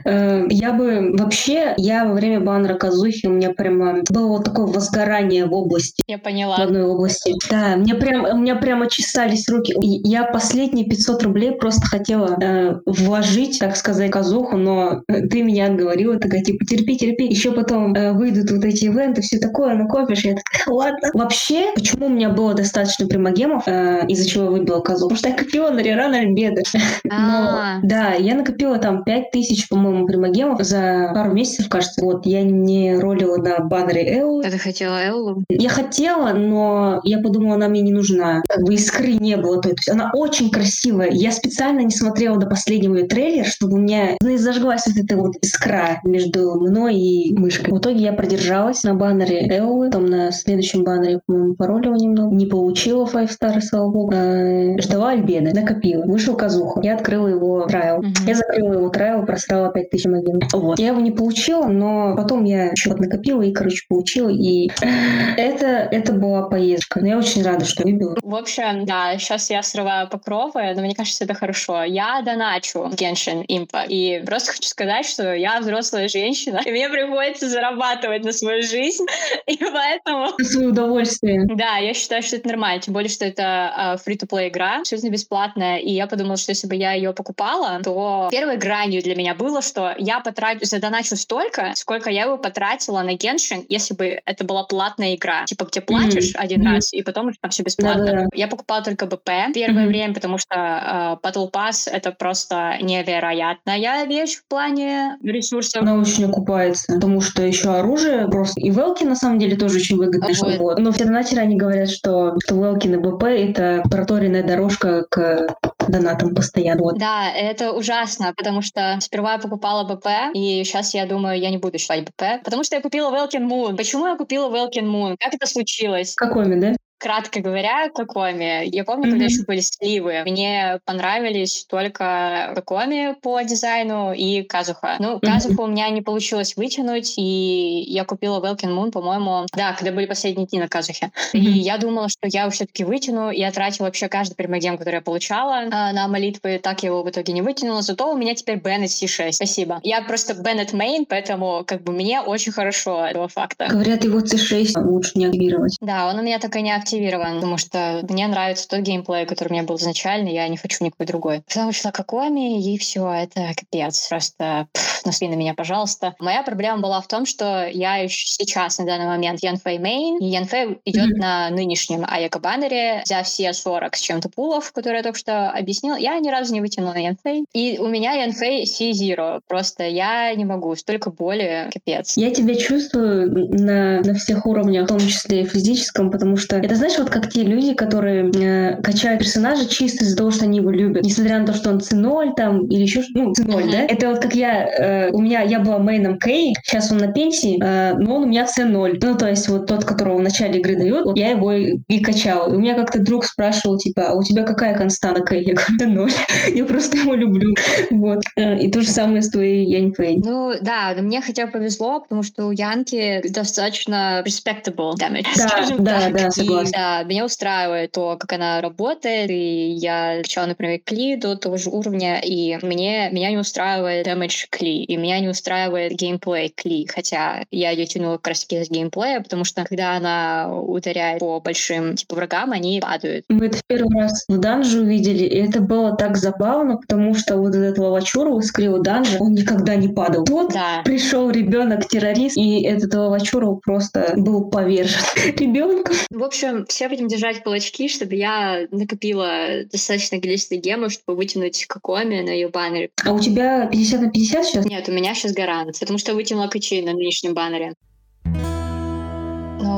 Э, 0.04 0.44
я 0.50 0.72
бы 0.72 1.12
вообще, 1.16 1.74
я 1.76 2.04
во 2.04 2.14
время 2.14 2.40
баннера 2.40 2.74
Казухи, 2.74 3.26
у 3.26 3.30
меня 3.30 3.50
прямо 3.50 4.02
было 4.10 4.28
вот 4.28 4.44
такое 4.44 4.66
возгорание 4.66 5.46
в 5.46 5.54
области. 5.54 6.02
Я 6.06 6.18
поняла. 6.18 6.56
В 6.56 6.60
одной 6.60 6.82
области. 6.82 7.32
Да, 7.48 7.76
мне 7.76 7.94
прям, 7.94 8.24
у 8.24 8.36
меня 8.36 8.56
прямо 8.56 8.88
чесались 8.88 9.48
руки. 9.48 9.74
Я 9.80 10.24
последние 10.24 10.86
500 10.86 11.22
рублей 11.22 11.52
просто 11.52 11.86
хотела 11.86 12.36
э, 12.40 12.80
вложить, 12.86 13.58
так 13.58 13.76
сказать, 13.76 14.10
Казуху, 14.10 14.56
но 14.56 15.02
ты 15.06 15.42
меня 15.42 15.66
отговорила, 15.66 16.18
такая, 16.18 16.42
типа, 16.42 16.64
терпи, 16.66 16.96
терпи. 16.98 17.26
Еще 17.26 17.52
потом 17.52 17.94
э, 17.94 18.12
выйдут 18.12 18.50
вот 18.50 18.64
эти 18.64 18.86
ивенты, 18.86 19.22
все 19.22 19.38
такое, 19.38 19.74
накопишь. 19.74 20.24
Я 20.24 20.34
такая, 20.34 20.74
ладно. 20.74 21.10
Вообще, 21.14 21.72
почему 21.84 22.06
у 22.06 22.08
меня 22.08 22.30
было 22.30 22.54
достаточно 22.54 23.06
примагемов, 23.06 23.64
э, 23.66 24.06
из-за 24.08 24.26
чего 24.26 24.44
я 24.44 24.50
выбила 24.50 24.80
Казуху? 24.80 25.10
Потому 25.10 25.18
что 25.18 25.28
я 25.28 25.36
копила 25.36 25.70
на 25.70 25.80
Реран 25.80 26.14
Альбеда. 26.14 26.62
А. 27.10 27.80
Да, 27.82 28.14
я 28.14 28.34
накопила 28.34 28.78
там 28.78 29.04
5000, 29.04 29.68
по-моему, 29.68 30.06
примагемов 30.06 30.62
за 30.62 31.10
пару 31.14 31.32
месяцев, 31.32 31.68
кажется. 31.68 32.02
Вот, 32.04 32.24
я 32.26 32.42
не 32.42 32.96
ролила 32.98 33.36
на 33.36 33.60
баннере 33.60 34.18
Эллу. 34.18 34.40
А 34.40 34.50
ты 34.50 34.58
хотела 34.58 34.96
Эллу? 34.96 35.44
Я 35.48 35.68
хотела, 35.68 36.32
но 36.32 37.00
я 37.04 37.18
подумала, 37.18 37.56
она 37.56 37.68
мне 37.68 37.82
не 37.82 37.92
нужна. 37.92 38.42
Как 38.48 38.62
бы 38.62 38.74
искры 38.74 39.12
не 39.12 39.36
было. 39.36 39.60
То 39.60 39.68
есть 39.68 39.88
она 39.88 40.10
очень 40.14 40.50
красивая. 40.50 41.10
Я 41.10 41.30
специально 41.30 41.80
не 41.80 41.90
смотрела 41.90 42.38
до 42.38 42.46
последнего 42.46 42.96
ее 42.96 43.06
трейлера, 43.06 43.44
чтобы 43.44 43.74
у 43.74 43.78
меня 43.78 44.16
зажглась 44.20 44.86
вот 44.86 44.96
эта 44.96 45.16
вот 45.16 45.34
искра 45.42 46.00
между 46.04 46.54
мной 46.58 46.96
и 46.96 47.38
мышкой. 47.38 47.72
В 47.74 47.78
итоге 47.78 48.00
я 48.00 48.12
продержалась 48.12 48.82
на 48.82 48.94
баннере 48.94 49.46
Эллы, 49.50 49.90
потом 49.94 50.06
на 50.06 50.32
следующем 50.32 50.84
баннере, 50.84 51.20
по-моему, 51.26 51.54
паролила 51.74 51.96
немного. 51.96 52.34
Не 52.34 52.46
получила 52.46 53.06
Five 53.06 53.28
Star, 53.28 53.60
слава 53.60 53.90
богу. 53.90 54.12
А, 54.14 54.80
ждала 54.80 55.10
Альбеда, 55.10 55.54
накопила. 55.54 56.04
Вышел 56.04 56.36
Казуха. 56.36 56.80
Я 56.82 56.94
открыла 56.94 57.28
его 57.28 57.66
трайл. 57.66 57.98
Мгм. 57.98 58.12
Я 58.26 58.34
закрыла 58.34 58.72
его 58.74 58.88
трайл, 58.88 59.24
просрала 59.24 59.72
5000 59.72 60.06
магин. 60.06 60.40
Вот. 60.52 60.78
Я 60.78 60.88
его 60.88 61.00
не 61.00 61.10
получила, 61.10 61.66
но 61.66 62.14
потом 62.16 62.44
я 62.44 62.66
еще 62.66 62.94
накопила 62.94 63.42
и, 63.42 63.52
короче, 63.52 63.84
получила. 63.88 64.28
И 64.28 64.70
это, 65.36 65.66
это 65.66 66.12
была 66.12 66.48
поездка. 66.48 67.00
Но 67.00 67.08
я 67.08 67.18
очень 67.18 67.42
рада, 67.42 67.64
что 67.64 67.82
выбила. 67.84 68.16
В 68.22 68.34
общем, 68.34 68.84
да, 68.84 69.16
сейчас 69.18 69.50
я 69.50 69.62
срываю 69.62 70.08
покровы, 70.08 70.72
но 70.74 70.82
мне 70.82 70.94
кажется, 70.94 71.24
это 71.24 71.34
хорошо. 71.34 71.82
Я 71.84 72.22
доначу 72.22 72.90
Genshin 72.94 73.44
Impact. 73.48 73.86
И 73.88 74.22
просто 74.24 74.52
хочу 74.52 74.68
сказать, 74.68 75.06
что 75.06 75.34
я 75.34 75.60
взрослая 75.60 76.08
женщина, 76.08 76.60
и 76.64 76.70
мне 76.70 76.88
приходится 76.88 77.48
зарабатывать 77.48 78.24
на 78.24 78.32
свою 78.32 78.62
жизнь, 78.62 79.04
и 79.46 79.56
поэтому... 79.56 80.28
За 80.38 80.44
свое 80.44 80.68
удовольствие. 80.68 81.44
Да, 81.46 81.63
я 81.78 81.94
считаю, 81.94 82.22
что 82.22 82.36
это 82.36 82.48
нормально, 82.48 82.80
тем 82.80 82.94
более, 82.94 83.08
что 83.08 83.24
это 83.24 83.72
а, 83.74 83.96
free-to-play 83.96 84.48
игра, 84.48 84.78
абсолютно 84.80 85.10
бесплатная, 85.10 85.78
и 85.78 85.90
я 85.90 86.06
подумала, 86.06 86.36
что 86.36 86.52
если 86.52 86.66
бы 86.66 86.74
я 86.74 86.92
ее 86.92 87.12
покупала, 87.12 87.80
то 87.82 88.28
первой 88.30 88.56
гранью 88.56 89.02
для 89.02 89.14
меня 89.14 89.34
было, 89.34 89.62
что 89.62 89.94
я 89.98 90.20
потрачу, 90.20 90.64
задоначу 90.64 91.16
столько, 91.16 91.72
сколько 91.74 92.10
я 92.10 92.28
бы 92.28 92.38
потратила 92.38 93.02
на 93.02 93.14
Genshin, 93.14 93.64
если 93.68 93.94
бы 93.94 94.20
это 94.24 94.44
была 94.44 94.64
платная 94.64 95.14
игра, 95.14 95.44
типа 95.44 95.64
где 95.64 95.80
платишь 95.80 96.32
один 96.34 96.60
мгм. 96.60 96.74
раз, 96.74 96.92
и 96.92 97.02
потом 97.02 97.28
уже 97.28 97.36
там 97.40 97.50
все 97.50 97.62
бесплатно. 97.62 98.04
Да-да-да. 98.04 98.26
Я 98.34 98.48
покупала 98.48 98.82
только 98.82 99.06
БП 99.06 99.30
первое 99.54 99.84
Мгм. 99.84 99.88
время, 99.88 100.14
потому 100.14 100.38
что 100.38 101.18
э, 101.22 101.26
Battle 101.26 101.50
Pass— 101.50 101.90
это 101.92 102.12
просто 102.12 102.78
невероятная 102.80 104.04
вещь 104.06 104.36
в 104.36 104.46
плане 104.48 105.16
ресурсов. 105.22 105.82
Она 105.82 105.96
очень 105.96 106.24
окупается, 106.24 106.92
потому 106.94 107.20
что 107.20 107.42
еще 107.42 107.70
оружие 107.70 108.28
просто... 108.28 108.60
И 108.60 108.70
велки, 108.70 109.04
на 109.04 109.16
самом 109.16 109.38
деле, 109.38 109.56
тоже 109.56 109.76
очень 109.76 109.96
выгодны. 109.96 110.34
Что 110.34 110.46
вот. 110.46 110.58
вот. 110.58 110.78
Но 110.78 110.92
все 110.92 111.04
донатеры, 111.04 111.42
они 111.42 111.53
говорят, 111.56 111.88
что, 111.88 112.36
что 112.44 112.54
велки 112.54 112.88
на 112.88 112.98
БП— 112.98 113.22
это 113.24 113.82
проторенная 113.90 114.42
дорожка 114.42 115.04
к 115.08 115.56
донатам 115.88 116.34
постоянно. 116.34 116.82
Вот. 116.82 116.98
Да, 116.98 117.30
это 117.30 117.72
ужасно, 117.72 118.32
потому 118.36 118.62
что 118.62 118.98
сперва 119.00 119.34
я 119.34 119.38
покупала 119.38 119.84
БП, 119.84 120.06
и 120.34 120.62
сейчас 120.64 120.94
я 120.94 121.06
думаю, 121.06 121.38
я 121.38 121.50
не 121.50 121.58
буду 121.58 121.78
считать 121.78 122.04
БП, 122.04 122.42
потому 122.44 122.64
что 122.64 122.76
я 122.76 122.82
купила 122.82 123.10
Welkin 123.10 123.46
Moon. 123.48 123.76
Почему 123.76 124.06
я 124.06 124.16
купила 124.16 124.48
Welkin 124.48 124.84
Moon? 124.86 125.16
Как 125.18 125.34
это 125.34 125.46
случилось? 125.46 126.14
Какоми, 126.14 126.60
да? 126.60 126.76
Кратко 126.96 127.40
говоря, 127.40 127.90
Кокоми. 127.90 128.64
Я 128.74 128.84
помню, 128.84 129.02
когда 129.10 129.16
Мгм. 129.16 129.26
еще 129.26 129.42
были 129.42 129.60
сливы. 129.60 130.22
Мне 130.24 130.78
понравились 130.86 131.66
только 131.68 132.52
Кокоми 132.54 133.14
по 133.20 133.42
дизайну 133.42 134.14
и 134.14 134.42
Казуха. 134.42 134.96
Ну, 135.00 135.20
Казуху 135.20 135.64
у 135.64 135.66
меня 135.66 135.90
не 135.90 136.00
получилось 136.00 136.56
вытянуть, 136.56 137.14
и 137.18 137.84
я 137.88 138.04
купила 138.04 138.40
Welkin 138.40 138.70
Moon, 138.74 138.90
по-моему, 138.90 139.44
да, 139.54 139.74
когда 139.74 139.92
были 139.92 140.06
последние 140.06 140.46
дни 140.46 140.58
на 140.60 140.68
Казухе. 140.68 141.10
И 141.34 141.38
Мгм. 141.38 141.48
я 141.60 141.76
думала, 141.76 142.08
что 142.08 142.26
я 142.26 142.48
все-таки 142.48 142.84
вытяну, 142.84 143.30
и 143.30 143.38
я 143.40 143.50
тратила 143.50 143.84
вообще 143.86 144.08
каждый 144.08 144.34
примогем, 144.36 144.78
который 144.78 144.94
я 144.96 145.02
получала 145.02 145.64
на 145.92 146.08
молитвы, 146.08 146.58
так 146.62 146.82
я 146.82 146.88
его 146.90 147.02
в 147.02 147.10
итоге 147.10 147.32
не 147.32 147.42
вытянула. 147.42 147.82
Зато 147.82 148.10
у 148.10 148.16
меня 148.16 148.34
теперь 148.34 148.56
Беннет 148.58 148.90
C6. 148.90 149.32
Спасибо. 149.32 149.80
Я 149.82 150.02
просто 150.02 150.34
Беннет 150.34 150.72
main, 150.72 151.06
поэтому 151.06 151.64
как 151.66 151.82
бы 151.82 151.92
мне 151.92 152.20
очень 152.20 152.52
хорошо 152.52 153.04
этого 153.06 153.28
факта. 153.28 153.66
Говорят, 153.68 154.04
его 154.04 154.20
C6 154.20 154.80
лучше 154.82 155.12
не 155.14 155.26
активировать. 155.26 155.76
Да, 155.80 156.08
он 156.08 156.18
у 156.18 156.22
меня 156.22 156.38
так 156.38 156.54
и 156.56 156.62
не 156.62 156.72
активирован, 156.74 157.36
потому 157.36 157.58
что 157.58 158.00
мне 158.08 158.26
нравится 158.26 158.68
тот 158.68 158.80
геймплей, 158.80 159.26
который 159.26 159.48
у 159.48 159.52
меня 159.52 159.62
был 159.64 159.76
изначально, 159.76 160.28
я 160.28 160.46
не 160.48 160.56
хочу 160.56 160.84
никакой 160.84 161.06
другой. 161.06 161.42
Потом 161.48 161.66
вышла 161.66 161.90
Какоми, 161.90 162.62
и 162.62 162.78
все, 162.78 163.08
это 163.10 163.52
капец. 163.56 164.08
Просто 164.08 164.66
пф, 164.72 165.04
наступи 165.04 165.28
на 165.28 165.34
меня, 165.34 165.54
пожалуйста. 165.54 166.14
Моя 166.18 166.42
проблема 166.42 166.80
была 166.80 167.00
в 167.00 167.06
том, 167.08 167.26
что 167.26 167.66
я 167.66 167.96
еще 167.96 168.26
сейчас, 168.26 168.78
на 168.78 168.84
данный 168.86 169.06
момент, 169.06 169.42
Янфэй 169.42 169.78
main, 169.78 170.18
и 170.18 170.26
Янфэй 170.26 170.78
идет 170.84 171.10
Мгм. 171.10 171.18
на 171.18 171.50
нынешнем 171.50 172.04
Аяка 172.06 172.38
баннере 172.38 173.02
за 173.04 173.22
все 173.22 173.52
40 173.52 173.96
с 173.96 174.00
чем-то 174.00 174.28
пулов, 174.28 174.72
которые 174.72 174.98
я 174.98 175.02
только 175.02 175.18
что 175.18 175.50
объяснила. 175.64 175.96
Я 175.96 176.18
ни 176.20 176.30
разу 176.30 176.54
не 176.54 176.60
вытянула 176.60 176.92
на 176.92 176.98
Янфэй. 176.98 177.44
И 177.52 177.78
у 177.80 177.88
меня 177.88 178.12
Янфэй 178.12 178.64
C0. 178.64 179.40
Просто 179.48 179.84
я 179.84 180.32
не 180.34 180.44
могу. 180.44 180.74
Столько 180.76 181.10
боли, 181.10 181.68
капец. 181.72 182.16
Я 182.16 182.30
тебя 182.30 182.54
чувствую 182.54 183.30
на, 183.58 184.00
на 184.00 184.14
всех 184.14 184.46
уровнях, 184.46 184.84
в 184.84 184.88
том 184.88 185.00
числе 185.00 185.42
и 185.42 185.46
физическом, 185.46 186.10
потому 186.10 186.36
что 186.36 186.56
это, 186.56 186.74
знаешь, 186.76 186.98
вот 186.98 187.10
как 187.10 187.30
те 187.30 187.42
люди, 187.42 187.74
которые 187.74 188.30
э, 188.30 188.82
качают 188.82 189.20
персонажа 189.20 189.66
чисто 189.66 190.04
из-за 190.04 190.16
того, 190.16 190.30
что 190.30 190.44
они 190.44 190.58
его 190.58 190.70
любят. 190.70 191.02
Несмотря 191.04 191.38
на 191.40 191.46
то, 191.46 191.54
что 191.54 191.70
он 191.70 191.78
C0 191.78 192.34
там 192.36 192.66
или 192.66 192.82
еще 192.82 193.02
что- 193.02 193.12
ну, 193.14 193.32
C0, 193.32 193.62
Мгм. 193.62 193.70
да? 193.70 193.78
Это 193.88 194.08
вот 194.10 194.20
как 194.20 194.34
я, 194.34 194.66
э, 194.66 195.10
у 195.10 195.20
меня, 195.20 195.42
я 195.42 195.60
была 195.60 195.78
мейном 195.78 196.18
Кей, 196.18 196.54
сейчас 196.62 196.92
он 196.92 196.98
на 196.98 197.12
пенсии, 197.12 197.58
э, 197.62 197.94
но 197.98 198.16
он 198.16 198.24
у 198.24 198.26
меня 198.26 198.44
C0. 198.46 198.98
Ну, 199.02 199.16
то 199.16 199.28
есть 199.28 199.48
вот 199.48 199.66
тот, 199.66 199.84
которого 199.84 200.18
в 200.18 200.22
начале 200.22 200.60
игры 200.60 200.76
дают, 200.76 201.04
вот 201.06 201.18
я 201.18 201.30
его 201.30 201.52
и, 201.52 201.78
и 201.88 202.00
качала. 202.00 202.50
И 202.52 202.56
у 202.56 202.60
меня 202.60 202.74
как-то 202.74 203.00
друг 203.00 203.24
спрашивал, 203.24 203.78
типа, 203.78 204.08
а 204.10 204.14
у 204.14 204.22
тебя 204.22 204.42
какая 204.44 204.76
константа 204.76 205.22
Кей? 205.24 205.53
Говорю, 205.54 206.06
C0. 206.06 206.12
я 206.54 206.64
просто 206.64 206.96
его 206.96 207.14
люблю. 207.14 207.54
Вот. 207.90 208.22
Э, 208.36 208.58
И 208.58 208.70
то 208.70 208.80
же 208.80 208.88
самое 208.88 209.22
с 209.22 209.30
твоей 209.30 209.64
Яньфэй. 209.66 210.16
Ну 210.24 210.52
да, 210.60 210.94
мне 210.98 211.20
хотя 211.20 211.46
бы 211.46 211.52
повезло, 211.52 212.00
потому 212.00 212.22
что 212.22 212.46
у 212.46 212.50
Янки 212.50 213.22
достаточно 213.28 214.22
respectable 214.26 214.94
damage, 214.94 215.26
Да, 215.36 215.48
скажем 215.48 215.84
да, 215.84 216.00
так. 216.00 216.12
да, 216.14 216.26
И, 216.28 216.30
согласна. 216.30 216.72
да, 216.72 217.02
меня 217.04 217.24
устраивает 217.24 217.92
то, 217.92 218.16
как 218.16 218.32
она 218.32 218.60
работает, 218.60 219.30
и 219.30 219.70
я 219.70 220.18
качала, 220.22 220.46
например, 220.46 220.80
Кли 220.84 221.16
до 221.16 221.36
того 221.36 221.56
же 221.56 221.70
уровня, 221.70 222.20
и 222.20 222.58
мне, 222.62 223.08
меня 223.12 223.30
не 223.30 223.36
устраивает 223.38 224.06
damage 224.06 224.46
Кли, 224.50 224.82
и 224.84 224.96
меня 224.96 225.20
не 225.20 225.28
устраивает 225.28 225.92
геймплей 225.92 226.52
Кли, 226.54 226.86
хотя 226.86 227.44
я 227.50 227.70
ее 227.70 227.86
тянула 227.86 228.16
как 228.16 228.28
раз 228.28 228.40
таки 228.44 228.60
из 228.60 228.70
геймплея, 228.70 229.20
потому 229.20 229.44
что 229.44 229.64
когда 229.64 229.96
она 229.96 230.48
ударяет 230.52 231.20
по 231.20 231.40
большим 231.40 231.96
типа 231.96 232.16
врагам, 232.16 232.52
они 232.52 232.80
падают. 232.80 233.24
Мы 233.28 233.46
это 233.46 233.58
в 233.58 233.64
первый 233.66 233.94
раз 234.00 234.24
в 234.28 234.38
данже 234.38 234.80
увидели, 234.80 235.24
и 235.24 235.38
это 235.44 235.60
было 235.60 235.96
так 235.96 236.16
забавно, 236.16 236.76
потому 236.76 237.14
что 237.14 237.36
вот 237.36 237.54
этот 237.54 237.78
Лавачура 237.78 238.38
из 238.38 238.50
Крио 238.52 238.78
данжа, 238.78 239.18
он 239.20 239.32
никогда 239.32 239.74
не 239.76 239.88
падал. 239.88 240.24
Тут 240.24 240.52
Да. 240.52 240.82
пришел 240.84 241.30
ребенок-террорист, 241.30 242.36
и 242.36 242.62
этот 242.62 242.94
Лавачура 242.94 243.52
просто 243.62 244.14
был 244.16 244.44
повержен 244.50 245.00
ребенком. 245.38 245.94
В 246.10 246.22
общем, 246.22 246.64
все 246.68 246.88
будем 246.88 247.08
держать 247.08 247.42
кулачки, 247.42 247.88
чтобы 247.88 248.14
я 248.14 248.66
накопила 248.70 249.64
достаточно 249.70 250.20
количество 250.20 250.54
гемов, 250.56 250.92
чтобы 250.92 251.16
вытянуть 251.16 251.66
Кокоми 251.66 252.20
на 252.20 252.30
ее 252.30 252.48
баннере. 252.48 252.90
А 253.04 253.12
у 253.12 253.18
тебя 253.20 253.66
50 253.66 254.00
на 254.00 254.10
50 254.10 254.44
сейчас? 254.44 254.64
Нет, 254.66 254.88
у 254.88 254.92
меня 254.92 255.14
сейчас 255.14 255.32
гарант, 255.32 255.78
потому 255.78 255.98
что 255.98 256.14
вытянула 256.14 256.48
Качи 256.48 256.82
на 256.82 256.92
нынешнем 256.92 257.34
баннере. 257.34 257.74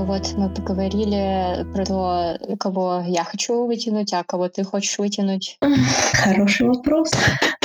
Ну 0.06 0.12
вот, 0.12 0.34
мы 0.36 0.48
поговорили 0.48 1.66
про 1.74 1.84
то, 1.84 2.38
кого 2.60 3.02
я 3.08 3.24
хочу 3.24 3.66
вытянуть, 3.66 4.12
а 4.12 4.22
кого 4.22 4.48
ты 4.48 4.62
хочешь 4.62 4.96
вытянуть. 4.98 5.58
Хороший 6.12 6.68
вопрос. 6.68 7.10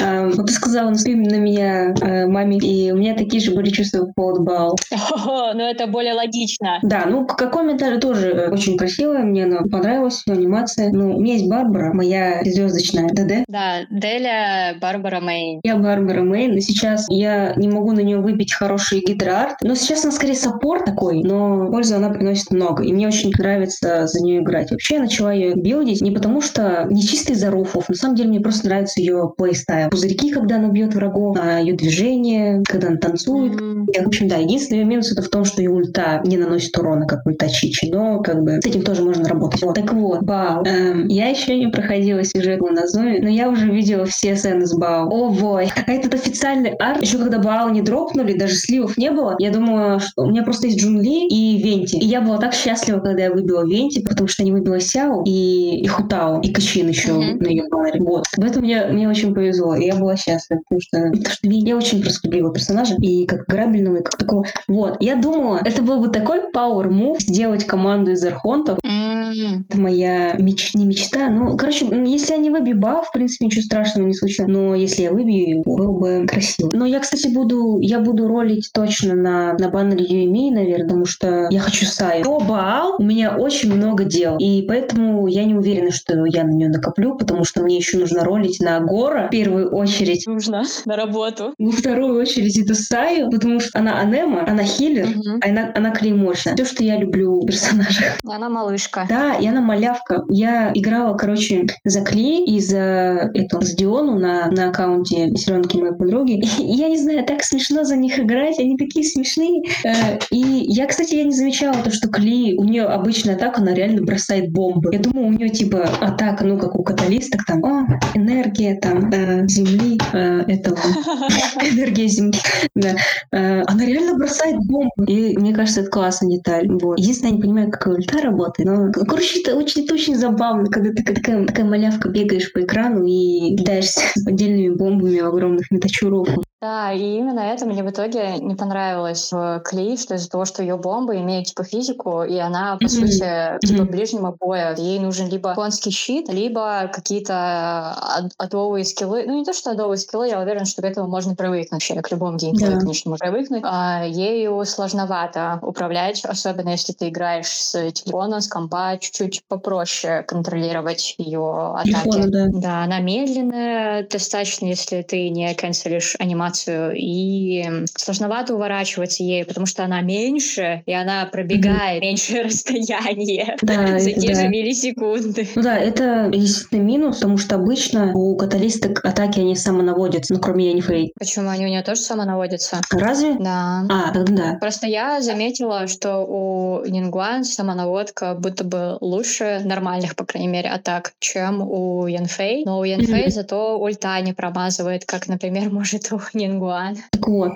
А, 0.02 0.26
Вот 0.26 0.48
ты 0.48 0.52
сказала, 0.52 0.90
наступи 0.90 1.14
на 1.16 1.36
меня 1.36 1.94
э, 2.02 2.26
mommy, 2.26 2.58
и 2.58 2.92
у 2.92 2.98
меня 2.98 3.14
такие 3.14 3.44
же 3.44 3.52
были 3.52 3.70
чувства 3.70 4.06
по 4.06 4.14
поводу 4.14 4.42
Баал. 4.42 4.76
О, 4.92 5.54
ну 5.54 5.62
это 5.62 5.86
более 5.86 6.16
логично. 6.16 6.80
Да, 6.82 7.06
ну 7.06 7.28
Какоми, 7.28 7.52
Какоми 7.52 8.00
тоже 8.00 8.30
э, 8.30 8.50
очень 8.52 8.76
красивая, 8.76 9.22
мне 9.22 9.44
она 9.44 9.62
понравилась, 9.72 10.24
анимация. 10.28 10.90
Ну, 10.92 11.18
у 11.18 11.22
меня 11.22 11.34
есть 11.34 11.48
Барбара, 11.48 11.94
моя 11.94 12.42
звездочная 12.44 13.10
ДД. 13.10 13.46
Да, 13.48 13.82
Деля, 13.92 14.76
Барбара 14.82 15.22
main. 15.22 15.60
Я 15.64 15.76
Барбара 15.78 16.24
main, 16.24 16.56
и 16.58 16.62
сейчас 16.62 17.06
я 17.10 17.54
не 17.56 17.68
могу 17.68 17.92
на 17.92 18.00
нее 18.00 18.18
выбить 18.18 18.54
хороший 18.54 19.02
гидроарт. 19.02 19.58
Но 19.62 19.76
сейчас 19.76 20.04
она 20.06 20.12
скорее 20.12 20.34
support 20.34 20.86
такой, 20.86 21.22
но 21.22 21.68
пользу 21.68 21.98
она 21.98 22.10
приносит 22.10 22.31
приносит 22.32 22.52
много. 22.52 22.84
И 22.84 22.94
мне 22.94 23.08
очень 23.08 23.32
нравится 23.38 24.08
за 24.08 24.22
нее 24.22 24.42
играть. 24.42 24.72
Вообще 24.72 24.96
я 24.96 25.02
начала 25.02 25.34
ее 25.34 25.56
билдить 25.56 26.02
не 26.02 26.12
потому, 26.12 26.42
что 26.42 26.88
не 26.90 27.02
чисто 27.02 27.34
из-за 27.34 27.52
руфов. 27.52 27.90
На 27.90 27.96
самом 27.96 28.16
деле 28.16 28.30
мне 28.30 28.40
просто 28.40 28.68
нравится 28.68 29.00
ее 29.02 29.34
playstyle. 29.38 29.90
Пузырьки, 29.90 30.32
когда 30.32 30.56
она 30.56 30.70
бьет 30.70 30.94
врагов, 30.94 31.38
а 31.40 31.60
ее 31.60 31.74
движение, 31.74 32.64
когда 32.68 32.88
она 32.88 32.98
танцует. 32.98 33.60
Mm-hmm. 33.60 33.86
Я, 33.94 34.04
в 34.04 34.08
общем, 34.08 34.28
да, 34.28 34.38
единственный 34.38 34.80
ее 34.80 34.86
минус 34.86 35.12
это 35.12 35.22
в 35.22 35.30
том, 35.30 35.46
что 35.46 35.62
ее 35.62 35.70
ульта 35.70 36.22
не 36.26 36.38
наносит 36.38 36.78
урона, 36.78 37.06
как 37.06 37.26
ульта 37.26 37.50
Чичи. 37.50 37.90
Но 37.92 38.22
как 38.22 38.44
бы 38.44 38.62
с 38.62 38.66
этим 38.66 38.84
тоже 38.84 39.04
можно 39.04 39.28
работать. 39.28 39.62
Вот. 39.62 39.76
Так 39.76 39.94
вот, 39.94 40.24
Бау. 40.24 40.64
Эм, 40.66 41.08
я 41.08 41.28
еще 41.28 41.58
не 41.58 41.68
проходила 41.68 42.24
сюжетную 42.24 42.74
на 42.74 42.88
Зоне, 42.88 43.20
но 43.22 43.30
я 43.30 43.50
уже 43.50 43.70
видела 43.70 44.06
все 44.06 44.36
сцены 44.36 44.66
с 44.66 44.74
Бау. 44.74 45.10
О, 45.10 45.30
бой. 45.30 45.70
А 45.76 45.92
этот 45.92 46.14
официальный 46.14 46.72
арт, 46.72 47.02
еще 47.02 47.18
когда 47.18 47.40
Бау 47.40 47.70
не 47.70 47.82
дропнули, 47.82 48.38
даже 48.38 48.56
сливов 48.56 48.98
не 48.98 49.12
было, 49.12 49.36
я 49.40 49.52
думала, 49.52 50.00
что 50.00 50.24
у 50.24 50.30
меня 50.30 50.44
просто 50.44 50.68
есть 50.68 50.80
Джунли 50.80 51.28
и 51.28 51.62
Венти. 51.62 51.96
И 51.96 52.06
я 52.06 52.21
была 52.22 52.38
так 52.38 52.54
счастлива, 52.54 53.00
когда 53.00 53.24
я 53.24 53.32
выбила 53.32 53.66
Венти, 53.66 54.02
потому 54.02 54.28
что 54.28 54.44
не 54.44 54.52
выбила 54.52 54.80
Сяо 54.80 55.24
и, 55.26 55.82
и 55.82 55.88
Хутао, 55.88 56.42
и 56.42 56.52
Качин 56.52 56.88
еще 56.88 57.10
mm-hmm. 57.10 57.44
на 57.44 57.48
ее 57.48 57.64
баннере. 57.70 58.02
Вот. 58.02 58.26
В 58.36 58.44
этом 58.44 58.64
мне, 58.64 58.86
мне 58.86 59.10
очень 59.10 59.34
повезло, 59.34 59.76
и 59.76 59.86
я 59.86 59.96
была 59.96 60.16
счастлива, 60.16 60.62
потому 60.68 60.82
что, 60.82 60.98
потому 61.12 61.30
что 61.30 61.48
я 61.50 61.78
очень 61.78 62.02
просто 62.02 62.28
любила 62.28 62.54
персонажа, 62.54 62.96
и 63.02 63.26
как 63.26 63.46
грабельного, 63.46 63.98
и 63.98 64.04
как 64.04 64.18
такого. 64.18 64.46
Вот. 64.68 64.98
Я 65.02 65.16
думала, 65.16 65.62
это 65.64 65.82
был 65.82 66.00
бы 66.00 66.10
такой 66.10 66.42
power 66.54 66.90
move 66.90 67.20
сделать 67.20 67.66
команду 67.66 68.12
из 68.12 68.24
архонтов. 68.24 68.80
Mm-hmm. 68.86 69.66
Это 69.70 69.80
моя 69.80 70.34
меч... 70.34 70.74
не 70.74 70.86
мечта. 70.86 71.30
Ну, 71.30 71.58
короче, 71.58 71.86
если 71.86 72.34
я 72.34 72.38
не 72.38 72.50
выбью 72.50 72.78
баф, 72.78 73.08
в 73.08 73.12
принципе, 73.12 73.46
ничего 73.46 73.64
страшного 73.64 74.08
не 74.08 74.14
случится. 74.14 74.48
Но 74.48 74.76
если 74.76 75.04
я 75.04 75.12
выбью 75.12 75.50
его, 75.50 75.64
было 75.64 75.92
бы 75.92 76.28
красиво. 76.28 76.70
Но 76.74 76.86
я, 76.86 77.00
кстати, 77.00 77.28
буду, 77.28 77.80
я 77.80 78.00
буду 78.00 78.28
ролить 78.28 78.72
точно 78.74 79.16
на, 79.16 79.54
на 79.54 79.70
баннере 79.70 80.26
UME, 80.26 80.52
наверное, 80.52 80.88
потому 80.88 81.06
что 81.06 81.48
я 81.50 81.60
хочу 81.60 81.86
Саю. 82.12 82.24
До 82.24 82.40
Баал 82.40 82.96
у 82.98 83.04
меня 83.04 83.36
очень 83.38 83.74
много 83.74 84.04
дел, 84.04 84.38
и 84.38 84.64
поэтому 84.68 85.28
я 85.28 85.46
не 85.46 85.56
уверена, 85.56 85.92
что 85.92 86.26
я 86.26 86.44
на 86.44 86.52
нее 86.52 86.70
накоплю, 86.70 87.16
потому 87.16 87.44
что 87.44 87.64
мне 87.64 87.78
еще 87.78 87.98
нужно 87.98 88.24
ролить 88.24 88.60
на 88.60 88.80
Гора 88.80 89.28
в 89.28 89.30
первую 89.30 89.70
очередь. 89.72 90.28
Нужно 90.28 90.64
на 90.86 90.96
работу. 90.96 91.54
Во 91.58 91.72
вторую 91.72 92.20
очередь 92.20 92.58
это 92.58 92.76
Саю, 92.76 93.30
потому 93.32 93.60
что 93.60 93.80
она 93.80 94.00
анема, 94.00 94.46
она 94.48 94.64
хиллер, 94.64 95.08
угу. 95.08 95.40
а 95.42 95.50
она, 95.50 95.72
она 95.76 95.92
клеймошная. 95.92 96.56
Все, 96.56 96.66
что 96.66 96.84
я 96.84 96.98
люблю 96.98 97.42
в 97.42 97.46
персонажах. 97.46 98.20
Она 98.24 98.50
малышка. 98.50 99.06
Да, 99.10 99.36
и 99.36 99.46
она 99.46 99.62
малявка. 99.62 100.24
Я 100.30 100.72
играла, 100.74 101.16
короче, 101.18 101.68
за 101.84 102.02
Кли 102.02 102.44
и 102.46 102.60
за 102.60 103.30
эту, 103.34 103.62
с 103.62 103.76
Диону 103.76 104.18
на, 104.18 104.50
на 104.50 104.70
аккаунте 104.70 105.30
Зеленки 105.36 105.78
моей 105.78 105.94
подруги. 105.94 106.42
И 106.60 106.74
я 106.74 106.90
не 106.90 106.98
знаю, 106.98 107.26
так 107.26 107.44
смешно 107.44 107.84
за 107.84 107.96
них 107.96 108.20
играть, 108.20 108.60
они 108.60 108.78
такие 108.78 109.06
смешные. 109.06 109.64
Э, 109.84 110.18
и 110.32 110.40
я, 110.40 110.88
кстати, 110.88 111.16
я 111.16 111.24
не 111.24 111.32
замечала 111.32 111.76
то, 111.84 111.91
что 111.92 112.10
Кли, 112.10 112.56
у 112.58 112.64
нее 112.64 112.84
обычная 112.84 113.36
атака, 113.36 113.62
она 113.62 113.74
реально 113.74 114.02
бросает 114.02 114.52
бомбы. 114.52 114.90
Я 114.94 115.00
думаю, 115.00 115.28
у 115.28 115.32
нее 115.32 115.50
типа 115.50 115.84
атака, 116.02 116.44
ну, 116.46 116.58
как 116.58 116.76
у 116.76 116.84
каталисток, 116.84 117.46
там, 117.46 117.64
о, 117.64 118.00
энергия 118.14 118.76
там 118.80 119.10
э, 119.12 119.48
земли, 119.48 120.00
э, 120.14 120.42
этого, 120.48 120.78
энергия 121.62 122.08
земли. 122.08 122.40
Да. 122.76 122.96
Э, 123.32 123.64
она 123.68 123.86
реально 123.86 124.18
бросает 124.18 124.58
бомбы. 124.66 125.06
И 125.08 125.38
мне 125.38 125.54
кажется, 125.54 125.82
это 125.82 125.90
классная 125.90 126.30
деталь. 126.30 126.68
Вот. 126.70 127.00
Единственное, 127.00 127.32
я 127.32 127.36
не 127.38 127.42
понимаю, 127.42 127.72
как 127.72 127.88
ульта 127.88 128.22
работает. 128.22 128.70
Но, 128.70 128.92
короче, 128.92 129.42
это 129.42 129.56
очень, 129.56 129.84
это 129.84 129.94
очень 129.94 130.16
забавно, 130.16 130.66
когда 130.66 130.92
ты 130.92 131.04
такая, 131.04 131.46
такая 131.46 131.66
малявка 131.66 132.10
бегаешь 132.10 132.52
по 132.54 132.62
экрану 132.62 133.06
и 133.06 133.56
кидаешься 133.56 134.02
отдельными 134.26 134.76
бомбами 134.76 135.20
огромных 135.20 135.70
метачуров. 135.72 136.28
Да, 136.62 136.92
и 136.94 137.18
именно 137.18 137.40
это 137.40 137.66
мне 137.66 137.84
в 137.84 137.90
итоге 137.90 138.38
не 138.38 138.54
понравилось 138.54 139.32
в 139.32 139.62
Клей, 139.66 139.98
что 139.98 140.14
из-за 140.14 140.30
того, 140.30 140.46
что 140.46 140.62
ее 140.62 140.78
бомба 140.78 141.16
имеет 141.16 141.48
типа 141.48 141.64
физику, 141.64 142.22
и 142.22 142.38
она, 142.38 142.78
по 142.80 142.84
mm-hmm. 142.84 143.58
сути, 143.58 143.68
типа 143.68 143.86
ближнего 143.86 144.36
боя. 144.40 144.76
Ей 144.78 145.00
нужен 145.00 145.28
либо 145.28 145.56
конский 145.56 145.90
щит, 145.90 146.30
либо 146.32 146.88
какие-то 146.94 147.96
адовые 148.38 148.86
скиллы. 148.86 149.24
Ну, 149.26 149.40
не 149.40 149.44
то, 149.44 149.54
что 149.54 149.72
адовые 149.72 149.98
скиллы, 149.98 150.28
я 150.28 150.40
уверена, 150.40 150.66
что 150.66 150.84
к 150.84 150.86
этому 150.86 151.08
можно 151.08 151.36
привыкнуть 151.36 151.72
вообще, 151.72 152.00
к 152.00 152.12
любому 152.12 152.38
геймплею, 152.38 152.74
yeah. 152.74 152.80
конечно, 152.80 153.10
можно 153.10 153.26
привыкнуть. 153.26 153.64
А 153.66 154.06
ею 154.06 154.64
сложновато 154.64 155.58
управлять, 155.64 156.24
особенно 156.26 156.70
если 156.70 156.94
ты 156.94 157.10
играешь 157.10 157.48
с 157.48 157.92
телефона, 157.92 158.40
с 158.40 158.48
компа, 158.48 158.98
чуть-чуть 159.00 159.44
попроще 159.48 160.22
контролировать 160.28 161.16
ее 161.18 161.74
атаки. 161.76 162.12
Телефона, 162.12 162.28
да. 162.30 162.48
да, 162.54 162.84
она 162.84 163.00
медленная 163.00 164.08
достаточно, 164.08 164.68
если 164.68 165.02
ты 165.02 165.28
не 165.30 165.56
канцелишь 165.56 166.16
анимацию 166.20 166.51
информацию, 166.52 166.94
и 166.96 167.86
сложновато 167.96 168.56
уворачиваться 168.56 169.24
ей, 169.24 169.46
потому 169.46 169.66
что 169.66 169.84
она 169.84 170.02
меньше, 170.02 170.84
и 170.86 170.94
она 170.94 171.26
пробегает 171.26 172.02
mm-hmm. 172.02 172.06
меньшее 172.06 172.42
расстояние 172.44 173.56
да, 173.62 174.00
за 174.00 174.12
те 174.12 174.34
да. 174.34 174.42
же 174.42 174.48
миллисекунды. 174.48 175.48
Ну 175.56 175.62
да, 175.62 175.78
это 175.78 176.30
действительно 176.32 176.82
минус, 176.82 177.18
потому 177.18 177.38
что 177.38 177.56
обычно 177.56 178.14
у 178.14 178.36
каталисток 178.36 179.04
атаки 179.06 179.40
они 179.40 179.56
самонаводятся, 179.56 180.34
ну 180.34 180.40
кроме 180.40 180.70
Янифрей. 180.70 181.14
Почему? 181.18 181.50
Они 181.50 181.66
у 181.66 181.70
нее 181.70 181.84
тоже 181.84 182.02
самонаводятся? 182.02 182.82
Разве? 182.92 183.36
Да. 183.40 183.86
А, 183.90 184.12
тогда 184.14 184.32
да. 184.32 184.58
Просто 184.60 184.88
я 184.88 185.22
заметила, 185.22 185.88
что 185.88 186.26
у 186.26 186.86
Нингуан 186.86 187.44
самонаводка 187.44 188.36
будто 188.36 188.64
бы 188.64 188.98
лучше 189.02 189.62
нормальных, 189.64 190.16
по 190.16 190.26
крайней 190.26 190.48
мере, 190.48 190.70
атак, 190.70 191.14
чем 191.20 191.62
у 191.62 192.08
Янфей. 192.08 192.64
Но 192.66 192.80
у 192.80 192.84
Янфей 192.84 193.28
mm-hmm. 193.28 193.32
зато 193.32 193.78
ульта 193.80 194.20
не 194.22 194.34
промазывает, 194.34 195.06
как, 195.06 195.28
например, 195.28 195.70
может 195.72 196.12
у 196.12 196.20
Нингуан. 196.42 196.98
Так 197.12 197.28
вот, 197.28 197.52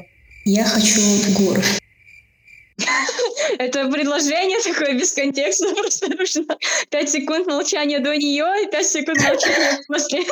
я 0.45 0.63
хочу 0.63 0.99
в 0.99 1.33
горы. 1.39 1.63
Это 3.57 3.89
предложение 3.89 4.59
такое 4.59 4.93
без 4.93 5.13
контекста, 5.13 5.73
просто 5.73 6.09
нужно 6.09 6.57
5 6.89 7.09
секунд 7.09 7.47
молчания 7.47 7.99
до 7.99 8.15
нее 8.15 8.45
и 8.63 8.67
5 8.67 8.85
секунд 8.85 9.21
молчания 9.23 9.79
после. 9.87 10.23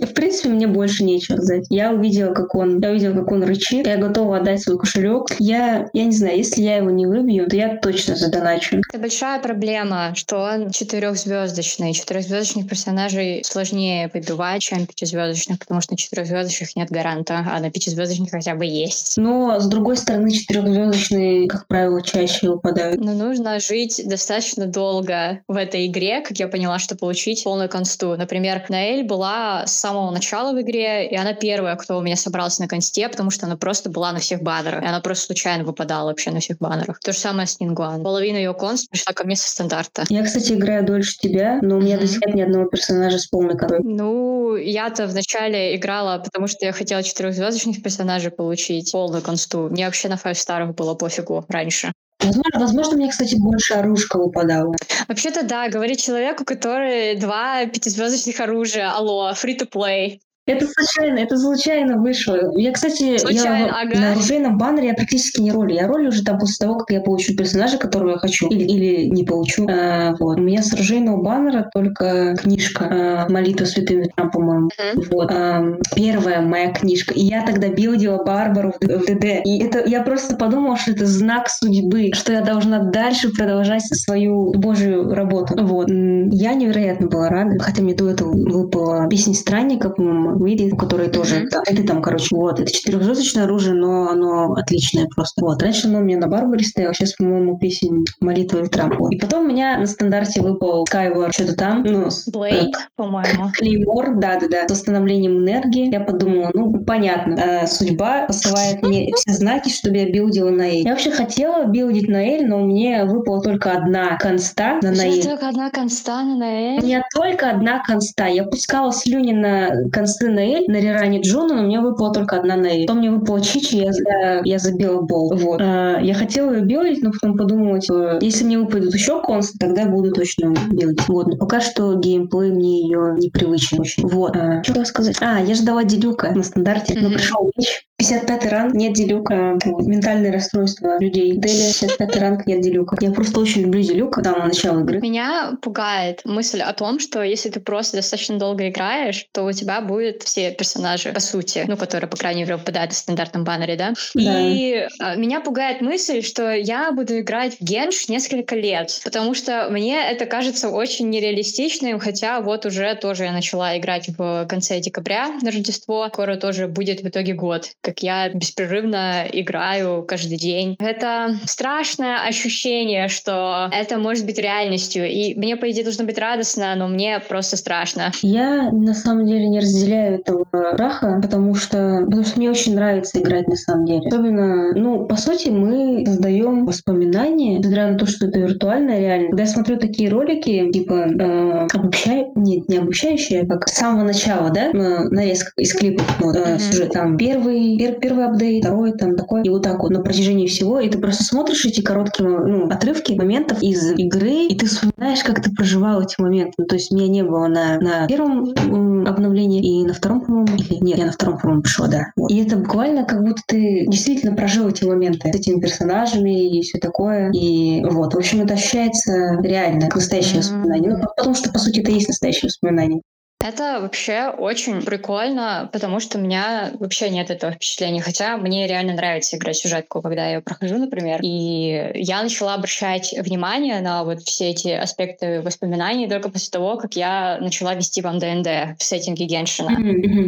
В 0.00 0.14
принципе, 0.14 0.48
мне 0.48 0.66
больше 0.66 1.04
нечего 1.04 1.36
сказать. 1.36 1.66
Я 1.68 1.92
увидела, 1.92 2.32
как 2.32 2.54
он, 2.54 2.80
я 2.80 2.90
увидела, 2.90 3.14
как 3.14 3.30
он 3.30 3.44
рычит. 3.44 3.86
Я 3.86 3.98
готова 3.98 4.38
отдать 4.38 4.62
свой 4.62 4.78
кошелек. 4.78 5.26
Я, 5.38 5.88
я 5.92 6.04
не 6.04 6.12
знаю, 6.12 6.38
если 6.38 6.62
я 6.62 6.76
его 6.76 6.90
не 6.90 7.06
выбью, 7.06 7.48
то 7.48 7.56
я 7.56 7.76
точно 7.76 8.16
задоначу. 8.16 8.80
Это 8.88 8.98
большая 8.98 9.38
проблема, 9.40 10.14
что 10.14 10.38
он 10.38 10.70
четырехзвездочный. 10.70 11.92
Четырехзвездочных 11.92 12.68
персонажей 12.68 13.42
сложнее 13.44 14.10
выбивать, 14.14 14.62
чем 14.62 14.86
пятизвездочных, 14.86 15.58
потому 15.58 15.82
что 15.82 15.92
на 15.92 15.98
четырехзвездочных 15.98 16.74
нет 16.74 16.90
гаранта, 16.90 17.46
а 17.50 17.60
на 17.60 17.70
пятизвездочных 17.70 18.30
хотя 18.30 18.54
бы 18.54 18.64
есть. 18.64 19.18
Но, 19.18 19.60
с 19.60 19.66
другой 19.66 19.98
стороны, 19.98 20.30
четырехзвездочные, 20.30 21.48
как 21.48 21.66
правило, 21.66 22.00
чаще 22.00 22.48
выпадают. 22.48 22.98
Но 22.98 23.12
нужно 23.12 23.60
жить 23.60 24.00
достаточно 24.06 24.64
долго 24.64 25.40
в 25.48 25.56
этой 25.56 25.86
игре, 25.86 26.22
как 26.22 26.38
я 26.38 26.48
поняла, 26.48 26.78
что 26.78 26.96
получить 26.96 27.44
полную 27.44 27.68
консту. 27.68 28.16
Например, 28.16 28.64
Наэль 28.70 29.04
была 29.04 29.66
с 29.66 29.81
самого 29.82 30.10
начала 30.10 30.52
в 30.52 30.60
игре, 30.60 31.08
и 31.08 31.16
она 31.16 31.34
первая, 31.34 31.76
кто 31.76 31.98
у 31.98 32.02
меня 32.02 32.16
собрался 32.16 32.62
на 32.62 32.68
консте, 32.68 33.08
потому 33.08 33.30
что 33.30 33.46
она 33.46 33.56
просто 33.56 33.90
была 33.90 34.12
на 34.12 34.20
всех 34.20 34.42
баннерах, 34.42 34.82
и 34.82 34.86
она 34.86 35.00
просто 35.00 35.26
случайно 35.26 35.64
выпадала 35.64 36.08
вообще 36.08 36.30
на 36.30 36.40
всех 36.40 36.58
баннерах. 36.58 37.00
То 37.00 37.12
же 37.12 37.18
самое 37.18 37.46
с 37.46 37.58
Нингуан. 37.60 38.02
Половина 38.02 38.36
ее 38.36 38.54
конст 38.54 38.88
пришла 38.88 39.12
ко 39.12 39.24
мне 39.24 39.36
со 39.36 39.48
стандарта. 39.48 40.04
Я, 40.08 40.22
кстати, 40.22 40.52
играю 40.52 40.86
дольше 40.86 41.18
тебя, 41.18 41.58
но 41.62 41.76
у 41.76 41.80
меня 41.80 41.96
mm-hmm. 41.96 42.00
до 42.00 42.06
сих 42.06 42.20
пор 42.20 42.34
ни 42.34 42.42
одного 42.42 42.66
персонажа 42.66 43.18
с 43.18 43.26
полной 43.26 43.58
контой. 43.58 43.80
Ну, 43.82 44.56
я-то 44.56 45.06
вначале 45.06 45.76
играла, 45.76 46.18
потому 46.18 46.46
что 46.46 46.64
я 46.64 46.72
хотела 46.72 47.02
четырехзвездочных 47.02 47.82
персонажей 47.82 48.30
получить, 48.30 48.92
полную 48.92 49.22
консту. 49.22 49.68
Мне 49.70 49.86
вообще 49.86 50.08
на 50.08 50.16
файв 50.16 50.38
старых 50.38 50.74
было 50.74 50.94
пофигу 50.94 51.44
раньше. 51.48 51.92
Возможно, 52.22 52.60
возможно, 52.60 52.96
мне, 52.96 53.10
кстати, 53.10 53.34
больше 53.34 53.74
оружка 53.74 54.18
выпадало. 54.18 54.74
Вообще-то 55.08 55.42
да, 55.42 55.68
говорит 55.68 55.98
человеку, 55.98 56.44
который 56.44 57.16
два 57.16 57.66
пятизвездочных 57.66 58.38
оружия. 58.40 58.90
Алло, 58.92 59.32
free-to-play. 59.32 60.20
Это 60.44 60.66
случайно, 60.66 61.20
это 61.20 61.38
случайно 61.38 61.98
вышло. 61.98 62.52
Я, 62.56 62.72
кстати, 62.72 63.16
случайно, 63.16 63.66
я 63.66 63.74
ага. 63.80 63.96
на 63.96 64.12
оружейном 64.12 64.58
баннере 64.58 64.88
я 64.88 64.94
практически 64.94 65.40
не 65.40 65.52
ролю. 65.52 65.72
Я 65.72 65.86
ролю 65.86 66.08
уже 66.08 66.24
там 66.24 66.40
после 66.40 66.66
того, 66.66 66.78
как 66.78 66.90
я 66.90 67.00
получу 67.00 67.36
персонажа, 67.36 67.78
которого 67.78 68.12
я 68.12 68.18
хочу, 68.18 68.48
или, 68.48 68.64
или 68.64 69.08
не 69.08 69.22
получу. 69.22 69.68
А, 69.70 70.16
вот. 70.18 70.40
У 70.40 70.42
меня 70.42 70.62
с 70.62 70.72
оружейного 70.72 71.22
баннера 71.22 71.70
только 71.72 72.34
книжка 72.34 72.88
а, 72.90 73.28
«Молитва 73.28 73.66
святым 73.66 74.00
ветрам», 74.00 74.32
по-моему. 74.32 74.68
Uh-huh. 74.68 75.06
Вот. 75.12 75.30
А, 75.32 75.62
первая 75.94 76.40
моя 76.40 76.72
книжка. 76.72 77.14
И 77.14 77.20
я 77.20 77.46
тогда 77.46 77.68
билдила 77.68 78.24
Барбару 78.24 78.72
в, 78.72 78.84
в 78.84 79.06
ДД. 79.06 79.44
И 79.44 79.62
это 79.62 79.88
я 79.88 80.02
просто 80.02 80.34
подумала, 80.34 80.76
что 80.76 80.90
это 80.90 81.06
знак 81.06 81.48
судьбы, 81.50 82.10
что 82.14 82.32
я 82.32 82.40
должна 82.40 82.80
дальше 82.80 83.30
продолжать 83.30 83.84
свою 83.84 84.52
божью 84.54 85.14
работу. 85.14 85.54
Вот. 85.64 85.88
Я 85.88 86.54
невероятно 86.54 87.06
была 87.06 87.28
рада. 87.28 87.60
Хотя 87.60 87.82
мне 87.82 87.94
до 87.94 88.10
этого 88.10 88.32
выпала 88.32 89.08
«Песня 89.08 89.34
странника», 89.34 89.90
по-моему, 89.90 90.31
выйдет, 90.32 90.78
который 90.78 91.08
тоже... 91.08 91.48
Это 91.66 91.84
там, 91.84 92.02
короче, 92.02 92.34
вот. 92.34 92.60
Это 92.60 92.70
четырехзвездочное 92.70 93.44
оружие, 93.44 93.74
но 93.74 94.08
оно 94.08 94.52
отличное 94.54 95.06
просто. 95.06 95.44
Вот. 95.44 95.62
Раньше 95.62 95.88
оно 95.88 95.98
у 95.98 96.02
меня 96.02 96.18
на 96.18 96.28
Барбаре 96.28 96.64
стояло, 96.64 96.94
сейчас, 96.94 97.14
по-моему, 97.14 97.58
песен 97.58 98.04
молитва 98.20 98.58
ветрам. 98.58 98.92
И 99.10 99.18
потом 99.18 99.44
у 99.44 99.48
меня 99.48 99.78
на 99.78 99.86
стандарте 99.86 100.40
выпал 100.40 100.84
Skyward, 100.90 101.32
что-то 101.32 101.54
там. 101.54 101.82
Ну, 101.82 102.08
Блейд, 102.32 102.74
по-моему. 102.96 103.50
Клеймор, 103.52 104.16
да-да-да, 104.16 104.66
с 104.68 104.70
восстановлением 104.70 105.38
энергии. 105.38 105.92
Я 105.92 106.00
подумала, 106.00 106.50
ну, 106.54 106.72
понятно, 106.84 107.34
э, 107.34 107.66
судьба 107.66 108.26
посылает 108.26 108.82
мне 108.82 109.12
все 109.16 109.32
знаки, 109.32 109.68
чтобы 109.68 109.98
я 109.98 110.10
билдила 110.10 110.50
на 110.50 110.62
Эль. 110.62 110.84
Я 110.84 110.90
вообще 110.90 111.10
хотела 111.10 111.64
билдить 111.64 112.08
на 112.08 112.24
Эль, 112.24 112.46
но 112.46 112.58
мне 112.58 113.04
выпала 113.04 113.42
только 113.42 113.72
одна 113.72 114.16
конста 114.18 114.78
на 114.82 114.92
Наэль. 114.92 115.22
только 115.22 115.48
одна 115.48 115.70
конста 115.70 116.22
на 116.22 116.36
Наэль? 116.36 116.80
У 116.80 116.84
меня 116.84 117.02
только 117.14 117.50
одна 117.50 117.82
конста. 117.84 118.26
Я 118.26 118.44
пускала 118.44 118.92
слюни 118.92 119.32
на 119.32 119.88
консты 119.90 120.21
на 120.28 120.40
Эль, 120.40 120.64
на 120.68 120.76
Реране 120.76 121.20
Джуна, 121.20 121.54
но 121.54 121.62
мне 121.62 121.80
выпала 121.80 122.12
только 122.12 122.36
одна 122.36 122.56
на 122.56 122.66
Эль. 122.66 122.86
Потом 122.86 122.98
мне 122.98 123.10
выпала 123.10 123.40
Чичи, 123.40 123.76
я, 123.76 123.90
я, 124.08 124.42
я 124.44 124.58
забила 124.58 125.00
бол. 125.00 125.34
Вот. 125.34 125.60
А, 125.60 125.98
я 126.00 126.14
хотела 126.14 126.52
ее 126.52 126.62
билдить, 126.62 127.02
но 127.02 127.10
потом 127.12 127.36
подумала, 127.36 127.80
типа, 127.80 128.18
если 128.20 128.44
мне 128.44 128.58
выпадут 128.58 128.94
еще 128.94 129.20
консты, 129.22 129.58
тогда 129.58 129.86
буду 129.86 130.12
точно 130.12 130.54
билдить. 130.70 131.08
Вот. 131.08 131.28
Но 131.28 131.36
пока 131.36 131.60
что 131.60 131.94
геймплей 131.94 132.50
мне 132.50 132.82
ее 132.82 133.14
непривычен 133.18 133.80
очень. 133.80 134.06
Вот. 134.08 134.36
А, 134.36 134.62
что 134.62 134.84
сказать? 134.84 135.16
А, 135.20 135.40
я 135.40 135.54
ждала 135.54 135.84
Дилюка 135.84 136.32
на 136.32 136.42
стандарте, 136.42 136.98
но 137.00 137.10
пришел 137.10 137.50
меч. 137.56 137.86
55 138.02 138.46
ранг, 138.46 138.74
нет 138.74 138.94
Дилюка. 138.94 139.58
Ментальное 139.64 140.32
расстройство 140.32 140.98
людей. 140.98 141.36
Дели 141.36 141.72
55 141.80 142.16
ранг, 142.16 142.46
нет 142.46 142.60
Дилюка. 142.60 142.96
Я 143.00 143.12
просто 143.12 143.38
очень 143.38 143.62
люблю 143.62 143.80
Дилюка, 143.80 144.22
там 144.22 144.40
на 144.40 144.46
начало 144.46 144.80
игры. 144.80 145.00
Меня 145.00 145.52
пугает 145.62 146.22
мысль 146.24 146.60
о 146.62 146.72
том, 146.72 146.98
что 146.98 147.22
если 147.22 147.48
ты 147.48 147.60
просто 147.60 147.98
достаточно 147.98 148.38
долго 148.38 148.68
играешь, 148.68 149.26
то 149.30 149.44
у 149.44 149.52
тебя 149.52 149.80
будут 149.80 150.24
все 150.24 150.50
персонажи, 150.50 151.12
по 151.12 151.20
сути, 151.20 151.64
ну, 151.68 151.76
которые, 151.76 152.10
по 152.10 152.16
крайней 152.16 152.42
мере, 152.42 152.56
выпадают 152.56 152.92
в 152.92 152.96
стандартном 152.96 153.44
баннере, 153.44 153.76
да? 153.76 153.92
да. 154.14 154.40
И 154.40 154.88
а, 154.98 155.14
меня 155.14 155.40
пугает 155.40 155.80
мысль, 155.80 156.22
что 156.22 156.52
я 156.52 156.90
буду 156.90 157.20
играть 157.20 157.58
в 157.60 157.62
Генш 157.62 158.08
несколько 158.08 158.56
лет, 158.56 159.00
потому 159.04 159.34
что 159.34 159.68
мне 159.70 160.10
это 160.10 160.26
кажется 160.26 160.70
очень 160.70 161.08
нереалистичным, 161.08 162.00
хотя 162.00 162.40
вот 162.40 162.66
уже 162.66 162.96
тоже 162.96 163.24
я 163.24 163.32
начала 163.32 163.78
играть 163.78 164.08
в 164.18 164.46
конце 164.48 164.80
декабря 164.80 165.28
на 165.40 165.52
Рождество, 165.52 166.08
скоро 166.08 166.36
тоже 166.36 166.66
будет 166.66 167.02
в 167.02 167.08
итоге 167.08 167.34
год, 167.34 167.70
как 167.80 167.91
я 168.00 168.28
беспрерывно 168.30 169.26
играю 169.32 170.04
каждый 170.06 170.38
день. 170.38 170.76
Это 170.78 171.36
страшное 171.46 172.26
ощущение, 172.26 173.08
что 173.08 173.68
это 173.72 173.98
может 173.98 174.26
быть 174.26 174.38
реальностью. 174.38 175.08
И 175.08 175.34
мне, 175.34 175.56
по 175.56 175.70
идее, 175.70 175.84
должно 175.84 176.04
быть 176.04 176.18
радостно, 176.18 176.74
но 176.76 176.88
мне 176.88 177.20
просто 177.20 177.56
страшно. 177.56 178.12
Я 178.22 178.70
на 178.70 178.94
самом 178.94 179.26
деле 179.26 179.48
не 179.48 179.60
разделяю 179.60 180.18
этого 180.18 180.44
страха, 180.74 181.18
потому 181.22 181.54
что, 181.54 182.02
потому 182.06 182.24
что 182.24 182.38
мне 182.38 182.50
очень 182.50 182.74
нравится 182.74 183.20
играть 183.20 183.46
на 183.48 183.56
самом 183.56 183.86
деле. 183.86 184.06
Особенно, 184.06 184.72
ну, 184.74 185.06
по 185.06 185.16
сути, 185.16 185.48
мы 185.48 186.04
создаем 186.06 186.66
воспоминания, 186.66 187.58
несмотря 187.58 187.90
на 187.92 187.98
то, 187.98 188.06
что 188.06 188.26
это 188.26 188.38
виртуальная 188.38 189.00
реальность. 189.00 189.30
Когда 189.30 189.42
я 189.42 189.48
смотрю 189.48 189.76
такие 189.78 190.08
ролики, 190.08 190.70
типа, 190.72 190.92
э, 190.92 191.66
обучающие, 191.72 192.32
нет, 192.36 192.68
не 192.68 192.78
обучающие, 192.78 193.42
а 193.42 193.46
как 193.46 193.68
с 193.68 193.74
самого 193.74 194.04
начала, 194.04 194.50
да, 194.50 194.70
нарезка 194.72 195.52
из 195.56 195.72
клипов, 195.74 196.06
ну, 196.20 196.32
э, 196.32 196.58
сюжет, 196.58 196.92
там, 196.92 197.16
первый 197.16 197.76
пер, 197.82 198.00
первый 198.00 198.26
апдейт, 198.26 198.64
второй 198.64 198.92
там 198.92 199.16
такой, 199.16 199.42
и 199.42 199.48
вот 199.48 199.62
так 199.62 199.82
вот 199.82 199.90
на 199.90 200.00
протяжении 200.00 200.46
всего, 200.46 200.80
и 200.80 200.88
ты 200.88 200.98
просто 200.98 201.24
смотришь 201.24 201.64
эти 201.64 201.80
короткие 201.80 202.28
ну, 202.28 202.68
отрывки 202.68 203.12
моментов 203.12 203.62
из 203.62 203.92
игры, 203.92 204.46
и 204.48 204.56
ты 204.56 204.66
вспоминаешь, 204.66 205.22
как 205.24 205.42
ты 205.42 205.50
проживал 205.50 206.00
эти 206.02 206.20
моменты. 206.20 206.52
Ну, 206.58 206.66
то 206.66 206.74
есть 206.76 206.92
меня 206.92 207.08
не 207.08 207.24
было 207.24 207.46
на, 207.48 207.78
на 207.80 208.06
первом 208.06 209.06
обновлении 209.06 209.80
и 209.80 209.86
на 209.86 209.94
втором, 209.94 210.20
по-моему, 210.20 210.56
или 210.56 210.78
нет, 210.82 210.98
я 210.98 211.06
на 211.06 211.12
втором, 211.12 211.38
по-моему, 211.38 211.62
пришла, 211.62 211.88
да. 211.88 212.12
Вот. 212.16 212.30
И 212.30 212.42
это 212.42 212.56
буквально 212.56 213.04
как 213.04 213.22
будто 213.22 213.42
ты 213.46 213.86
действительно 213.86 214.36
прожил 214.36 214.68
эти 214.68 214.84
моменты 214.84 215.32
с 215.32 215.36
этими 215.36 215.60
персонажами 215.60 216.58
и 216.58 216.62
все 216.62 216.78
такое. 216.78 217.30
И 217.32 217.82
вот, 217.84 218.14
в 218.14 218.18
общем, 218.18 218.42
это 218.42 218.54
ощущается 218.54 219.38
реально, 219.42 219.82
как 219.82 219.96
настоящее 219.96 220.38
воспоминание. 220.38 220.96
Ну, 220.96 221.04
потому 221.16 221.34
что, 221.34 221.50
по 221.50 221.58
сути, 221.58 221.80
это 221.80 221.90
и 221.90 221.94
есть 221.94 222.08
настоящее 222.08 222.48
воспоминание. 222.48 223.02
Это 223.42 223.80
вообще 223.80 224.28
очень 224.28 224.82
прикольно, 224.82 225.68
потому 225.72 225.98
что 225.98 226.18
у 226.18 226.20
меня 226.20 226.70
вообще 226.78 227.10
нет 227.10 227.30
этого 227.30 227.52
впечатления. 227.52 228.00
Хотя 228.00 228.36
мне 228.36 228.68
реально 228.68 228.94
нравится 228.94 229.36
играть 229.36 229.56
сюжетку, 229.56 230.00
когда 230.00 230.26
я 230.26 230.34
ее 230.34 230.40
прохожу, 230.40 230.78
например. 230.78 231.20
И 231.22 231.90
я 231.94 232.22
начала 232.22 232.54
обращать 232.54 233.14
внимание 233.18 233.80
на 233.80 234.04
вот 234.04 234.22
все 234.22 234.50
эти 234.50 234.68
аспекты 234.68 235.40
воспоминаний 235.42 236.08
только 236.08 236.30
после 236.30 236.50
того, 236.50 236.76
как 236.76 236.94
я 236.94 237.38
начала 237.40 237.74
вести 237.74 238.00
вам 238.00 238.20
ДНД 238.20 238.78
в 238.78 238.82
сеттинге 238.82 239.24
Геншина. 239.24 239.76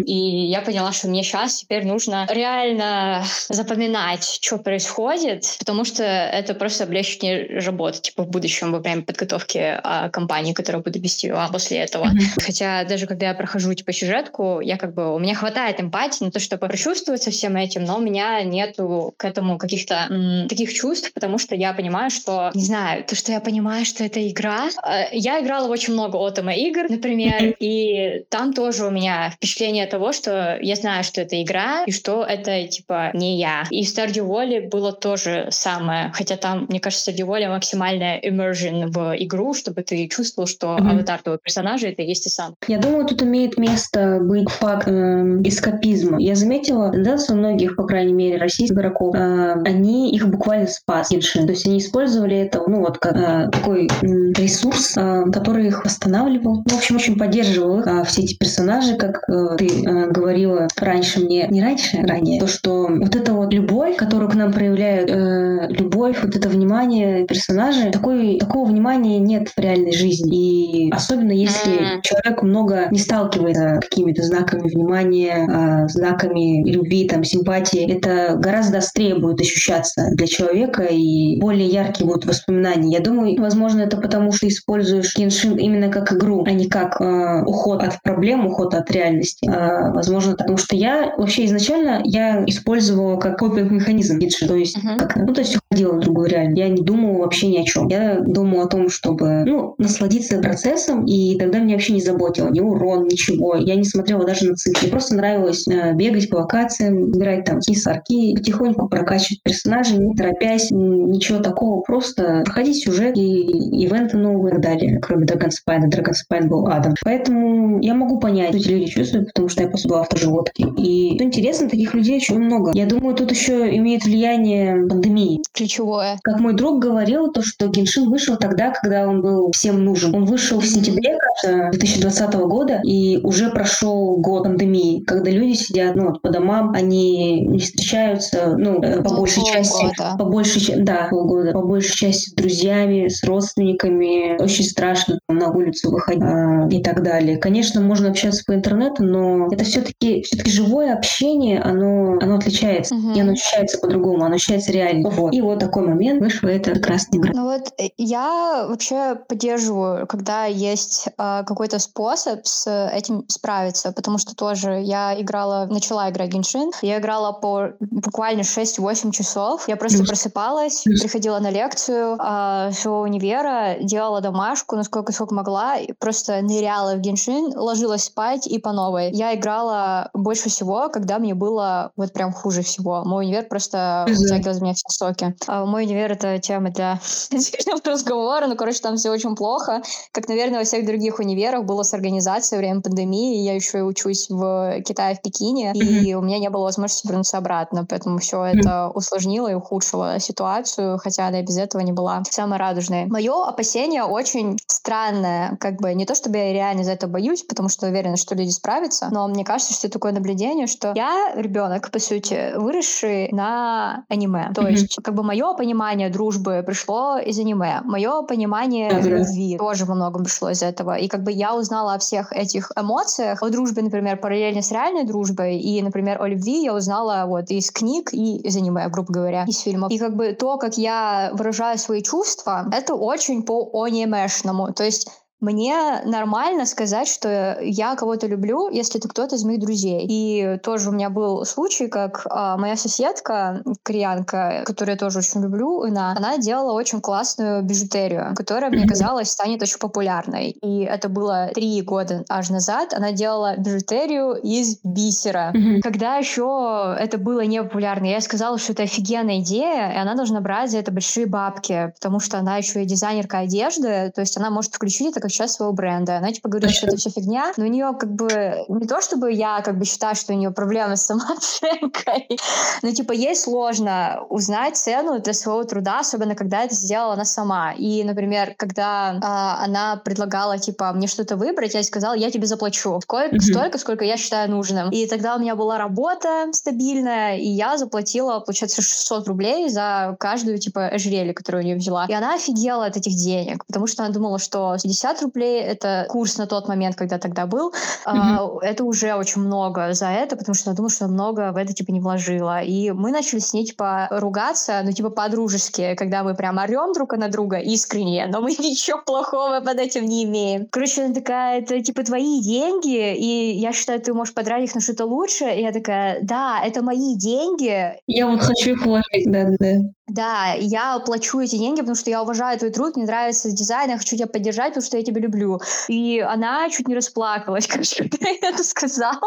И 0.06 0.46
я 0.46 0.60
поняла, 0.60 0.92
что 0.92 1.08
мне 1.08 1.22
сейчас 1.22 1.58
теперь 1.58 1.86
нужно 1.86 2.26
реально 2.28 3.24
запоминать, 3.48 4.40
что 4.42 4.58
происходит, 4.58 5.44
потому 5.60 5.84
что 5.84 6.02
это 6.02 6.54
просто 6.54 6.84
облегчит 6.84 7.22
мне 7.22 7.60
работу, 7.60 8.00
типа 8.00 8.24
в 8.24 8.28
будущем 8.28 8.72
во 8.72 8.80
время 8.80 9.02
подготовки 9.02 9.58
а, 9.82 10.08
компании, 10.08 10.52
которую 10.52 10.82
буду 10.82 10.98
вести 10.98 11.28
а 11.28 11.48
после 11.48 11.78
этого. 11.78 12.10
Хотя 12.44 12.84
даже 12.84 13.03
даже 13.04 13.08
когда 13.08 13.28
я 13.28 13.34
прохожу 13.34 13.74
типа 13.74 13.92
сюжетку, 13.92 14.60
я 14.60 14.76
как 14.76 14.94
бы 14.94 15.14
у 15.14 15.18
меня 15.18 15.34
хватает 15.34 15.80
эмпатии 15.80 16.24
на 16.24 16.30
то, 16.30 16.40
чтобы 16.40 16.66
прочувствовать 16.66 17.22
со 17.22 17.30
всем 17.30 17.56
этим, 17.56 17.84
но 17.84 17.98
у 17.98 18.00
меня 18.00 18.42
нету 18.42 19.14
к 19.16 19.24
этому 19.24 19.58
каких-то 19.58 20.06
м, 20.10 20.48
таких 20.48 20.72
чувств, 20.72 21.12
потому 21.12 21.38
что 21.38 21.54
я 21.54 21.72
понимаю, 21.74 22.10
что 22.10 22.50
не 22.54 22.64
знаю, 22.64 23.04
то, 23.04 23.14
что 23.14 23.32
я 23.32 23.40
понимаю, 23.40 23.84
что 23.84 24.04
это 24.04 24.26
игра. 24.26 24.68
Э, 24.86 25.04
я 25.12 25.40
играла 25.40 25.68
очень 25.68 25.92
много 25.92 26.16
отома 26.16 26.54
игр, 26.54 26.86
например, 26.88 27.54
и 27.60 28.24
там 28.30 28.54
тоже 28.54 28.86
у 28.86 28.90
меня 28.90 29.30
впечатление 29.30 29.86
того, 29.86 30.12
что 30.12 30.58
я 30.60 30.76
знаю, 30.76 31.04
что 31.04 31.20
это 31.20 31.42
игра 31.42 31.84
и 31.84 31.92
что 31.92 32.24
это 32.24 32.66
типа 32.66 33.10
не 33.12 33.38
я. 33.38 33.64
И 33.70 33.84
в 33.84 33.88
Stardew 33.88 34.26
Valley 34.26 34.68
было 34.68 34.92
тоже 34.92 35.48
самое, 35.50 36.10
хотя 36.14 36.36
там, 36.36 36.66
мне 36.68 36.80
кажется, 36.80 37.10
Stardew 37.10 37.26
Valley 37.26 37.48
максимальная 37.48 38.20
immersion 38.20 38.86
в 38.86 39.14
игру, 39.24 39.52
чтобы 39.52 39.82
ты 39.82 40.08
чувствовал, 40.08 40.46
что 40.46 40.68
mm-hmm. 40.68 40.90
аватар 40.90 41.22
твоего 41.22 41.38
персонажа 41.38 41.88
это 41.88 42.02
есть 42.02 42.26
и 42.26 42.30
сам. 42.30 42.54
Я 42.66 42.78
думаю, 42.78 42.93
думаю, 42.94 43.08
тут 43.08 43.22
имеет 43.22 43.58
место 43.58 44.20
быть 44.22 44.48
факт 44.48 44.86
э, 44.86 45.40
эскапизма. 45.44 46.20
Я 46.20 46.36
заметила, 46.36 46.92
да, 46.94 47.16
у 47.28 47.34
многих, 47.34 47.76
по 47.76 47.84
крайней 47.84 48.12
мере, 48.12 48.38
российских 48.38 48.76
игроков, 48.76 49.14
э, 49.16 49.54
они 49.64 50.12
их 50.12 50.28
буквально 50.28 50.68
спас. 50.68 51.08
То 51.08 51.16
есть 51.16 51.66
они 51.66 51.78
использовали 51.78 52.36
это, 52.36 52.62
ну 52.66 52.80
вот, 52.80 52.98
как 52.98 53.16
э, 53.16 53.48
такой 53.50 53.86
э, 53.86 54.06
ресурс, 54.36 54.96
э, 54.96 55.24
который 55.32 55.66
их 55.66 55.84
восстанавливал. 55.84 56.62
В 56.64 56.74
общем, 56.74 56.96
очень 56.96 57.18
поддерживал 57.18 57.80
их. 57.80 57.86
А 57.86 58.04
все 58.04 58.22
эти 58.22 58.36
персонажи, 58.36 58.96
как 58.96 59.28
э, 59.28 59.56
ты 59.58 59.66
э, 59.66 60.10
говорила 60.10 60.68
раньше 60.78 61.20
мне, 61.20 61.48
не 61.50 61.62
раньше, 61.62 61.98
ранее, 62.00 62.40
то, 62.40 62.46
что 62.46 62.86
вот 62.88 63.16
эта 63.16 63.32
вот 63.32 63.52
любовь, 63.52 63.96
которую 63.96 64.30
к 64.30 64.34
нам 64.34 64.52
проявляют, 64.52 65.10
э, 65.10 65.66
любовь, 65.70 66.18
вот 66.22 66.36
это 66.36 66.48
внимание 66.48 67.26
персонажей, 67.26 67.90
такой, 67.90 68.38
такого 68.38 68.66
внимания 68.66 69.18
нет 69.18 69.48
в 69.48 69.58
реальной 69.58 69.92
жизни. 69.92 70.86
И 70.86 70.92
особенно 70.92 71.32
если 71.32 71.72
mm-hmm. 71.72 72.02
человек 72.02 72.42
много 72.42 72.83
не 72.90 72.98
сталкивается 72.98 73.80
какими-то 73.80 74.22
знаками 74.22 74.68
внимания, 74.68 75.48
а, 75.50 75.88
знаками 75.88 76.68
любви, 76.68 77.08
там, 77.08 77.24
симпатии, 77.24 77.90
это 77.90 78.36
гораздо 78.36 78.78
острее 78.78 79.16
будет 79.16 79.40
ощущаться 79.40 80.10
для 80.12 80.26
человека 80.26 80.84
и 80.84 81.40
более 81.40 81.68
яркие 81.68 82.06
будут 82.06 82.26
воспоминания. 82.26 82.92
Я 82.92 83.00
думаю, 83.00 83.40
возможно, 83.40 83.82
это 83.82 83.96
потому, 83.96 84.32
что 84.32 84.48
используешь 84.48 85.16
Геншин 85.16 85.56
именно 85.56 85.88
как 85.88 86.12
игру, 86.12 86.44
а 86.46 86.50
не 86.50 86.68
как 86.68 87.00
э, 87.00 87.42
уход 87.44 87.82
от 87.82 88.00
проблем, 88.02 88.46
уход 88.46 88.74
от 88.74 88.90
реальности. 88.90 89.48
А, 89.48 89.92
возможно, 89.92 90.36
потому 90.36 90.56
что 90.56 90.76
я 90.76 91.14
вообще 91.16 91.46
изначально 91.46 92.02
я 92.04 92.44
использовала 92.46 93.18
как 93.18 93.38
копинг-механизм 93.38 94.18
Геншин, 94.18 94.48
то 94.48 94.56
есть 94.56 94.76
uh-huh. 94.76 94.98
как, 94.98 95.16
ну, 95.16 95.32
то 95.32 95.40
есть 95.40 95.56
уходила 95.56 95.94
в 95.94 96.00
другую 96.00 96.28
реальность. 96.28 96.58
Я 96.58 96.68
не 96.68 96.82
думала 96.82 97.18
вообще 97.18 97.48
ни 97.48 97.58
о 97.58 97.64
чем. 97.64 97.88
Я 97.88 98.20
думала 98.20 98.64
о 98.64 98.68
том, 98.68 98.88
чтобы, 98.88 99.44
ну, 99.44 99.74
насладиться 99.78 100.38
процессом, 100.38 101.04
и 101.06 101.36
тогда 101.38 101.58
меня 101.58 101.74
вообще 101.74 101.94
не 101.94 102.00
заботило 102.00 102.48
ни 102.48 102.60
урон, 102.74 103.06
ничего. 103.06 103.56
Я 103.56 103.74
не 103.76 103.84
смотрела 103.84 104.24
даже 104.24 104.46
на 104.48 104.54
цифры. 104.54 104.82
Мне 104.82 104.90
просто 104.90 105.14
нравилось 105.14 105.66
э, 105.68 105.92
бегать 105.94 106.28
по 106.28 106.36
локациям, 106.36 107.10
играть 107.10 107.44
там 107.44 107.58
какие 107.58 107.76
сорки, 107.76 108.34
потихоньку 108.36 108.88
прокачивать 108.88 109.42
персонажей, 109.42 109.98
не 109.98 110.14
торопясь, 110.14 110.70
ничего 110.70 111.38
такого. 111.38 111.80
Просто 111.82 112.42
проходить 112.44 112.84
сюжет 112.84 113.16
и 113.16 113.84
ивенты 113.84 114.16
новые 114.16 114.52
и 114.52 114.54
так 114.54 114.62
далее. 114.62 115.00
Кроме 115.00 115.26
Dragonspine. 115.26 115.88
Dragonspine 115.88 116.46
был 116.48 116.66
адом. 116.66 116.94
Поэтому 117.04 117.80
я 117.80 117.94
могу 117.94 118.18
понять, 118.18 118.48
что 118.48 118.58
эти 118.58 118.68
люди 118.68 118.90
чувствуют, 118.90 119.28
потому 119.28 119.48
что 119.48 119.62
я 119.62 119.68
просто 119.68 119.88
была 119.88 120.00
автоживотки. 120.02 120.66
И 120.78 121.14
что 121.16 121.24
интересно, 121.24 121.68
таких 121.68 121.94
людей 121.94 122.16
очень 122.16 122.38
много. 122.38 122.72
Я 122.74 122.86
думаю, 122.86 123.14
тут 123.14 123.30
еще 123.30 123.74
имеет 123.76 124.04
влияние 124.04 124.86
пандемии. 124.86 125.40
В 125.48 125.56
ключевое. 125.56 126.18
Как 126.22 126.40
мой 126.40 126.54
друг 126.54 126.82
говорил, 126.82 127.32
то, 127.32 127.42
что 127.42 127.68
Геншин 127.68 128.08
вышел 128.10 128.36
тогда, 128.36 128.70
когда 128.70 129.08
он 129.08 129.22
был 129.22 129.50
всем 129.52 129.84
нужен. 129.84 130.14
Он 130.14 130.24
вышел 130.24 130.60
в 130.60 130.66
сентябре, 130.66 131.16
кажется, 131.18 131.70
2020 131.72 132.34
года, 132.34 132.53
и 132.84 133.20
уже 133.22 133.50
прошел 133.50 134.16
год 134.18 134.44
пандемии, 134.44 135.02
когда 135.04 135.30
люди 135.30 135.54
сидят 135.54 135.96
ну, 135.96 136.12
по 136.14 136.30
домам, 136.30 136.72
они 136.74 137.40
не 137.42 137.58
встречаются, 137.58 138.56
ну, 138.56 138.80
э, 138.82 139.02
по 139.02 139.14
большей 139.14 139.42
полгода. 139.42 139.58
части, 139.58 139.86
по 140.18 140.24
большей, 140.24 140.82
да, 140.82 141.08
полгода, 141.10 141.52
по 141.52 141.62
большей 141.62 141.96
части 141.96 142.30
с 142.30 142.34
друзьями, 142.34 143.08
с 143.08 143.24
родственниками. 143.24 144.40
Очень 144.42 144.64
страшно 144.64 145.18
на 145.28 145.50
улицу 145.50 145.90
выходить 145.90 146.22
а, 146.22 146.68
и 146.70 146.82
так 146.82 147.02
далее. 147.02 147.38
Конечно, 147.38 147.80
можно 147.80 148.10
общаться 148.10 148.42
по 148.46 148.54
интернету, 148.54 149.02
но 149.02 149.48
это 149.50 149.64
все-таки 149.64 150.22
все-таки 150.22 150.50
живое 150.50 150.94
общение, 150.94 151.60
оно, 151.60 152.18
оно 152.20 152.36
отличается, 152.36 152.94
угу. 152.94 153.12
и 153.12 153.20
оно 153.20 153.32
ощущается 153.32 153.78
по-другому, 153.78 154.24
оно 154.24 154.36
ощущается 154.36 154.72
реально. 154.72 155.10
Вот. 155.10 155.34
И 155.34 155.40
вот 155.40 155.58
такой 155.58 155.86
момент 155.86 156.20
вышла 156.20 156.48
эта 156.48 156.72
прекрасная 156.72 157.20
игра. 157.20 157.32
Ну 157.34 157.44
вот 157.44 157.72
э, 157.78 157.88
я 157.96 158.66
вообще 158.68 159.16
поддерживаю, 159.28 160.06
когда 160.06 160.44
есть 160.46 161.08
э, 161.08 161.42
какой-то 161.46 161.78
способ 161.78 162.43
с 162.44 162.88
этим 162.92 163.24
справиться, 163.28 163.92
потому 163.92 164.18
что 164.18 164.34
тоже 164.34 164.80
я 164.80 165.20
играла, 165.20 165.66
начала 165.70 166.10
играть 166.10 166.30
Геншин, 166.30 166.70
я 166.82 166.98
играла 166.98 167.32
по 167.32 167.70
буквально 167.80 168.42
6-8 168.42 169.10
часов, 169.10 169.68
я 169.68 169.76
просто 169.76 169.98
Плюс. 169.98 170.08
просыпалась, 170.08 170.82
Плюс. 170.82 171.00
приходила 171.00 171.38
на 171.38 171.50
лекцию 171.50 172.16
э, 172.16 172.70
своего 172.72 173.00
универа, 173.00 173.76
делала 173.80 174.20
домашку, 174.20 174.76
насколько 174.76 175.12
сколько 175.12 175.34
могла, 175.34 175.76
просто 175.98 176.40
ныряла 176.42 176.94
в 176.94 177.00
Геншин, 177.00 177.56
ложилась 177.56 178.04
спать 178.04 178.46
и 178.46 178.58
по 178.58 178.72
новой. 178.72 179.10
Я 179.12 179.34
играла 179.34 180.10
больше 180.14 180.48
всего, 180.48 180.88
когда 180.88 181.18
мне 181.18 181.34
было 181.34 181.92
вот 181.96 182.12
прям 182.12 182.32
хуже 182.32 182.62
всего. 182.62 183.02
Мой 183.04 183.24
универ 183.26 183.44
просто 183.48 184.06
вытягивал 184.08 184.52
из 184.52 184.60
меня 184.60 184.74
все 184.74 184.88
соки. 184.88 185.34
А 185.46 185.64
мой 185.64 185.84
универ— 185.84 186.12
это 186.12 186.38
тема 186.38 186.70
для 186.70 187.00
разговора, 187.84 188.46
ну, 188.46 188.56
короче, 188.56 188.80
там 188.80 188.96
все 188.96 189.10
очень 189.10 189.34
плохо. 189.34 189.82
Как, 190.12 190.28
наверное, 190.28 190.60
во 190.60 190.64
всех 190.64 190.86
других 190.86 191.18
универах 191.18 191.64
было 191.64 191.82
с 191.82 191.94
организацией 191.94 192.33
во 192.52 192.58
время 192.58 192.80
пандемии. 192.80 193.42
Я 193.42 193.54
еще 193.54 193.78
и 193.78 193.82
учусь 193.82 194.28
в 194.28 194.80
Китае, 194.82 195.16
в 195.16 195.22
Пекине, 195.22 195.72
и 195.74 196.14
у 196.14 196.20
меня 196.20 196.38
не 196.38 196.50
было 196.50 196.64
возможности 196.64 197.06
вернуться 197.06 197.38
обратно, 197.38 197.86
поэтому 197.88 198.18
все 198.18 198.44
это 198.44 198.88
усложнило 198.88 199.48
и 199.48 199.54
ухудшило 199.54 200.18
ситуацию, 200.18 200.98
хотя 200.98 201.28
она 201.28 201.40
и 201.40 201.42
без 201.42 201.58
этого 201.58 201.82
не 201.82 201.92
была 201.92 202.22
самой 202.30 202.58
радужной. 202.58 203.06
Мое 203.06 203.44
опасение 203.44 204.04
очень 204.04 204.58
странное, 204.66 205.56
как 205.60 205.80
бы 205.80 205.94
не 205.94 206.06
то, 206.06 206.14
чтобы 206.14 206.38
я 206.38 206.52
реально 206.52 206.84
за 206.84 206.92
это 206.92 207.06
боюсь, 207.06 207.42
потому 207.42 207.68
что 207.68 207.86
уверена, 207.86 208.16
что 208.16 208.34
люди 208.34 208.50
справятся, 208.50 209.08
но 209.10 209.28
мне 209.28 209.44
кажется, 209.44 209.74
что 209.74 209.88
такое 209.88 210.12
наблюдение, 210.12 210.66
что 210.66 210.92
я 210.94 211.32
ребенок, 211.34 211.90
по 211.90 211.98
сути, 211.98 212.56
выросший 212.56 213.28
на 213.32 214.04
аниме. 214.08 214.50
То 214.54 214.62
mm-hmm. 214.62 214.70
есть, 214.70 214.96
как 215.02 215.14
бы 215.14 215.22
мое 215.22 215.54
понимание 215.54 216.10
дружбы 216.10 216.62
пришло 216.66 217.18
из 217.18 217.38
аниме. 217.38 217.80
Мое 217.84 218.22
понимание 218.22 218.90
mm-hmm. 218.90 219.02
любви 219.02 219.58
тоже 219.58 219.84
во 219.84 219.94
многом 219.94 220.24
пришло 220.24 220.50
из 220.50 220.62
этого. 220.62 220.96
И 220.96 221.08
как 221.08 221.22
бы 221.22 221.32
я 221.32 221.54
узнала 221.54 221.94
о 221.94 221.98
всех 221.98 222.23
этих 222.32 222.70
эмоциях, 222.76 223.42
о 223.42 223.50
дружбе, 223.50 223.82
например, 223.82 224.16
параллельно 224.18 224.62
с 224.62 224.70
реальной 224.70 225.04
дружбой, 225.04 225.58
и, 225.58 225.82
например, 225.82 226.20
о 226.22 226.28
любви 226.28 226.62
я 226.62 226.74
узнала 226.74 227.24
вот 227.26 227.50
из 227.50 227.70
книг 227.70 228.12
и 228.12 228.36
из 228.36 228.56
аниме, 228.56 228.88
грубо 228.88 229.12
говоря, 229.12 229.44
из 229.44 229.60
фильмов. 229.60 229.90
И 229.90 229.98
как 229.98 230.16
бы 230.16 230.32
то, 230.32 230.56
как 230.58 230.76
я 230.78 231.30
выражаю 231.34 231.78
свои 231.78 232.02
чувства, 232.02 232.68
это 232.72 232.94
очень 232.94 233.42
по 233.42 233.70
анимешному. 233.82 234.72
То 234.72 234.84
есть 234.84 235.08
мне 235.40 236.00
нормально 236.04 236.66
сказать, 236.66 237.08
что 237.08 237.58
я 237.60 237.96
кого-то 237.96 238.26
люблю, 238.26 238.70
если 238.70 238.98
это 238.98 239.08
кто-то 239.08 239.36
из 239.36 239.44
моих 239.44 239.60
друзей. 239.60 240.06
И 240.08 240.58
тоже 240.62 240.88
у 240.88 240.92
меня 240.92 241.10
был 241.10 241.44
случай, 241.44 241.88
как 241.88 242.26
а, 242.30 242.56
моя 242.56 242.76
соседка, 242.76 243.62
кореянка, 243.82 244.62
которую 244.64 244.94
я 244.94 244.98
тоже 244.98 245.18
очень 245.18 245.42
люблю, 245.42 245.82
она, 245.82 246.14
она 246.16 246.38
делала 246.38 246.72
очень 246.72 247.00
классную 247.00 247.62
бижутерию, 247.62 248.34
которая, 248.34 248.70
мне 248.70 248.86
казалось, 248.86 249.30
станет 249.30 249.62
очень 249.62 249.78
популярной. 249.78 250.50
И 250.50 250.80
это 250.80 251.08
было 251.08 251.50
три 251.54 251.82
года 251.82 252.24
аж 252.28 252.50
назад. 252.50 252.94
Она 252.94 253.12
делала 253.12 253.56
бижутерию 253.58 254.34
из 254.34 254.78
бисера. 254.82 255.52
Когда 255.82 256.16
еще 256.16 256.96
это 256.98 257.18
было 257.18 257.40
не 257.40 257.62
популярно, 257.62 258.06
я 258.06 258.20
сказала, 258.20 258.58
что 258.58 258.72
это 258.72 258.84
офигенная 258.84 259.40
идея, 259.40 259.92
и 259.92 259.96
она 259.96 260.14
должна 260.14 260.40
брать 260.40 260.70
за 260.70 260.78
это 260.78 260.92
большие 260.92 261.26
бабки, 261.26 261.92
потому 261.94 262.20
что 262.20 262.38
она 262.38 262.56
еще 262.56 262.82
и 262.82 262.86
дизайнерка 262.86 263.38
одежды, 263.38 264.12
то 264.14 264.20
есть 264.20 264.36
она 264.36 264.50
может 264.50 264.74
включить 264.74 265.16
это 265.16 265.23
как 265.24 265.32
часть 265.32 265.54
своего 265.54 265.72
бренда. 265.72 266.18
Она 266.18 266.32
типа 266.32 266.50
говорит, 266.50 266.70
что 266.70 266.86
это 266.86 266.96
все 266.96 267.08
фигня, 267.08 267.52
но 267.56 267.64
у 267.64 267.68
нее 267.68 267.96
как 267.98 268.12
бы 268.12 268.64
не 268.68 268.86
то, 268.86 269.00
чтобы 269.00 269.32
я 269.32 269.62
как 269.62 269.78
бы 269.78 269.86
считаю, 269.86 270.14
что 270.14 270.34
у 270.34 270.36
нее 270.36 270.50
проблемы 270.50 270.96
с 270.96 271.02
самооценкой, 271.06 272.38
но 272.82 272.90
типа 272.90 273.12
ей 273.12 273.34
сложно 273.34 274.20
узнать 274.28 274.76
цену 274.76 275.18
для 275.20 275.32
своего 275.32 275.64
труда, 275.64 276.00
особенно 276.00 276.34
когда 276.34 276.64
это 276.64 276.74
сделала 276.74 277.14
она 277.14 277.24
сама. 277.24 277.72
И, 277.72 278.04
например, 278.04 278.54
когда 278.58 279.18
а, 279.22 279.64
она 279.64 279.96
предлагала 279.96 280.58
типа 280.58 280.92
мне 280.92 281.06
что-то 281.06 281.36
выбрать, 281.36 281.72
я 281.72 281.80
ей 281.80 281.84
сказала, 281.84 282.14
я 282.14 282.30
тебе 282.30 282.46
заплачу 282.46 283.00
сколько, 283.00 283.36
mm-hmm. 283.36 283.40
столько, 283.40 283.78
сколько 283.78 284.04
я 284.04 284.18
считаю 284.18 284.50
нужным. 284.50 284.90
И 284.90 285.06
тогда 285.06 285.36
у 285.36 285.38
меня 285.38 285.56
была 285.56 285.78
работа 285.78 286.48
стабильная, 286.52 287.38
и 287.38 287.48
я 287.48 287.78
заплатила, 287.78 288.40
получается, 288.40 288.82
600 288.82 289.26
рублей 289.28 289.70
за 289.70 290.16
каждую 290.20 290.58
типа 290.58 290.88
ожерелье, 290.88 291.32
которую 291.32 291.62
у 291.62 291.66
нее 291.66 291.76
взяла. 291.76 292.04
И 292.08 292.12
она 292.12 292.34
офигела 292.34 292.84
от 292.84 292.98
этих 292.98 293.14
денег, 293.14 293.64
потому 293.64 293.86
что 293.86 294.04
она 294.04 294.12
думала, 294.12 294.38
что 294.38 294.76
50 294.82 295.13
рублей— 295.22 295.60
это 295.62 296.06
курс 296.08 296.38
на 296.38 296.46
тот 296.46 296.68
момент, 296.68 296.96
когда 296.96 297.18
тогда 297.18 297.46
был. 297.46 297.72
Mm-hmm. 298.06 298.58
Это 298.62 298.84
уже 298.84 299.14
очень 299.14 299.42
много 299.42 299.92
за 299.94 300.08
это, 300.08 300.36
потому 300.36 300.54
что 300.54 300.70
я 300.70 300.76
думала, 300.76 300.90
что 300.90 301.08
много 301.08 301.52
в 301.52 301.56
это 301.56 301.72
типа 301.72 301.90
не 301.92 302.00
вложила. 302.00 302.62
И 302.62 302.90
мы 302.92 303.10
начали 303.10 303.40
с 303.40 303.52
ней 303.52 303.64
типа 303.64 304.08
ругаться, 304.10 304.80
ну 304.84 304.92
типа 304.92 305.10
по-дружески, 305.10 305.94
когда 305.94 306.22
мы 306.22 306.34
прям 306.34 306.58
орем 306.58 306.92
друг 306.92 307.16
на 307.16 307.28
друга 307.28 307.58
искренне, 307.58 308.26
но 308.26 308.40
мы 308.40 308.50
ничего 308.58 309.00
плохого 309.04 309.60
под 309.60 309.78
этим 309.78 310.04
не 310.06 310.24
имеем. 310.24 310.66
Короче, 310.70 311.04
она 311.04 311.14
такая, 311.14 311.60
это 311.60 311.80
типа 311.82 312.04
твои 312.04 312.40
деньги, 312.40 313.14
и 313.14 313.56
я 313.58 313.72
считаю, 313.72 314.00
ты 314.00 314.12
можешь 314.12 314.34
потратить 314.34 314.70
их 314.70 314.74
на 314.74 314.80
что-то 314.80 315.06
лучше. 315.06 315.44
И 315.44 315.62
я 315.62 315.72
такая, 315.72 316.18
да, 316.22 316.60
это 316.64 316.82
мои 316.82 317.16
деньги. 317.16 317.94
Я 318.06 318.26
вот 318.26 318.40
хочу 318.40 318.70
их 318.72 318.84
вложить, 318.84 319.26
да, 319.26 319.46
да. 319.58 319.80
Да, 320.06 320.52
я 320.58 320.98
плачу 320.98 321.40
эти 321.40 321.56
деньги, 321.56 321.80
потому 321.80 321.96
что 321.96 322.10
я 322.10 322.22
уважаю 322.22 322.58
твой 322.58 322.70
труд, 322.70 322.96
мне 322.96 323.06
нравится 323.06 323.50
дизайн, 323.50 323.90
я 323.90 323.96
хочу 323.96 324.16
тебя 324.16 324.26
поддержать, 324.26 324.68
потому 324.68 324.84
что 324.84 324.98
я 324.98 325.03
тебя 325.04 325.20
люблю. 325.20 325.60
И 325.88 326.20
она 326.20 326.68
чуть 326.70 326.88
не 326.88 326.94
расплакалась, 326.94 327.66
короче, 327.66 328.08
когда 328.08 328.28
я 328.30 328.50
это 328.50 328.64
сказала. 328.64 329.20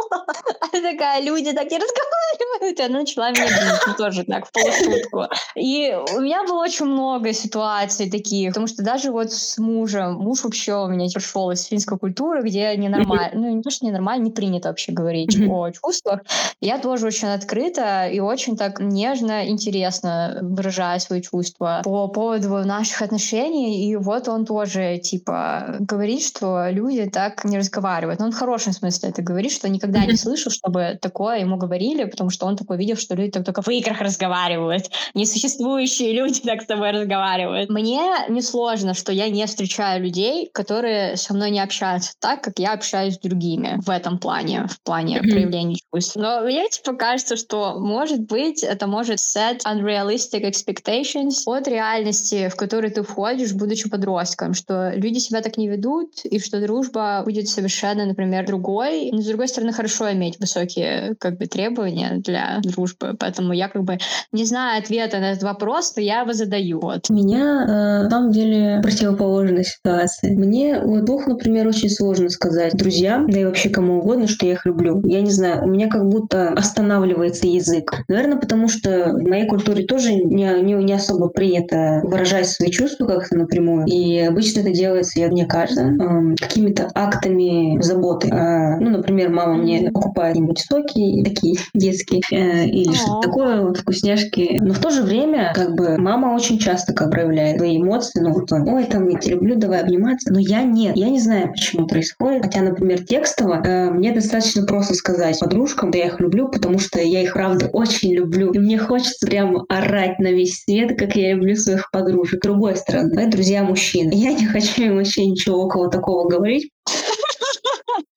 Она 0.61 0.91
такая, 0.91 1.21
люди 1.21 1.51
так 1.53 1.71
не 1.71 1.77
разговаривают. 1.77 2.79
И 2.79 2.83
она 2.83 2.99
начала 2.99 3.31
меня 3.31 3.47
бить, 3.47 3.81
ну, 3.87 3.93
тоже 3.93 4.23
так, 4.23 4.47
в 4.47 4.51
полушутку. 4.51 5.23
И 5.55 5.95
у 6.15 6.19
меня 6.19 6.43
было 6.43 6.63
очень 6.63 6.85
много 6.85 7.33
ситуаций 7.33 8.09
таких, 8.09 8.49
потому 8.49 8.67
что 8.67 8.83
даже 8.83 9.11
вот 9.11 9.31
с 9.31 9.57
мужем, 9.57 10.13
муж 10.15 10.43
вообще 10.43 10.75
у 10.75 10.87
меня 10.87 11.07
пришел 11.13 11.51
из 11.51 11.63
финской 11.65 11.97
культуры, 11.97 12.41
где 12.41 12.75
ненормально, 12.75 13.31
ну 13.33 13.55
не 13.55 13.61
то, 13.61 13.69
что 13.69 13.85
ненормально, 13.85 14.25
не 14.25 14.31
принято 14.31 14.69
вообще 14.69 14.91
говорить 14.91 15.37
о 15.49 15.69
чувствах. 15.71 16.21
Я 16.61 16.79
тоже 16.79 17.07
очень 17.07 17.29
открыта 17.29 18.07
и 18.07 18.19
очень 18.19 18.57
так 18.57 18.79
нежно, 18.79 19.47
интересно 19.47 20.39
выражаю 20.41 20.99
свои 20.99 21.21
чувства 21.21 21.81
по 21.83 22.07
поводу 22.07 22.49
наших 22.65 23.01
отношений. 23.01 23.89
И 23.89 23.95
вот 23.95 24.27
он 24.27 24.45
тоже, 24.45 24.97
типа, 24.97 25.66
говорит, 25.79 26.23
что 26.23 26.69
люди 26.69 27.09
так 27.09 27.43
не 27.45 27.57
разговаривают. 27.57 28.19
Но 28.19 28.27
он 28.27 28.31
в 28.31 28.37
хорошем 28.37 28.73
смысле 28.73 29.09
это 29.09 29.21
говорит, 29.21 29.51
что 29.51 29.69
никогда 29.69 30.05
не 30.05 30.15
слышал, 30.15 30.51
чтобы 30.51 30.97
такое 31.01 31.39
ему 31.39 31.57
говорили, 31.57 32.05
потому 32.05 32.29
что 32.29 32.45
он 32.45 32.55
такой 32.55 32.77
видел, 32.77 32.95
что 32.95 33.15
люди 33.15 33.31
так 33.31 33.45
только 33.45 33.61
в 33.61 33.69
играх 33.69 34.01
разговаривают. 34.01 34.89
Несуществующие 35.13 36.13
люди 36.13 36.41
так 36.41 36.61
с 36.61 36.65
тобой 36.65 36.91
разговаривают. 36.91 37.69
Мне 37.69 38.01
не 38.29 38.41
сложно, 38.41 38.93
что 38.93 39.11
я 39.11 39.29
не 39.29 39.45
встречаю 39.45 40.03
людей, 40.03 40.49
которые 40.53 41.17
со 41.17 41.33
мной 41.33 41.51
не 41.51 41.59
общаются 41.59 42.13
так, 42.19 42.41
как 42.41 42.59
я 42.59 42.73
общаюсь 42.73 43.15
с 43.15 43.19
другими 43.19 43.79
в 43.85 43.89
этом 43.89 44.19
плане, 44.19 44.67
в 44.67 44.81
плане 44.81 45.19
проявления 45.19 45.77
чувств. 45.93 46.15
Но 46.15 46.41
мне 46.41 46.67
типа 46.69 46.93
кажется, 46.93 47.35
что 47.35 47.79
может 47.79 48.21
быть 48.21 48.63
это 48.63 48.87
может 48.87 49.19
set 49.19 49.61
unrealistic 49.65 50.43
expectations 50.43 51.43
от 51.45 51.67
реальности, 51.67 52.49
в 52.49 52.55
которой 52.55 52.89
ты 52.91 53.03
входишь, 53.03 53.53
будучи 53.53 53.89
подростком, 53.89 54.53
что 54.53 54.91
люди 54.95 55.19
себя 55.19 55.41
так 55.41 55.56
не 55.57 55.67
ведут, 55.67 56.23
и 56.23 56.39
что 56.39 56.61
дружба 56.61 57.21
будет 57.25 57.47
совершенно, 57.47 58.05
например, 58.05 58.45
другой. 58.45 59.09
Но, 59.11 59.21
с 59.21 59.25
другой 59.25 59.47
стороны, 59.47 59.73
хорошо 59.73 60.11
иметь 60.13 60.39
высокие 60.39 61.15
как 61.19 61.37
бы, 61.37 61.45
требования 61.45 62.17
для 62.17 62.59
дружбы, 62.63 63.15
поэтому 63.19 63.53
я 63.53 63.67
как 63.67 63.83
бы 63.83 63.97
не 64.31 64.45
знаю 64.45 64.79
ответа 64.79 65.19
на 65.19 65.31
этот 65.31 65.43
вопрос, 65.43 65.93
но 65.95 66.01
я 66.01 66.21
его 66.21 66.33
задаю. 66.33 66.79
Вот. 66.79 67.09
У 67.09 67.13
меня, 67.13 67.65
э, 67.67 68.03
на 68.03 68.09
самом 68.09 68.31
деле, 68.31 68.79
противоположная 68.83 69.63
ситуация. 69.63 70.31
Мне 70.37 70.79
вот 70.79 71.05
двух, 71.05 71.27
например, 71.27 71.67
очень 71.67 71.89
сложно 71.89 72.29
сказать 72.29 72.73
друзьям, 72.73 73.29
да 73.29 73.39
и 73.39 73.45
вообще 73.45 73.69
кому 73.69 73.99
угодно, 73.99 74.27
что 74.27 74.45
я 74.45 74.53
их 74.53 74.65
люблю. 74.65 75.01
Я 75.05 75.21
не 75.21 75.31
знаю, 75.31 75.63
у 75.63 75.67
меня 75.67 75.87
как 75.87 76.07
будто 76.07 76.49
останавливается 76.49 77.47
язык. 77.47 78.03
Наверное, 78.07 78.37
потому 78.37 78.67
что 78.67 79.13
в 79.13 79.27
моей 79.27 79.47
культуре 79.47 79.85
тоже 79.85 80.13
не, 80.13 80.61
не, 80.61 80.73
не 80.73 80.93
особо 80.93 81.29
принято 81.29 82.01
выражать 82.03 82.47
свои 82.47 82.69
чувства 82.69 83.05
как-то 83.05 83.35
напрямую. 83.37 83.85
И 83.87 84.19
обычно 84.19 84.61
это 84.61 84.71
делается, 84.71 85.19
я 85.19 85.27
не 85.29 85.43
э, 85.53 86.35
какими-то 86.39 86.89
актами 86.93 87.81
заботы. 87.81 88.29
Э, 88.29 88.77
ну, 88.79 88.89
например, 88.89 89.29
мама 89.29 89.55
мне 89.55 89.91
покупает 89.91 90.33
какие-нибудь 90.33 90.59
соки 90.59 91.23
такие 91.23 91.57
детские 91.73 92.21
э, 92.31 92.65
или 92.65 92.93
что-то 92.93 93.27
такое, 93.27 93.61
вот, 93.61 93.77
вкусняшки. 93.77 94.57
Но 94.61 94.73
в 94.73 94.79
то 94.79 94.89
же 94.89 95.03
время, 95.03 95.51
как 95.55 95.75
бы, 95.75 95.97
мама 95.97 96.35
очень 96.35 96.59
часто 96.59 96.93
как 96.93 97.11
проявляет 97.11 97.57
свои 97.57 97.77
эмоции, 97.77 98.19
ну, 98.19 98.33
вот, 98.33 98.51
ой, 98.51 98.85
там, 98.85 99.07
я 99.09 99.19
тебя 99.19 99.35
люблю, 99.35 99.55
давай 99.55 99.81
обниматься. 99.81 100.31
Но 100.31 100.39
я 100.39 100.63
нет. 100.63 100.95
Я 100.95 101.09
не 101.09 101.19
знаю, 101.19 101.51
почему 101.51 101.87
происходит. 101.87 102.43
Хотя, 102.43 102.61
например, 102.61 103.03
текстово 103.03 103.61
э, 103.65 103.91
мне 103.91 104.11
достаточно 104.11 104.65
просто 104.65 104.93
сказать 104.93 105.39
подружкам, 105.39 105.91
да 105.91 105.97
я 105.97 106.07
их 106.07 106.19
люблю, 106.19 106.49
потому 106.49 106.79
что 106.79 106.99
я 106.99 107.23
их, 107.23 107.33
правда, 107.33 107.67
очень 107.67 108.13
люблю. 108.13 108.51
И 108.51 108.59
мне 108.59 108.77
хочется 108.77 109.25
прямо 109.25 109.65
орать 109.69 110.19
на 110.19 110.31
весь 110.31 110.63
свет, 110.63 110.97
как 110.97 111.15
я 111.15 111.33
люблю 111.33 111.55
своих 111.55 111.89
подружек. 111.91 112.39
С 112.39 112.47
другой 112.47 112.75
стороны, 112.75 113.13
мои 113.13 113.27
друзья 113.27 113.63
мужчины. 113.63 114.11
Я 114.13 114.33
не 114.33 114.45
хочу 114.45 114.83
им 114.83 114.97
вообще 114.97 115.25
ничего 115.37 115.63
около 115.63 115.89
такого 115.89 116.27
говорить, 116.27 116.71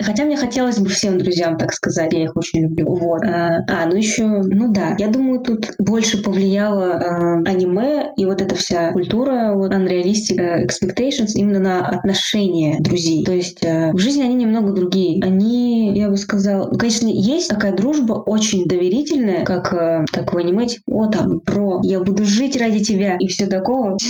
Хотя 0.03 0.25
мне 0.25 0.37
хотелось 0.37 0.79
бы 0.79 0.89
всем 0.89 1.19
друзьям, 1.19 1.57
так 1.59 1.73
сказать, 1.73 2.13
я 2.13 2.25
их 2.25 2.37
очень 2.37 2.63
люблю. 2.63 2.87
Вот. 2.95 3.23
А, 3.25 3.65
а 3.69 3.87
ну 3.87 3.97
еще, 3.97 4.25
ну 4.27 4.73
да, 4.73 4.97
я 4.99 5.09
думаю, 5.09 5.41
тут 5.41 5.73
больше 5.79 6.23
повлияло 6.23 6.95
а, 6.95 7.35
аниме 7.45 8.13
и 8.17 8.25
вот 8.25 8.41
эта 8.41 8.55
вся 8.55 8.93
культура, 8.93 9.53
вот 9.55 9.73
unrealistic 9.73 10.67
expectations 10.67 11.33
именно 11.35 11.61
на 11.61 11.87
отношения 11.87 12.79
друзей. 12.81 13.25
То 13.25 13.33
есть 13.33 13.65
а, 13.65 13.93
в 13.93 13.99
жизни 13.99 14.23
они 14.23 14.35
немного 14.35 14.73
другие. 14.73 15.23
Они, 15.23 15.97
я 15.97 16.09
бы 16.09 16.17
сказала, 16.17 16.69
ну, 16.71 16.79
конечно, 16.79 17.09
есть 17.09 17.49
такая 17.49 17.73
дружба 17.73 18.15
очень 18.15 18.67
доверительная, 18.67 19.45
как, 19.45 19.73
а, 19.73 20.05
как 20.13 20.33
в 20.33 20.37
аниме, 20.37 20.67
типа, 20.67 20.83
о, 20.87 21.07
там, 21.07 21.41
про, 21.41 21.81
я 21.83 22.01
буду 22.01 22.25
жить 22.25 22.57
ради 22.57 22.83
тебя 22.83 23.17
и 23.19 23.27
все 23.27 23.47
такого. 23.47 23.97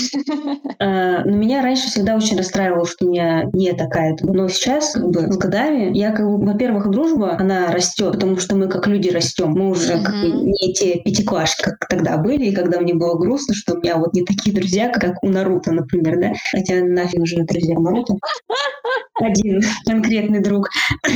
А, 0.83 1.25
но 1.25 1.37
меня 1.37 1.63
раньше 1.63 1.89
всегда 1.89 2.17
очень 2.17 2.39
расстраивало, 2.39 2.87
что 2.87 3.05
у 3.05 3.11
меня 3.11 3.51
не 3.53 3.73
такая. 3.75 4.17
Но 4.23 4.49
сейчас, 4.49 4.93
как 4.93 5.11
бы, 5.11 5.31
с 5.31 5.37
годами 5.61 5.97
я, 5.97 6.13
как 6.13 6.27
бы, 6.27 6.45
во-первых, 6.45 6.91
дружба, 6.91 7.37
она 7.39 7.71
растет, 7.71 8.13
потому 8.13 8.39
что 8.39 8.57
мы 8.57 8.69
как 8.69 8.87
люди 8.87 9.09
растем. 9.09 9.53
Мы 9.53 9.71
уже 9.71 9.95
uh-huh. 9.95 10.03
как 10.03 10.15
бы 10.15 10.29
не 10.29 10.73
те 10.75 11.01
пятиклашки, 11.01 11.63
как 11.63 11.89
тогда 11.89 12.17
были, 12.19 12.47
и 12.47 12.55
когда 12.55 12.81
мне 12.81 12.95
было 12.95 13.17
грустно, 13.19 13.55
что 13.55 13.75
у 13.75 13.79
меня 13.79 13.97
вот 13.97 14.15
не 14.15 14.25
такие 14.25 14.55
друзья, 14.55 14.89
как 14.89 15.23
у 15.23 15.29
Наруто, 15.29 15.73
например, 15.73 16.21
да? 16.21 16.33
Хотя 16.51 16.85
нафиг 16.85 17.21
уже 17.21 17.43
друзья 17.45 17.79
Наруто. 17.79 18.15
Один 19.21 19.61
конкретный 19.87 20.41
друг. 20.41 20.69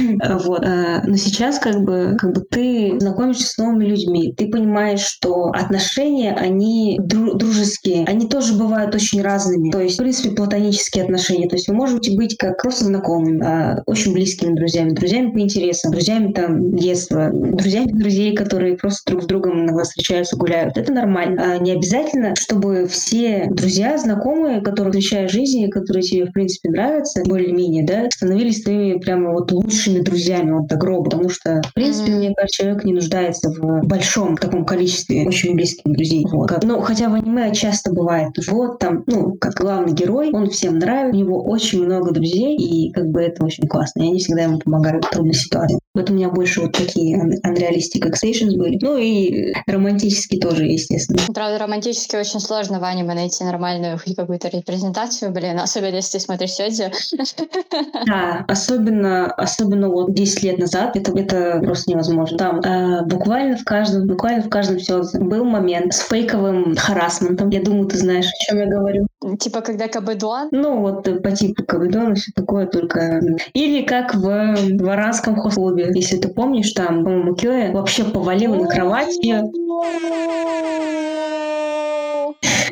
вот. 0.44 0.62
А, 0.62 1.02
но 1.04 1.16
сейчас 1.16 1.58
как 1.58 1.82
бы, 1.82 2.16
как 2.18 2.34
бы 2.34 2.42
ты 2.42 2.98
знакомишься 2.98 3.46
с 3.46 3.58
новыми 3.58 3.86
людьми, 3.86 4.34
ты 4.36 4.48
понимаешь, 4.48 5.00
что 5.00 5.46
отношения, 5.46 6.32
они 6.32 7.00
дружеские, 7.00 8.04
они 8.04 8.28
тоже 8.28 8.54
бывают 8.54 8.94
очень 8.94 9.22
разными. 9.22 9.70
То 9.70 9.80
есть, 9.80 9.94
в 9.94 10.02
принципе, 10.02 10.34
платонические 10.34 11.04
отношения. 11.04 11.48
То 11.48 11.56
есть 11.56 11.68
вы 11.68 11.74
можете 11.74 12.14
быть 12.14 12.36
как 12.36 12.60
просто 12.60 12.84
знакомыми, 12.84 13.42
а, 13.42 13.82
очень 13.86 14.12
близкими 14.12 14.33
друзьями, 14.40 14.90
друзьями 14.90 15.30
по 15.30 15.38
интересам, 15.40 15.92
друзьями 15.92 16.32
там 16.32 16.76
детства, 16.76 17.30
друзьями 17.32 17.92
друзей, 17.92 18.34
которые 18.34 18.76
просто 18.76 19.12
друг 19.12 19.24
с 19.24 19.26
другом 19.26 19.64
иногда 19.64 19.84
встречаются, 19.84 20.36
гуляют. 20.36 20.76
Это 20.76 20.92
нормально. 20.92 21.54
А 21.54 21.58
не 21.58 21.72
обязательно, 21.72 22.34
чтобы 22.36 22.86
все 22.86 23.46
друзья, 23.50 23.96
знакомые, 23.98 24.60
которые 24.60 24.92
встречаешь 24.92 25.30
в 25.30 25.34
жизни, 25.34 25.68
которые 25.68 26.02
тебе, 26.02 26.26
в 26.26 26.32
принципе, 26.32 26.70
нравятся, 26.70 27.22
более-менее, 27.24 27.84
да, 27.84 28.08
становились 28.10 28.62
твоими 28.62 28.98
прямо 28.98 29.32
вот 29.32 29.52
лучшими 29.52 30.00
друзьями 30.00 30.52
вот 30.52 30.66
до 30.66 30.76
гроба. 30.76 31.04
Потому 31.04 31.28
что, 31.28 31.62
в 31.62 31.74
принципе, 31.74 32.12
mm-hmm. 32.12 32.16
мне 32.16 32.34
кажется, 32.34 32.62
человек 32.62 32.84
не 32.84 32.92
нуждается 32.92 33.50
в 33.50 33.86
большом 33.86 34.36
таком 34.36 34.64
количестве 34.64 35.26
очень 35.26 35.54
близких 35.54 35.84
друзей. 35.84 36.26
Вот. 36.30 36.50
Ну, 36.62 36.80
хотя 36.80 37.08
в 37.08 37.14
аниме 37.14 37.52
часто 37.54 37.92
бывает, 37.92 38.32
вот 38.48 38.78
там, 38.78 39.04
ну, 39.06 39.36
как 39.40 39.54
главный 39.54 39.92
герой, 39.92 40.30
он 40.32 40.50
всем 40.50 40.78
нравится, 40.78 41.16
у 41.16 41.20
него 41.20 41.42
очень 41.42 41.84
много 41.84 42.12
друзей, 42.12 42.56
и 42.56 42.90
как 42.92 43.08
бы 43.08 43.20
это 43.20 43.44
очень 43.44 43.66
классно. 43.68 44.02
И 44.02 44.08
они 44.08 44.20
всегда 44.24 44.42
ему 44.42 44.58
помогают 44.58 45.04
в 45.04 45.10
трудной 45.10 45.34
ситуации. 45.34 45.78
Вот 45.94 46.10
у 46.10 46.12
меня 46.14 46.28
больше 46.28 46.60
вот 46.60 46.72
такие 46.72 47.16
unrealistic 47.16 48.02
expectations 48.02 48.56
были. 48.56 48.78
Ну 48.82 48.96
и 48.96 49.52
романтические 49.66 50.40
тоже, 50.40 50.64
естественно. 50.64 51.20
Правда, 51.32 51.58
романтически 51.58 52.16
очень 52.16 52.40
сложно 52.40 52.80
в 52.80 52.84
аниме 52.84 53.14
найти 53.14 53.44
нормальную 53.44 53.98
какую-то 54.16 54.48
репрезентацию, 54.48 55.32
блин, 55.32 55.60
особенно 55.60 55.96
если 55.96 56.18
ты 56.18 56.24
смотришь 56.24 56.52
Сёдзи. 56.52 56.90
Да, 58.06 58.44
особенно, 58.48 59.26
особенно 59.32 59.88
вот 59.88 60.14
10 60.14 60.42
лет 60.42 60.58
назад 60.58 60.96
это, 60.96 61.16
это 61.18 61.60
просто 61.62 61.90
невозможно. 61.90 62.36
Там 62.38 62.60
э, 62.60 63.04
буквально 63.06 63.56
в 63.56 63.64
каждом, 63.64 64.06
буквально 64.06 64.42
в 64.42 64.48
каждом 64.48 64.78
Сёдзи 64.78 65.18
был 65.18 65.44
момент 65.44 65.94
с 65.94 66.00
фейковым 66.00 66.76
харасментом. 66.76 67.50
Я 67.50 67.62
думаю, 67.62 67.86
ты 67.86 67.98
знаешь, 67.98 68.26
о 68.26 68.44
чем 68.44 68.58
я 68.58 68.66
говорю. 68.66 69.06
Типа, 69.40 69.60
когда 69.60 69.88
Кабедон? 69.88 70.48
Ну, 70.52 70.80
вот 70.80 71.04
по 71.22 71.30
типу 71.32 71.64
Кабедона 71.64 72.14
все 72.14 72.32
такое, 72.34 72.66
только... 72.66 73.20
Или 73.54 73.82
как 73.84 74.13
в 74.14 74.82
варанском 74.82 75.36
хостеле. 75.36 75.90
Если 75.94 76.16
ты 76.16 76.28
помнишь, 76.28 76.72
там, 76.72 77.04
по-моему, 77.04 77.34
Кёя 77.34 77.72
вообще 77.72 78.04
повалил 78.04 78.54
на 78.54 78.68
кровать 78.68 79.16
и... 79.22 79.34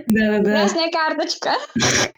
Да-да-да. 0.07 0.61
Красная 0.61 0.91
карточка. 0.91 1.51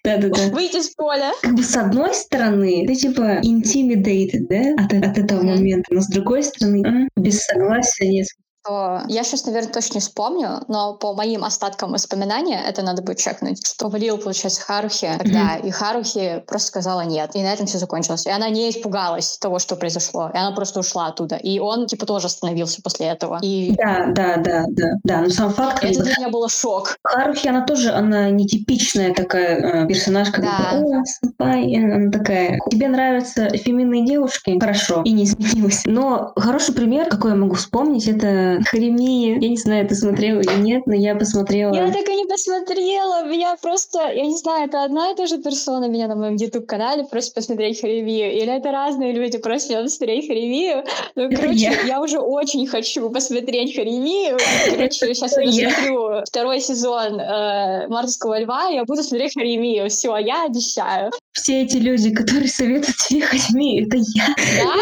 Да-да-да. 0.02 0.48
Выйти 0.52 0.80
с 0.80 0.90
поля. 0.90 1.32
Как 1.42 1.54
бы 1.54 1.62
с 1.62 1.76
одной 1.76 2.14
стороны, 2.14 2.84
ты 2.86 2.94
типа 2.94 3.40
intimidated, 3.42 4.46
да, 4.48 4.84
от, 4.84 4.92
от 4.92 5.18
этого 5.18 5.42
момента, 5.42 5.94
но 5.94 6.00
с 6.00 6.08
другой 6.08 6.42
стороны, 6.42 7.08
без 7.16 7.44
согласия 7.44 8.08
нет 8.08 8.26
что 8.64 9.02
я 9.08 9.24
сейчас, 9.24 9.44
наверное, 9.46 9.72
точно 9.72 9.94
не 9.94 10.00
вспомню, 10.00 10.62
но 10.68 10.94
по 10.94 11.14
моим 11.14 11.44
остаткам 11.44 11.92
воспоминания, 11.92 12.62
это 12.66 12.82
надо 12.82 13.02
будет 13.02 13.18
чекнуть, 13.18 13.66
что 13.66 13.88
валил, 13.88 14.18
получается, 14.18 14.62
Харухи 14.62 15.10
тогда, 15.18 15.56
mm-hmm. 15.56 15.66
и 15.66 15.70
Харухи 15.70 16.44
просто 16.46 16.68
сказала 16.68 17.02
нет, 17.02 17.30
и 17.34 17.42
на 17.42 17.52
этом 17.52 17.66
все 17.66 17.78
закончилось. 17.78 18.26
И 18.26 18.30
она 18.30 18.48
не 18.48 18.70
испугалась 18.70 19.38
того, 19.38 19.58
что 19.58 19.76
произошло, 19.76 20.30
и 20.32 20.36
она 20.36 20.52
просто 20.52 20.80
ушла 20.80 21.08
оттуда. 21.08 21.36
И 21.36 21.58
он, 21.58 21.86
типа, 21.86 22.06
тоже 22.06 22.26
остановился 22.26 22.80
после 22.82 23.06
этого. 23.06 23.38
И... 23.42 23.74
Да, 23.76 24.06
да, 24.08 24.36
да, 24.38 24.64
да, 24.68 24.88
да, 25.04 25.20
но 25.20 25.28
сам 25.28 25.52
факт... 25.52 25.84
Это 25.84 26.02
для 26.02 26.14
меня 26.18 26.28
было 26.30 26.48
шок. 26.48 26.96
Харухи, 27.02 27.48
она 27.48 27.64
тоже, 27.66 27.90
она 27.90 28.30
нетипичная 28.30 29.12
такая 29.14 29.84
э, 29.84 29.86
персонажка, 29.86 30.40
да. 30.40 30.78
о, 30.78 31.04
сэмпай, 31.04 31.76
она 31.76 32.10
такая, 32.10 32.58
тебе 32.70 32.88
нравятся 32.88 33.48
феминные 33.50 34.06
девушки? 34.06 34.58
Хорошо, 34.58 35.02
и 35.04 35.12
не 35.12 35.24
изменилась. 35.24 35.82
Но 35.84 36.32
хороший 36.36 36.74
пример, 36.74 37.08
какой 37.08 37.32
я 37.32 37.36
могу 37.36 37.54
вспомнить, 37.54 38.08
это 38.08 38.53
Харемия. 38.62 39.38
Я 39.40 39.48
не 39.48 39.56
знаю, 39.56 39.88
ты 39.88 39.94
смотрела 39.94 40.40
или 40.40 40.60
нет, 40.60 40.86
но 40.86 40.94
я 40.94 41.14
посмотрела. 41.14 41.74
Я 41.74 41.92
так 41.92 42.08
и 42.08 42.14
не 42.16 42.26
посмотрела. 42.26 43.24
Меня 43.24 43.56
просто, 43.60 43.98
я 44.12 44.26
не 44.26 44.36
знаю, 44.36 44.68
это 44.68 44.84
одна 44.84 45.10
и 45.10 45.14
та 45.16 45.26
же 45.26 45.38
персона 45.38 45.86
меня 45.86 46.08
на 46.08 46.16
моем 46.16 46.36
YouTube-канале 46.36 47.04
просит 47.04 47.34
посмотреть 47.34 47.80
Харемию. 47.80 48.32
Или 48.32 48.56
это 48.56 48.70
разные 48.70 49.12
люди 49.12 49.38
просят 49.38 49.70
меня 49.70 49.82
посмотреть 49.82 50.26
Харемию. 50.26 50.84
Ну, 51.14 51.30
короче, 51.30 51.58
я. 51.58 51.80
я 51.82 52.00
уже 52.00 52.18
очень 52.18 52.66
хочу 52.66 53.10
посмотреть 53.10 53.74
Харемию. 53.74 54.38
Короче, 54.70 55.14
сейчас 55.14 55.36
я 55.36 55.46
досмотрю 55.46 56.22
второй 56.26 56.60
сезон 56.60 57.20
э, 57.20 57.88
«Мартовского 57.88 58.38
льва», 58.40 58.68
я 58.68 58.84
буду 58.84 59.02
смотреть 59.02 59.34
Харемию. 59.34 59.88
Все, 59.88 60.16
я 60.18 60.44
обещаю. 60.44 61.10
Все 61.32 61.62
эти 61.62 61.76
люди, 61.76 62.14
которые 62.14 62.48
советуют 62.48 62.96
тебе 62.96 63.22
Харемию, 63.22 63.86
это 63.86 63.96
я. 63.96 64.26
Да? 64.64 64.74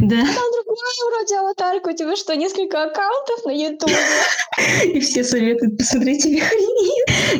Да. 0.00 0.24
Другая 0.90 1.18
вроде 1.18 1.38
аватарка. 1.38 1.90
У 1.90 1.92
тебя 1.92 2.16
что, 2.16 2.36
несколько 2.36 2.82
аккаунтов 2.82 3.44
на 3.44 3.50
Ютубе. 3.50 3.94
И 4.84 5.00
все 5.00 5.24
советуют 5.24 5.78
посмотреть 5.78 6.22
тебе 6.22 6.42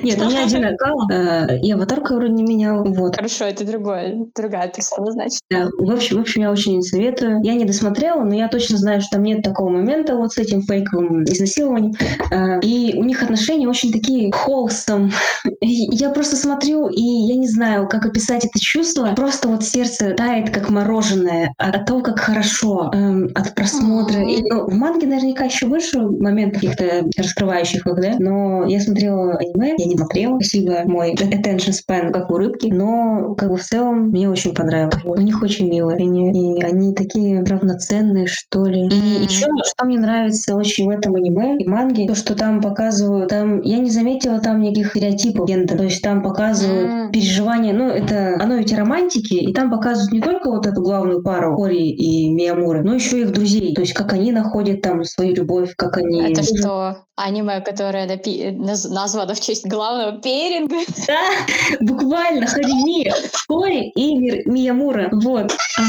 Нет, 0.02 0.20
у 0.20 0.26
меня 0.26 0.44
один 0.44 0.64
аккаунт, 0.64 1.10
э, 1.12 1.58
и 1.62 1.72
аватарка 1.72 2.14
вроде 2.14 2.32
не 2.32 2.42
менял. 2.42 2.84
Вот. 2.84 3.16
Хорошо, 3.16 3.44
это 3.44 3.64
другое, 3.64 4.26
другая 4.34 4.68
персона, 4.68 5.10
значит. 5.12 5.40
Да, 5.50 5.68
в 5.78 5.90
общем, 5.90 6.18
в 6.18 6.20
общем, 6.20 6.42
я 6.42 6.50
очень 6.50 6.80
советую. 6.82 7.40
Я 7.42 7.54
не 7.54 7.64
досмотрела, 7.64 8.22
но 8.22 8.34
я 8.34 8.48
точно 8.48 8.78
знаю, 8.78 9.00
что 9.00 9.12
там 9.12 9.24
нет 9.24 9.42
такого 9.42 9.68
момента 9.68 10.16
вот 10.16 10.32
с 10.32 10.38
этим 10.38 10.62
фейковым 10.62 11.24
изнасилованием. 11.24 11.92
Э, 12.30 12.60
и 12.60 12.94
у 12.96 13.04
них 13.04 13.22
отношения 13.22 13.68
очень 13.68 13.92
такие 13.92 14.30
wholesome. 14.30 15.12
Я 15.60 16.10
просто 16.10 16.36
смотрю, 16.36 16.88
и 16.88 17.02
я 17.02 17.36
не 17.36 17.48
знаю, 17.48 17.88
как 17.88 18.06
описать 18.06 18.44
это 18.44 18.58
чувство. 18.60 19.12
Просто 19.16 19.48
вот 19.48 19.64
сердце 19.64 20.12
тает, 20.12 20.50
как 20.50 20.70
мороженое, 20.70 21.52
от 21.58 21.86
того, 21.86 22.00
как 22.00 22.18
хорошо, 22.18 22.90
эм, 22.92 23.30
от 23.40 23.54
просмотра. 23.54 24.22
И, 24.22 24.42
ну, 24.42 24.66
в 24.66 24.74
манге 24.74 25.06
наверняка 25.06 25.44
еще 25.44 25.66
больше 25.66 26.00
моментов 26.00 26.62
каких-то 26.62 27.08
раскрывающих 27.16 27.86
их, 27.86 27.96
да, 27.96 28.16
но 28.18 28.66
я 28.66 28.80
смотрела 28.80 29.34
аниме, 29.34 29.74
я 29.78 29.86
не 29.86 29.96
смотрела, 29.96 30.36
спасибо, 30.36 30.82
мой 30.84 31.14
attention 31.14 31.72
span, 31.72 32.10
как 32.10 32.30
у 32.30 32.36
рыбки, 32.36 32.66
но 32.66 33.34
как 33.34 33.50
бы 33.50 33.56
в 33.56 33.62
целом 33.62 34.08
мне 34.08 34.28
очень 34.28 34.54
понравилось. 34.54 34.96
У 35.04 35.20
них 35.20 35.42
очень 35.42 35.68
мило, 35.68 35.92
они, 35.92 36.58
и 36.58 36.62
они 36.62 36.94
такие 36.94 37.42
равноценные, 37.42 38.26
что 38.26 38.64
ли. 38.64 38.86
И 38.88 39.24
еще, 39.24 39.46
что 39.64 39.84
мне 39.84 39.98
нравится 39.98 40.54
очень 40.54 40.86
в 40.86 40.90
этом 40.90 41.14
аниме 41.14 41.56
и 41.58 41.68
манге, 41.68 42.06
то, 42.06 42.14
что 42.14 42.34
там 42.34 42.60
показывают, 42.60 43.30
там, 43.30 43.60
я 43.62 43.78
не 43.78 43.90
заметила 43.90 44.40
там 44.40 44.60
никаких 44.60 44.90
стереотипов 44.90 45.46
гендера, 45.48 45.78
то 45.78 45.84
есть 45.84 46.02
там 46.02 46.22
показывают 46.22 47.12
переживания, 47.12 47.72
ну, 47.72 47.88
это, 47.88 48.36
оно 48.40 48.56
ведь 48.56 48.72
романтики, 48.72 49.34
и 49.34 49.52
там 49.52 49.70
показывают 49.70 50.12
не 50.12 50.20
только 50.20 50.50
вот 50.50 50.66
эту 50.66 50.82
главную 50.82 51.22
пару 51.22 51.56
Кори 51.56 51.88
и 51.88 52.30
Миямуры, 52.30 52.82
но 52.82 52.94
еще 52.94 53.22
их 53.30 53.36
друзей. 53.36 53.74
то 53.74 53.80
есть 53.80 53.92
как 53.92 54.12
они 54.12 54.32
находят 54.32 54.82
там 54.82 55.04
свою 55.04 55.34
любовь, 55.34 55.74
как 55.76 55.96
они... 55.96 56.32
Это 56.32 56.42
что, 56.42 57.04
аниме, 57.16 57.60
которое 57.60 58.06
напи... 58.06 58.50
названо 58.50 59.34
в 59.34 59.40
честь 59.40 59.66
главного 59.66 60.20
Перинга? 60.20 60.76
Да, 61.06 61.20
буквально, 61.80 62.46
Харими, 62.46 63.12
Кори 63.48 63.90
и 63.90 64.48
Миямура. 64.48 65.08
Вот. 65.12 65.52
А, 65.78 65.82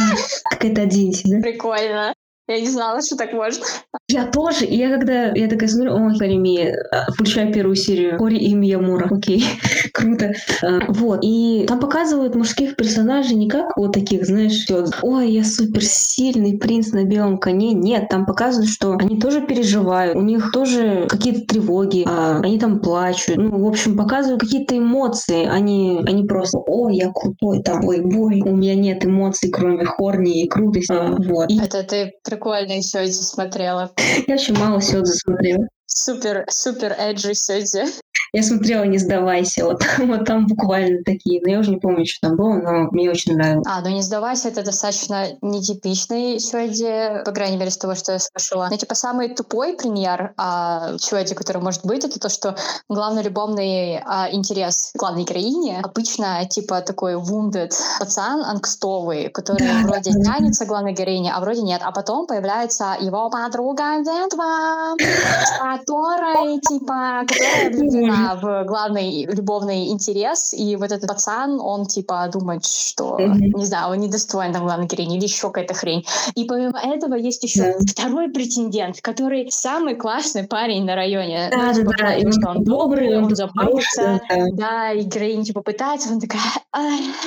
как 0.49 0.65
это 0.65 0.81
один, 0.83 1.11
да? 1.25 1.39
Прикольно. 1.41 2.13
Я 2.51 2.59
не 2.59 2.67
знала, 2.67 3.01
что 3.01 3.15
так 3.15 3.31
можно. 3.31 3.63
Я 4.09 4.25
тоже. 4.25 4.65
И 4.65 4.75
я 4.75 4.89
когда 4.89 5.31
я 5.33 5.47
такая 5.47 5.69
смотрю, 5.69 5.93
о, 5.93 6.13
Харими, 6.17 6.75
включаю 7.13 7.53
первую 7.53 7.77
серию. 7.77 8.17
Кори 8.17 8.35
и 8.35 8.53
Миямура. 8.53 9.07
Окей, 9.09 9.45
круто. 9.93 10.33
А, 10.61 10.79
вот. 10.89 11.19
И 11.23 11.63
там 11.65 11.79
показывают 11.79 12.35
мужских 12.35 12.75
персонажей 12.75 13.35
не 13.35 13.47
как 13.47 13.77
вот 13.77 13.93
таких, 13.93 14.25
знаешь, 14.25 14.51
все, 14.51 14.85
ой, 15.01 15.31
я 15.31 15.45
суперсильный 15.45 16.57
принц 16.57 16.91
на 16.91 17.05
белом 17.05 17.37
коне. 17.37 17.71
Нет, 17.71 18.09
там 18.09 18.25
показывают, 18.25 18.69
что 18.69 18.97
они 18.99 19.17
тоже 19.17 19.39
переживают, 19.39 20.17
у 20.17 20.21
них 20.21 20.51
тоже 20.51 21.07
какие-то 21.07 21.47
тревоги, 21.47 22.03
а, 22.05 22.41
они 22.43 22.59
там 22.59 22.81
плачут. 22.81 23.37
Ну, 23.37 23.63
в 23.63 23.67
общем, 23.67 23.95
показывают 23.95 24.41
какие-то 24.41 24.77
эмоции, 24.77 25.45
они, 25.45 26.01
они 26.05 26.25
просто, 26.25 26.57
ой, 26.57 26.97
я 26.97 27.13
крутой, 27.13 27.63
там, 27.63 27.85
ой, 27.85 28.01
бой, 28.01 28.41
у 28.41 28.57
меня 28.57 28.75
нет 28.75 29.05
эмоций, 29.05 29.49
кроме 29.49 29.85
хорни 29.85 30.43
и 30.43 30.49
крутости. 30.49 30.91
А, 30.91 31.15
вот. 31.17 31.49
И... 31.49 31.57
Это 31.57 31.83
ты 31.83 32.11
прикольно 32.41 32.73
еще 32.73 33.03
эти 33.03 33.11
смотрела. 33.11 33.91
Я 34.27 34.33
очень 34.33 34.57
мало 34.57 34.81
Сёдзе 34.81 35.13
смотрела. 35.13 35.67
Супер, 35.85 36.45
супер 36.49 36.95
эджи 36.97 37.35
Сёдзе. 37.35 37.85
Я 38.33 38.43
смотрела 38.43 38.85
«Не 38.85 38.97
сдавайся», 38.97 39.65
вот, 39.65 39.83
вот 39.97 40.25
там 40.25 40.47
буквально 40.47 41.03
такие, 41.03 41.41
но 41.43 41.51
я 41.51 41.59
уже 41.59 41.71
не 41.71 41.77
помню, 41.77 42.05
что 42.05 42.29
там 42.29 42.37
было, 42.37 42.53
но 42.55 42.89
мне 42.91 43.09
очень 43.09 43.35
нравилось. 43.35 43.67
А, 43.67 43.81
ну 43.81 43.89
«Не 43.89 44.01
сдавайся»— 44.01 44.47
это 44.49 44.63
достаточно 44.63 45.27
нетипичный 45.41 46.39
сюэдди, 46.39 47.23
по 47.25 47.31
крайней 47.31 47.57
мере, 47.57 47.71
с 47.71 47.77
того, 47.77 47.95
что 47.95 48.13
я 48.13 48.19
слышала. 48.19 48.67
Ну, 48.71 48.77
типа, 48.77 48.95
самый 48.95 49.35
тупой 49.35 49.73
пример 49.73 50.33
а, 50.37 50.97
сюэдди, 50.97 51.35
который 51.35 51.61
может 51.61 51.85
быть, 51.85 52.05
это 52.05 52.19
то, 52.19 52.29
что 52.29 52.55
главный 52.87 53.23
любовный 53.23 54.01
а, 54.05 54.29
интерес 54.31 54.91
главной 54.95 55.23
героини 55.23 55.77
обычно, 55.83 56.45
типа, 56.49 56.81
такой 56.81 57.15
wounded 57.15 57.73
пацан 57.99 58.43
ангстовый, 58.45 59.29
который 59.29 59.67
да, 59.67 59.87
вроде 59.87 60.11
да, 60.13 60.35
тянется 60.35 60.65
главной 60.65 60.93
героине, 60.93 61.33
а 61.35 61.41
вроде 61.41 61.63
нет. 61.63 61.81
А 61.83 61.91
потом 61.91 62.27
появляется 62.27 62.95
его 62.99 63.29
подруга 63.29 63.97
детства, 64.03 64.95
которая, 65.59 66.59
типа, 66.59 67.25
которая 67.27 67.71
влюблена 68.01 68.35
в 68.35 68.65
главный 68.65 69.25
любовный 69.25 69.89
интерес, 69.89 70.53
и 70.53 70.75
вот 70.75 70.91
этот 70.91 71.07
пацан, 71.07 71.59
он 71.59 71.85
типа 71.85 72.29
думает, 72.31 72.65
что, 72.65 73.17
mm-hmm. 73.19 73.57
не 73.57 73.65
знаю, 73.65 73.91
он 73.91 73.99
недостоин 73.99 74.53
там 74.53 74.63
главной 74.63 74.87
героини 74.87 75.17
или 75.17 75.23
еще 75.23 75.47
какая-то 75.47 75.73
хрень. 75.73 76.05
И 76.35 76.45
помимо 76.45 76.79
этого 76.79 77.15
есть 77.15 77.43
еще 77.43 77.61
yeah. 77.61 77.87
второй 77.87 78.29
претендент, 78.29 79.01
который 79.01 79.49
самый 79.51 79.95
классный 79.95 80.43
парень 80.43 80.85
на 80.85 80.95
районе. 80.95 81.49
Да, 81.51 81.67
ну, 81.67 81.73
типа, 81.73 81.93
да, 81.97 82.19
да. 82.19 82.49
он, 82.49 82.57
он 82.57 82.63
добрый, 82.63 83.17
он 83.17 83.35
заботится. 83.35 84.21
Да. 84.29 84.45
да, 84.53 84.91
и 84.91 85.03
героиня 85.03 85.43
типа 85.43 85.61
пытается, 85.61 86.13
он 86.13 86.19
такая, 86.19 86.41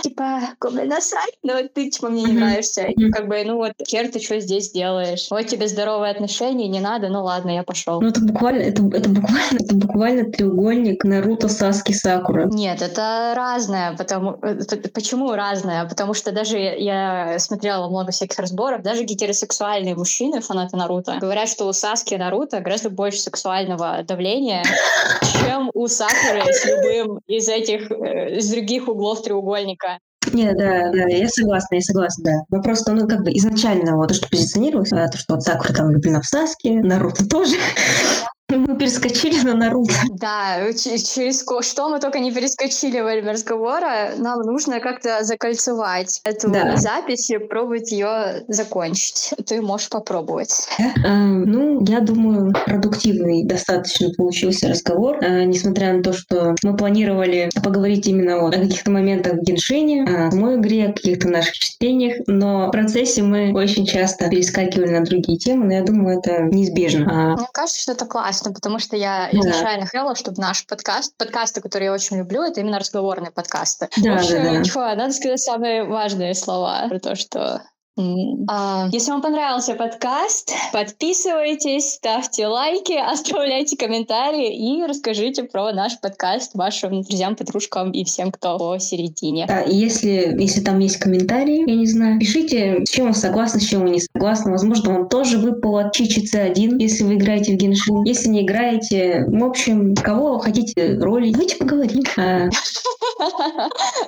типа, 0.02 0.40
кому 0.58 0.84
насрать, 0.84 1.34
но 1.42 1.54
ты 1.72 1.90
типа 1.90 2.08
мне 2.08 2.24
не 2.24 2.32
нравишься. 2.32 2.88
Mm-hmm. 2.88 3.10
Как 3.10 3.28
бы, 3.28 3.42
ну 3.44 3.56
вот, 3.56 3.72
хер 3.86 4.10
ты 4.10 4.20
что 4.20 4.40
здесь 4.40 4.70
делаешь? 4.70 5.28
Вот 5.30 5.46
тебе 5.46 5.68
здоровые 5.68 6.10
отношения, 6.10 6.68
не 6.68 6.80
надо, 6.80 7.08
ну 7.08 7.24
ладно, 7.24 7.50
я 7.50 7.62
пошел. 7.62 8.00
Ну 8.00 8.08
это 8.08 8.20
буквально, 8.20 8.62
это, 8.62 8.82
это 8.94 9.08
буквально, 9.08 9.58
это 9.58 9.74
буквально 9.74 10.24
треугольник 10.30 10.63
треугольник 10.64 11.04
Наруто, 11.04 11.48
Саски, 11.48 11.92
Сакура. 11.92 12.46
Нет, 12.46 12.80
это 12.80 13.34
разное. 13.36 13.96
Потому... 13.96 14.38
Э, 14.42 14.56
почему 14.92 15.32
разное? 15.32 15.86
Потому 15.86 16.14
что 16.14 16.32
даже 16.32 16.58
я 16.58 17.38
смотрела 17.38 17.88
много 17.88 18.12
всяких 18.12 18.38
разборов, 18.38 18.82
даже 18.82 19.04
гетеросексуальные 19.04 19.94
мужчины, 19.94 20.40
фанаты 20.40 20.76
Наруто, 20.76 21.18
говорят, 21.20 21.48
что 21.48 21.66
у 21.66 21.72
Саски 21.72 22.14
и 22.14 22.16
Наруто 22.16 22.60
гораздо 22.60 22.90
больше 22.90 23.20
сексуального 23.20 24.02
давления, 24.04 24.62
чем 25.42 25.70
у 25.74 25.86
Сакуры 25.86 26.52
с 26.52 26.64
любым 26.64 27.20
из 27.26 27.48
этих, 27.48 27.90
э, 27.90 28.38
из 28.38 28.50
других 28.50 28.88
углов 28.88 29.22
треугольника. 29.22 29.98
Нет, 30.32 30.56
да, 30.56 30.90
да, 30.90 31.06
я 31.08 31.28
согласна, 31.28 31.74
я 31.74 31.80
согласна, 31.82 32.24
да. 32.24 32.56
Но 32.56 32.62
просто, 32.62 32.92
ну, 32.92 33.06
как 33.06 33.22
бы 33.22 33.30
изначально 33.32 33.96
вот 33.96 34.08
то, 34.08 34.14
что 34.14 34.28
позиционировалось, 34.28 34.92
а, 34.92 35.06
то, 35.08 35.18
что 35.18 35.34
вот 35.34 35.42
Сакура 35.42 35.74
там 35.74 35.88
влюблена 35.88 36.22
в 36.22 36.26
Саски, 36.26 36.68
Наруто 36.68 37.28
тоже, 37.28 37.56
мы 38.50 38.78
перескочили 38.78 39.40
на 39.40 39.54
Наруто. 39.54 39.94
Да, 40.14 40.72
через 40.72 41.44
что 41.62 41.88
мы 41.88 42.00
только 42.00 42.18
не 42.18 42.32
перескочили 42.32 43.00
во 43.00 43.10
время 43.10 43.32
разговора, 43.32 44.10
нам 44.18 44.40
нужно 44.40 44.80
как-то 44.80 45.22
закольцевать 45.22 46.20
эту 46.24 46.50
да. 46.50 46.76
запись 46.76 47.30
и 47.30 47.38
пробовать 47.38 47.90
ее 47.92 48.44
закончить. 48.48 49.34
Ты 49.46 49.60
можешь 49.60 49.88
попробовать. 49.88 50.68
А, 51.04 51.08
ну, 51.08 51.84
я 51.86 52.00
думаю, 52.00 52.52
продуктивный 52.64 53.44
достаточно 53.44 54.10
получился 54.16 54.68
разговор, 54.68 55.18
а, 55.20 55.44
несмотря 55.44 55.92
на 55.94 56.02
то, 56.02 56.12
что 56.12 56.54
мы 56.62 56.76
планировали 56.76 57.50
поговорить 57.62 58.06
именно 58.06 58.40
вот 58.40 58.54
о 58.54 58.60
каких-то 58.60 58.90
моментах 58.90 59.34
в 59.34 59.42
Геншине, 59.42 60.04
о 60.04 60.30
самой 60.30 60.56
игре, 60.56 60.86
о 60.86 60.92
каких-то 60.92 61.28
наших 61.28 61.54
впечатлениях, 61.54 62.22
но 62.26 62.68
в 62.68 62.70
процессе 62.70 63.22
мы 63.22 63.52
очень 63.52 63.86
часто 63.86 64.28
перескакивали 64.28 64.90
на 64.90 65.04
другие 65.04 65.38
темы, 65.38 65.66
но 65.66 65.72
я 65.74 65.82
думаю, 65.82 66.18
это 66.18 66.42
неизбежно. 66.42 67.06
А 67.10 67.36
Мне 67.36 67.48
кажется, 67.52 67.80
что 67.80 67.92
это 67.92 68.06
классно 68.06 68.33
классно, 68.34 68.52
потому 68.52 68.78
что 68.78 68.96
я 68.96 69.28
да. 69.32 69.38
изначально 69.38 69.86
хотела, 69.86 70.14
чтобы 70.14 70.40
наш 70.40 70.66
подкаст, 70.66 71.16
подкасты, 71.16 71.60
которые 71.60 71.86
я 71.86 71.92
очень 71.92 72.18
люблю, 72.18 72.42
это 72.42 72.60
именно 72.60 72.78
разговорные 72.78 73.30
подкасты. 73.30 73.88
Да, 74.02 74.16
общем, 74.16 74.42
да, 74.42 74.52
да. 74.52 74.64
Чё, 74.64 74.80
надо 74.80 75.12
сказать 75.12 75.40
самые 75.40 75.84
важные 75.84 76.34
слова 76.34 76.86
про 76.88 76.98
то, 76.98 77.14
что 77.14 77.62
если 77.96 79.12
вам 79.12 79.22
понравился 79.22 79.74
подкаст, 79.74 80.52
подписывайтесь, 80.72 81.94
ставьте 81.94 82.48
лайки, 82.48 82.92
оставляйте 83.12 83.76
комментарии 83.76 84.52
и 84.52 84.84
расскажите 84.84 85.44
про 85.44 85.72
наш 85.72 86.00
подкаст 86.00 86.54
вашим 86.54 87.02
друзьям, 87.02 87.36
подружкам 87.36 87.92
и 87.92 88.02
всем, 88.04 88.32
кто 88.32 88.58
посередине. 88.58 89.46
Да, 89.46 89.60
если, 89.60 90.34
если 90.36 90.60
там 90.60 90.80
есть 90.80 90.96
комментарии, 90.96 91.70
я 91.70 91.76
не 91.76 91.86
знаю, 91.86 92.18
пишите, 92.18 92.84
с 92.84 92.90
чем 92.90 93.08
вы 93.08 93.14
согласны, 93.14 93.60
с 93.60 93.64
чем 93.64 93.82
вы 93.82 93.90
не 93.90 94.00
согласны. 94.00 94.50
Возможно, 94.50 94.92
вам 94.92 95.08
тоже 95.08 95.38
выпало 95.38 95.92
чичица 95.94 96.42
один, 96.42 96.78
если 96.78 97.04
вы 97.04 97.14
играете 97.14 97.52
в 97.52 97.56
Геншин. 97.56 98.02
Если 98.02 98.28
не 98.28 98.42
играете, 98.42 99.24
в 99.28 99.44
общем, 99.44 99.94
кого 99.94 100.40
хотите 100.40 100.98
роли, 100.98 101.30
давайте 101.30 101.56
поговорим. 101.56 102.02
А. 102.16 102.48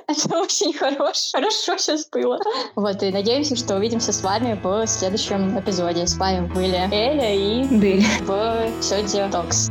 Это 0.09 0.41
очень 0.41 0.73
хорошо, 0.73 1.31
хорошо 1.33 1.77
сейчас 1.79 2.09
было. 2.09 2.41
Вот, 2.75 3.01
и 3.05 3.13
надеемся, 3.13 3.55
что 3.55 3.76
увидимся 3.77 4.13
с 4.13 4.23
вами 4.23 4.59
в 4.63 4.87
следующем 4.87 5.59
эпизоде. 5.59 6.07
С 6.07 6.17
вами 6.17 6.47
были 6.47 6.89
Эля 6.93 7.35
и 7.35 7.67
Дель 7.69 8.05
в 8.23 8.83
Сёдзи 8.83 9.29
Токс. 9.31 9.71